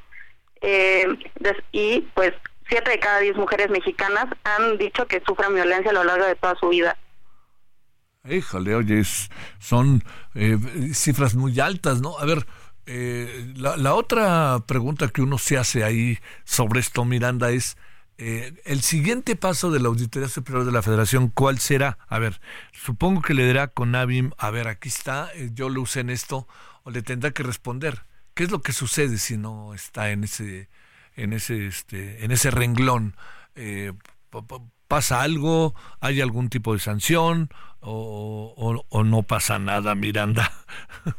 [0.62, 1.08] Eh,
[1.72, 2.34] y pues
[2.68, 6.36] siete de cada diez mujeres mexicanas han dicho que sufren violencia a lo largo de
[6.36, 6.98] toda su vida.
[8.30, 9.02] Híjole, oye,
[9.60, 10.04] son
[10.36, 10.58] eh,
[10.94, 12.20] cifras muy altas, ¿no?
[12.20, 12.46] A ver,
[12.92, 17.78] eh, la, otra pregunta que uno se hace ahí sobre esto, Miranda, es
[18.18, 22.00] eh, el siguiente paso de la Auditoría Superior de la Federación, ¿cuál será?
[22.08, 22.42] A ver,
[22.72, 26.48] supongo que le dirá con Avim, a ver, aquí está, yo lo usé en esto,
[26.84, 28.06] o le tendrá que responder.
[28.34, 30.70] ¿Qué es lo que sucede si no está en ese,
[31.16, 33.16] en ese, este, en ese renglón?
[34.90, 35.76] ¿Pasa algo?
[36.00, 37.52] ¿Hay algún tipo de sanción?
[37.80, 40.52] ¿O, o, no pasa nada, Miranda?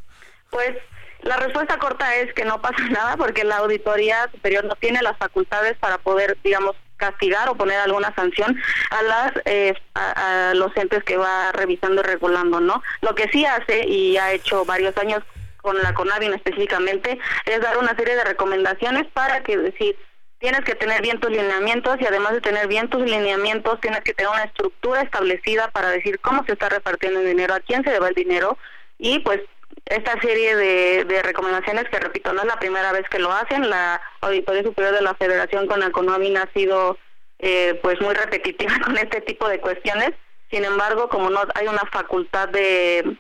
[0.51, 0.77] Pues
[1.23, 5.17] la respuesta corta es que no pasa nada porque la Auditoría Superior no tiene las
[5.19, 8.61] facultades para poder, digamos, castigar o poner alguna sanción
[8.91, 12.83] a las eh, a, los entes que va revisando y regulando, ¿no?
[13.01, 15.23] Lo que sí hace y ha hecho varios años
[15.57, 19.97] con la CONAVIN específicamente es dar una serie de recomendaciones para que decir
[20.39, 24.15] tienes que tener bien tus lineamientos y además de tener bien tus lineamientos, tienes que
[24.15, 27.91] tener una estructura establecida para decir cómo se está repartiendo el dinero, a quién se
[27.91, 28.57] debe el dinero
[28.99, 29.41] y pues
[29.87, 34.01] esta serie de, recomendaciones que repito no es la primera vez que lo hacen, la
[34.21, 36.99] Auditoría Superior de la Federación con Economía ha sido
[37.39, 40.13] eh, pues muy repetitiva con este tipo de cuestiones,
[40.51, 43.17] sin embargo como no hay una facultad de,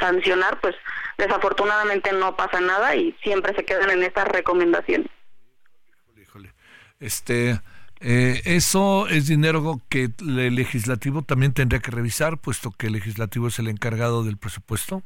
[0.00, 0.74] sancionar, pues
[1.16, 5.08] desafortunadamente no pasa nada y siempre se quedan en estas recomendaciones.
[7.00, 7.60] Este,
[8.00, 13.48] eh, eso es dinero que el legislativo también tendría que revisar, puesto que el legislativo
[13.48, 15.02] es el encargado del presupuesto.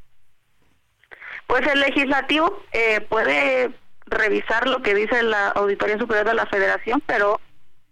[1.53, 3.71] Pues el legislativo eh, puede
[4.07, 7.43] revisar lo que dice la Auditoría Superior de la Federación, pero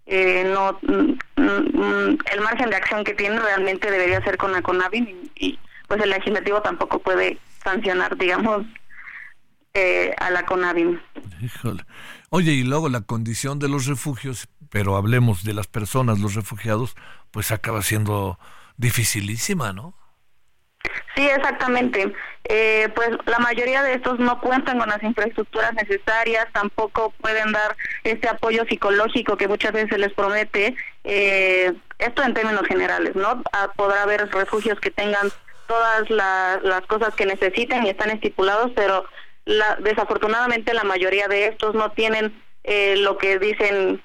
[0.06, 4.62] eh, no mm, mm, el margen de acción que tiene realmente debería ser con la
[4.62, 5.58] CONAVIN y,
[5.88, 8.64] pues el legislativo tampoco puede sancionar, digamos,
[10.16, 10.98] a la CONAVIN.
[11.42, 11.84] Híjole.
[12.30, 16.96] Oye, y luego la condición de los refugios, pero hablemos de las personas, los refugiados,
[17.30, 18.38] pues acaba siendo
[18.78, 19.99] dificilísima, ¿no?
[21.14, 22.12] Sí, exactamente.
[22.44, 27.76] Eh, pues la mayoría de estos no cuentan con las infraestructuras necesarias, tampoco pueden dar
[28.04, 30.74] este apoyo psicológico que muchas veces les promete.
[31.04, 33.42] Eh, esto en términos generales, ¿no?
[33.52, 35.30] Ah, podrá haber refugios que tengan
[35.66, 39.04] todas las cosas que necesiten y están estipulados, pero
[39.44, 44.02] la, desafortunadamente la mayoría de estos no tienen eh, lo que dicen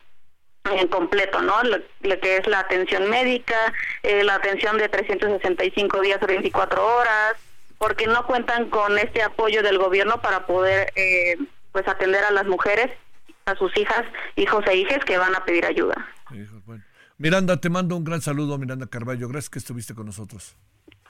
[0.72, 1.62] en completo, ¿no?
[1.64, 3.56] Lo, que es la atención médica,
[4.04, 7.34] eh, la atención de 365 días o 24 horas,
[7.78, 11.38] porque no cuentan con este apoyo del gobierno para poder eh,
[11.72, 12.92] pues atender a las mujeres,
[13.46, 14.04] a sus hijas,
[14.36, 15.96] hijos e hijas que van a pedir ayuda.
[17.18, 19.28] Miranda, te mando un gran saludo, Miranda Carballo.
[19.28, 20.56] Gracias que estuviste con nosotros.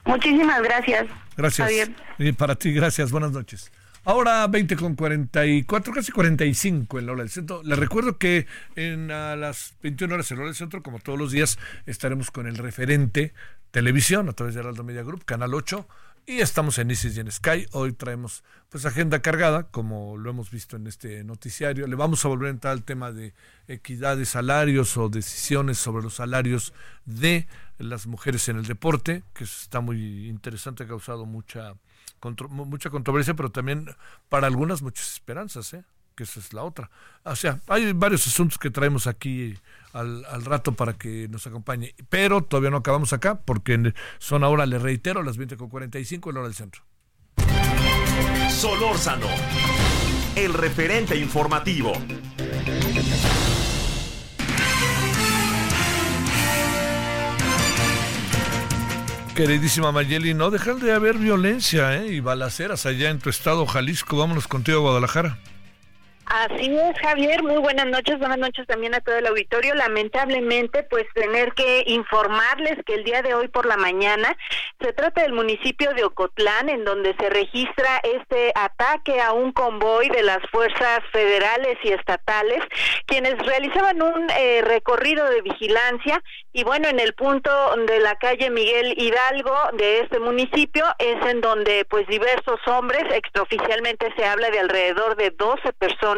[0.06, 1.08] Muchísimas gracias.
[1.36, 1.90] Gracias.
[2.20, 3.12] Y para ti, gracias.
[3.12, 3.72] Buenas noches.
[4.08, 7.64] Ahora 20 con 44, casi 45 en la hora del centro.
[7.64, 8.46] Les recuerdo que
[8.76, 11.58] en a las 21 horas en la hora del centro, como todos los días,
[11.88, 13.34] estaremos con el referente
[13.72, 15.88] televisión a través de Heraldo Media Group, Canal 8,
[16.28, 17.66] y estamos en Isis y en Sky.
[17.72, 21.88] Hoy traemos pues agenda cargada, como lo hemos visto en este noticiario.
[21.88, 23.34] Le vamos a volver a entrar al tema de
[23.68, 26.74] equidad de salarios o decisiones sobre los salarios
[27.06, 27.48] de
[27.80, 31.74] las mujeres en el deporte, que está muy interesante, ha causado mucha
[32.50, 33.88] mucha controversia, pero también
[34.30, 35.74] para algunas muchas esperanzas.
[35.74, 35.84] ¿eh?
[36.16, 36.90] que esa es la otra.
[37.24, 39.58] O sea, hay varios asuntos que traemos aquí
[39.94, 41.94] al, al, rato para que nos acompañe.
[42.10, 46.56] Pero todavía no acabamos acá porque son ahora, le reitero, las 20.45 en hora del
[46.56, 46.84] centro.
[48.50, 49.28] Solórzano,
[50.36, 51.94] el referente informativo.
[59.36, 62.08] Queridísima Mayeli, no dejan de haber violencia ¿eh?
[62.08, 64.16] y balaceras allá en tu estado, Jalisco.
[64.16, 65.38] Vámonos contigo a Guadalajara.
[66.28, 67.44] Así es, Javier.
[67.44, 68.18] Muy buenas noches.
[68.18, 69.76] Buenas noches también a todo el auditorio.
[69.76, 74.36] Lamentablemente, pues tener que informarles que el día de hoy por la mañana
[74.80, 80.10] se trata del municipio de Ocotlán, en donde se registra este ataque a un convoy
[80.10, 82.64] de las fuerzas federales y estatales,
[83.06, 86.24] quienes realizaban un eh, recorrido de vigilancia.
[86.54, 87.52] Y bueno, en el punto
[87.86, 94.12] de la calle Miguel Hidalgo de este municipio es en donde, pues, diversos hombres, extraoficialmente
[94.18, 96.15] se habla de alrededor de 12 personas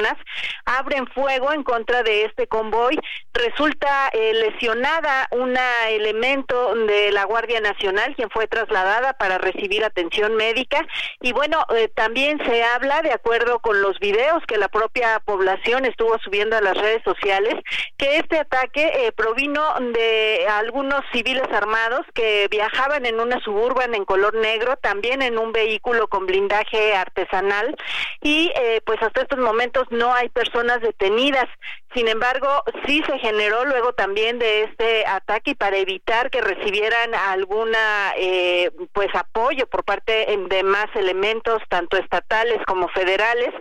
[0.65, 2.99] abren fuego en contra de este convoy.
[3.33, 10.35] Resulta eh, lesionada una elemento de la Guardia Nacional, quien fue trasladada para recibir atención
[10.35, 10.85] médica.
[11.21, 15.85] Y bueno, eh, también se habla, de acuerdo con los videos que la propia población
[15.85, 17.55] estuvo subiendo a las redes sociales,
[17.97, 19.63] que este ataque eh, provino
[19.93, 25.51] de algunos civiles armados que viajaban en una suburban en color negro, también en un
[25.51, 27.75] vehículo con blindaje artesanal.
[28.21, 28.51] Y
[28.85, 31.47] pues hasta estos momentos no hay personas detenidas.
[31.93, 37.15] Sin embargo, sí se generó luego también de este ataque y para evitar que recibieran
[37.15, 43.53] alguna eh, pues apoyo por parte de más elementos tanto estatales como federales,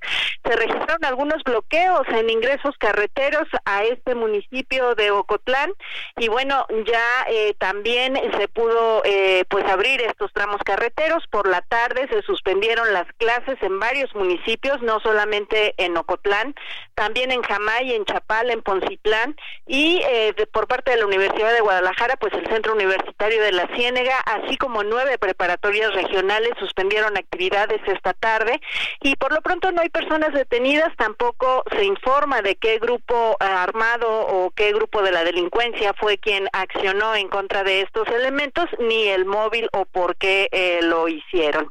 [0.45, 5.73] se registraron algunos bloqueos en ingresos carreteros a este municipio de Ocotlán.
[6.17, 11.25] Y bueno ya eh, también se pudo eh, pues abrir estos tramos carreteros.
[11.31, 16.55] Por la tarde se suspendieron las clases en varios municipios no solamente en Ocotlán
[16.95, 18.05] también en Jamay en
[18.49, 19.37] En Poncitlán
[19.67, 23.67] y eh, por parte de la Universidad de Guadalajara, pues el Centro Universitario de la
[23.75, 28.61] Ciénega, así como nueve preparatorias regionales suspendieron actividades esta tarde
[29.01, 34.09] y por lo pronto no hay personas detenidas, tampoco se informa de qué grupo armado
[34.09, 39.09] o qué grupo de la delincuencia fue quien accionó en contra de estos elementos, ni
[39.09, 41.71] el móvil o por qué eh, lo hicieron.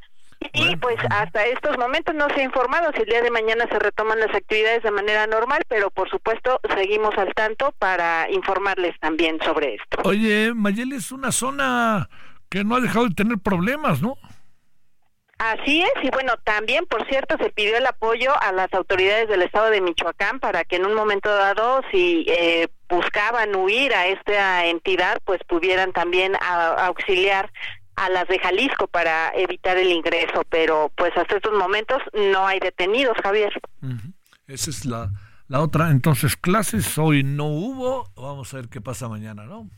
[0.54, 3.80] Y pues hasta estos momentos no se ha informado si el día de mañana se
[3.80, 9.40] retoman las actividades de manera normal, pero por supuesto seguimos al tanto para informarles también
[9.44, 10.00] sobre esto.
[10.04, 12.10] Oye, Mayeli es una zona
[12.50, 14.18] que no ha dejado de tener problemas, ¿no?
[15.38, 19.42] Así es, y bueno, también, por cierto, se pidió el apoyo a las autoridades del
[19.42, 24.66] estado de Michoacán para que en un momento dado, si eh, buscaban huir a esta
[24.66, 27.52] entidad, pues pudieran también auxiliar
[27.96, 32.60] a las de Jalisco para evitar el ingreso, pero pues hasta estos momentos no hay
[32.60, 33.54] detenidos, Javier.
[34.48, 35.12] Esa es la,
[35.48, 35.90] la otra.
[35.92, 39.70] Entonces, clases hoy no hubo, vamos a ver qué pasa mañana, ¿no?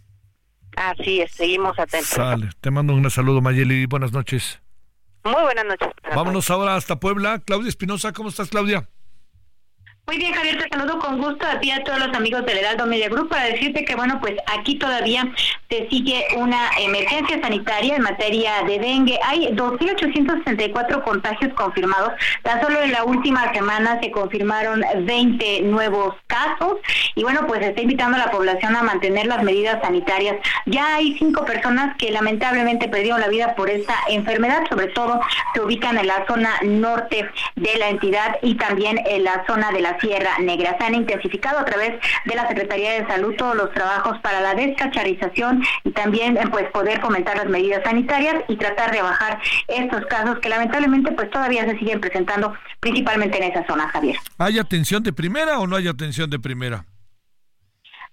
[0.76, 2.10] Así es, seguimos atentos.
[2.10, 4.62] Sale, te mando un saludo, Mayeli, buenas noches.
[5.24, 5.90] Muy buenas noches.
[6.16, 7.40] Vámonos ahora hasta Puebla.
[7.40, 8.88] Claudia Espinosa, ¿cómo estás, Claudia?
[10.10, 12.60] Muy bien, Javier, te saludo con gusto a ti y a todos los amigos del
[12.60, 15.28] Heraldo Media Group para decirte que, bueno, pues aquí todavía
[15.70, 19.20] se sigue una emergencia sanitaria en materia de dengue.
[19.26, 22.14] Hay 2.864 contagios confirmados.
[22.42, 26.78] Tan solo en la última semana se confirmaron 20 nuevos casos
[27.16, 30.38] y, bueno, pues se está invitando a la población a mantener las medidas sanitarias.
[30.68, 35.20] Ya hay cinco personas que lamentablemente perdieron la vida por esta enfermedad, sobre todo
[35.54, 39.82] se ubican en la zona norte de la entidad y también en la zona de
[39.82, 40.76] la Sierra Negra.
[40.80, 41.94] Se han intensificado a través
[42.26, 46.70] de la Secretaría de Salud todos los trabajos para la descacharización y también eh, pues
[46.72, 51.66] poder fomentar las medidas sanitarias y tratar de bajar estos casos que lamentablemente pues todavía
[51.66, 54.18] se siguen presentando principalmente en esa zona, Javier.
[54.38, 56.86] ¿Hay atención de primera o no hay atención de primera?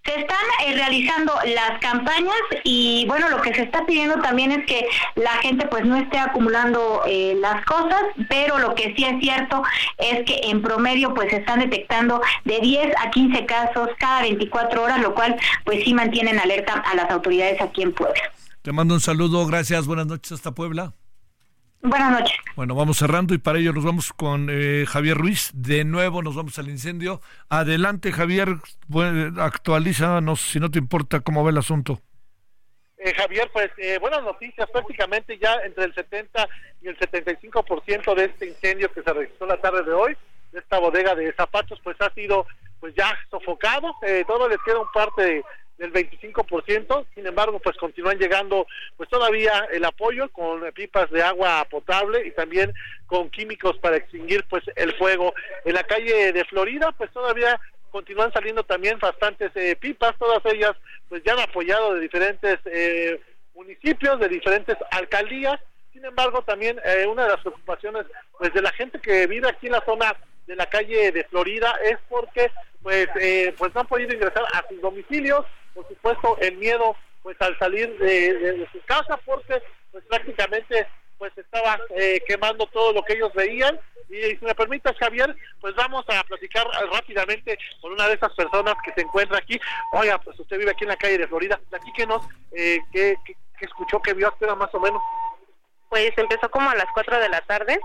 [0.05, 4.67] Se están eh, realizando las campañas y bueno, lo que se está pidiendo también es
[4.67, 9.19] que la gente pues no esté acumulando eh, las cosas, pero lo que sí es
[9.21, 9.63] cierto
[9.97, 14.83] es que en promedio pues se están detectando de 10 a 15 casos cada 24
[14.83, 18.21] horas, lo cual pues sí mantienen alerta a las autoridades aquí en Puebla.
[18.61, 20.93] Te mando un saludo, gracias, buenas noches hasta Puebla.
[21.85, 22.37] Buenas noches.
[22.57, 25.51] Bueno, vamos cerrando y para ello nos vamos con eh, Javier Ruiz.
[25.53, 27.21] De nuevo nos vamos al incendio.
[27.51, 28.49] Adelante, Javier,
[28.89, 32.01] bueno, actualízanos si no te importa cómo va el asunto.
[32.97, 36.49] Eh, Javier, pues eh, buenas noticias, prácticamente ya entre el 70
[36.81, 40.17] y el 75% de este incendio que se registró la tarde de hoy,
[40.53, 42.47] de esta bodega de zapatos, pues ha sido
[42.81, 45.45] pues ya sofocado, eh, todo les queda un parte de,
[45.79, 51.67] del 25%, sin embargo, pues continúan llegando pues todavía el apoyo con pipas de agua
[51.69, 52.73] potable y también
[53.07, 55.35] con químicos para extinguir pues el fuego.
[55.65, 57.61] En la calle de Florida, pues todavía
[57.91, 60.73] continúan saliendo también bastantes eh, pipas, todas ellas
[61.09, 63.21] pues ya han apoyado de diferentes eh,
[63.55, 65.61] municipios, de diferentes alcaldías.
[65.93, 68.07] Sin embargo, también eh, una de las preocupaciones
[68.39, 70.13] pues de la gente que vive aquí en la zona
[70.47, 72.51] de la calle de Florida es porque
[72.83, 73.09] pues
[73.57, 77.97] pues no han podido ingresar a sus domicilios por supuesto el miedo pues al salir
[77.99, 79.61] de, su casa porque
[79.91, 80.87] pues prácticamente
[81.19, 83.81] pues estaba eh, quemando todo lo que ellos veían.
[84.11, 88.75] Y si me permitas Javier pues vamos a platicar rápidamente con una de esas personas
[88.85, 89.59] que se encuentra aquí.
[89.93, 91.59] Oiga pues usted vive aquí en la calle de Florida.
[91.71, 92.23] Platíquenos
[92.53, 95.03] eh, qué, qué, escuchó qué vio hasta más o menos.
[95.89, 97.81] Pues empezó como a las 4 de la tarde.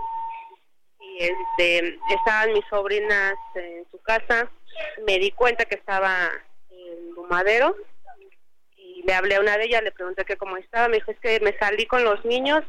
[1.00, 4.52] Y este estaban mis sobrinas en su casa.
[5.08, 6.30] Me di cuenta que estaba
[7.30, 7.76] Madero
[8.76, 11.20] y le hablé a una de ellas, le pregunté que cómo estaba, me dijo es
[11.20, 12.64] que me salí con los niños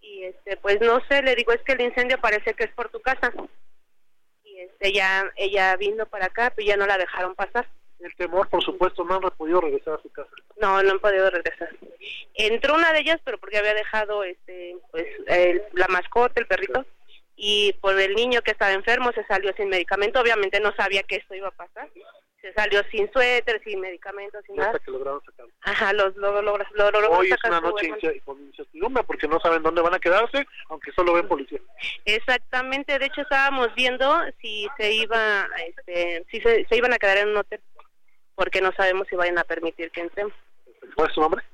[0.00, 2.90] y este pues no sé, le digo es que el incendio parece que es por
[2.90, 3.32] tu casa
[4.44, 7.66] y este ya ella vino para acá, pero ya no la dejaron pasar.
[7.98, 10.28] El temor, por supuesto, no han podido regresar a su casa.
[10.60, 11.68] No, no han podido regresar.
[12.34, 15.06] Entró una de ellas, pero porque había dejado este pues
[15.72, 16.84] la mascota, el perrito,
[17.36, 20.20] y por el niño que estaba enfermo se salió sin medicamento.
[20.20, 21.88] Obviamente no sabía que esto iba a pasar
[22.42, 24.76] se salió sin suéter, sin medicamentos, sin nada.
[24.80, 25.52] que lograron sacarlo.
[25.62, 26.52] Ajá, los lo, lo,
[27.10, 27.88] Hoy es una noche
[28.24, 31.60] con incertidumbre porque no saben dónde van a quedarse, aunque solo ven policía.
[32.04, 37.18] Exactamente, de hecho estábamos viendo si se iba, este, si se, se iban a quedar
[37.18, 37.60] en un hotel,
[38.34, 40.34] porque no sabemos si vayan a permitir que entremos.
[40.96, 41.44] ¿Cuál es su nombre?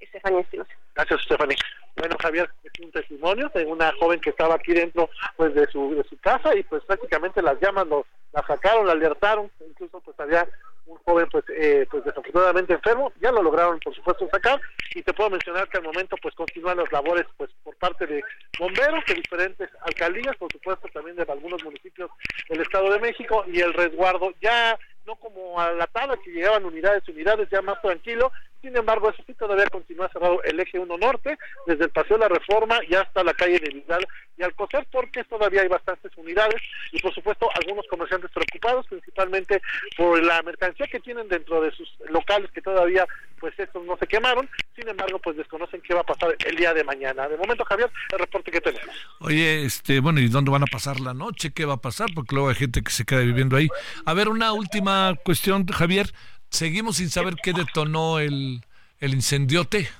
[0.00, 0.70] Estefania Espinosa.
[0.94, 1.56] Gracias, Stephanie.
[1.96, 5.94] Bueno, Javier, es un testimonio de una joven que estaba aquí dentro pues de su,
[5.94, 10.18] de su casa y pues prácticamente las llamas lo, la sacaron, la alertaron, incluso pues
[10.20, 10.46] había
[10.84, 14.60] un joven pues eh, pues desafortunadamente enfermo, ya lo lograron por supuesto sacar
[14.94, 18.22] y te puedo mencionar que al momento pues continúan las labores pues por parte de
[18.58, 22.10] bomberos de diferentes alcaldías, por supuesto también de algunos municipios
[22.48, 26.64] del Estado de México y el resguardo ya no como a la tarde que llegaban
[26.64, 28.32] unidades y unidades ya más tranquilo,
[28.66, 32.24] sin embargo eso sí todavía continúa cerrado el eje 1 norte, desde el Paseo de
[32.24, 34.04] la Reforma y hasta la calle de Vidal
[34.36, 36.60] y Alcocer, porque todavía hay bastantes unidades
[36.90, 39.62] y por supuesto algunos comerciantes preocupados, principalmente
[39.96, 43.06] por la mercancía que tienen dentro de sus locales que todavía
[43.38, 46.74] pues estos no se quemaron, sin embargo pues desconocen qué va a pasar el día
[46.74, 47.28] de mañana.
[47.28, 48.96] De momento Javier, el reporte que tenemos.
[49.20, 51.52] Oye, este, bueno, ¿y dónde van a pasar la noche?
[51.52, 52.08] ¿Qué va a pasar?
[52.14, 53.68] Porque luego hay gente que se queda viviendo ahí.
[54.04, 56.12] A ver, una última cuestión, Javier.
[56.56, 58.62] Seguimos sin saber qué detonó el,
[59.00, 59.90] el incendiote.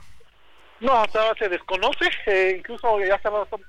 [0.81, 1.05] No,
[1.39, 3.21] se desconoce, eh, incluso ya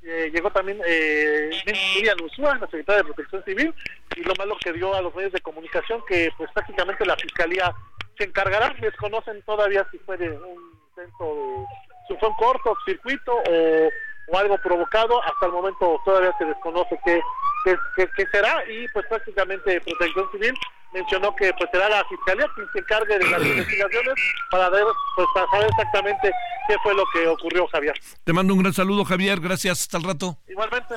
[0.03, 1.49] eh, llegó también eh,
[1.95, 3.75] Miriam la secretaria de Protección Civil,
[4.15, 7.75] y lo malo que dio a los medios de comunicación que pues prácticamente la fiscalía
[8.17, 11.65] se encargará, desconocen todavía si fue de un intento de,
[12.07, 17.19] si fue un corto circuito o, algo provocado, hasta el momento todavía se desconoce qué,
[17.65, 20.53] qué, qué será y pues prácticamente Protección Civil
[20.97, 24.13] mencionó que pues será la fiscalía quien se encargue de las investigaciones
[24.49, 24.83] para ver
[25.15, 26.31] pues para saber exactamente
[26.67, 27.99] qué fue lo que ocurrió Javier.
[28.23, 30.37] Te mando un gran saludo Javier, gracias, hasta el rato.
[30.47, 30.95] Igualmente.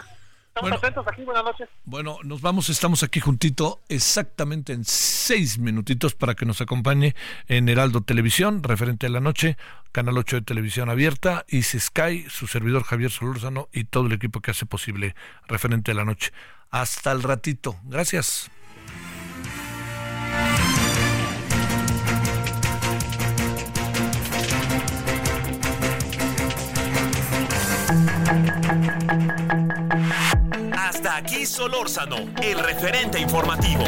[0.49, 1.69] Estamos atentos aquí, buenas noches.
[1.85, 7.15] Bueno, nos vamos, estamos aquí juntito exactamente en seis minutitos para que nos acompañe
[7.47, 9.57] en Heraldo Televisión, referente a la noche,
[9.93, 14.41] Canal 8 de Televisión Abierta, y Sky, su servidor Javier Solórzano y todo el equipo
[14.41, 15.15] que hace posible
[15.47, 16.33] referente a la noche.
[16.71, 17.77] Hasta el ratito.
[17.85, 18.51] Gracias.
[31.21, 33.85] Aquí Solórzano, el referente informativo.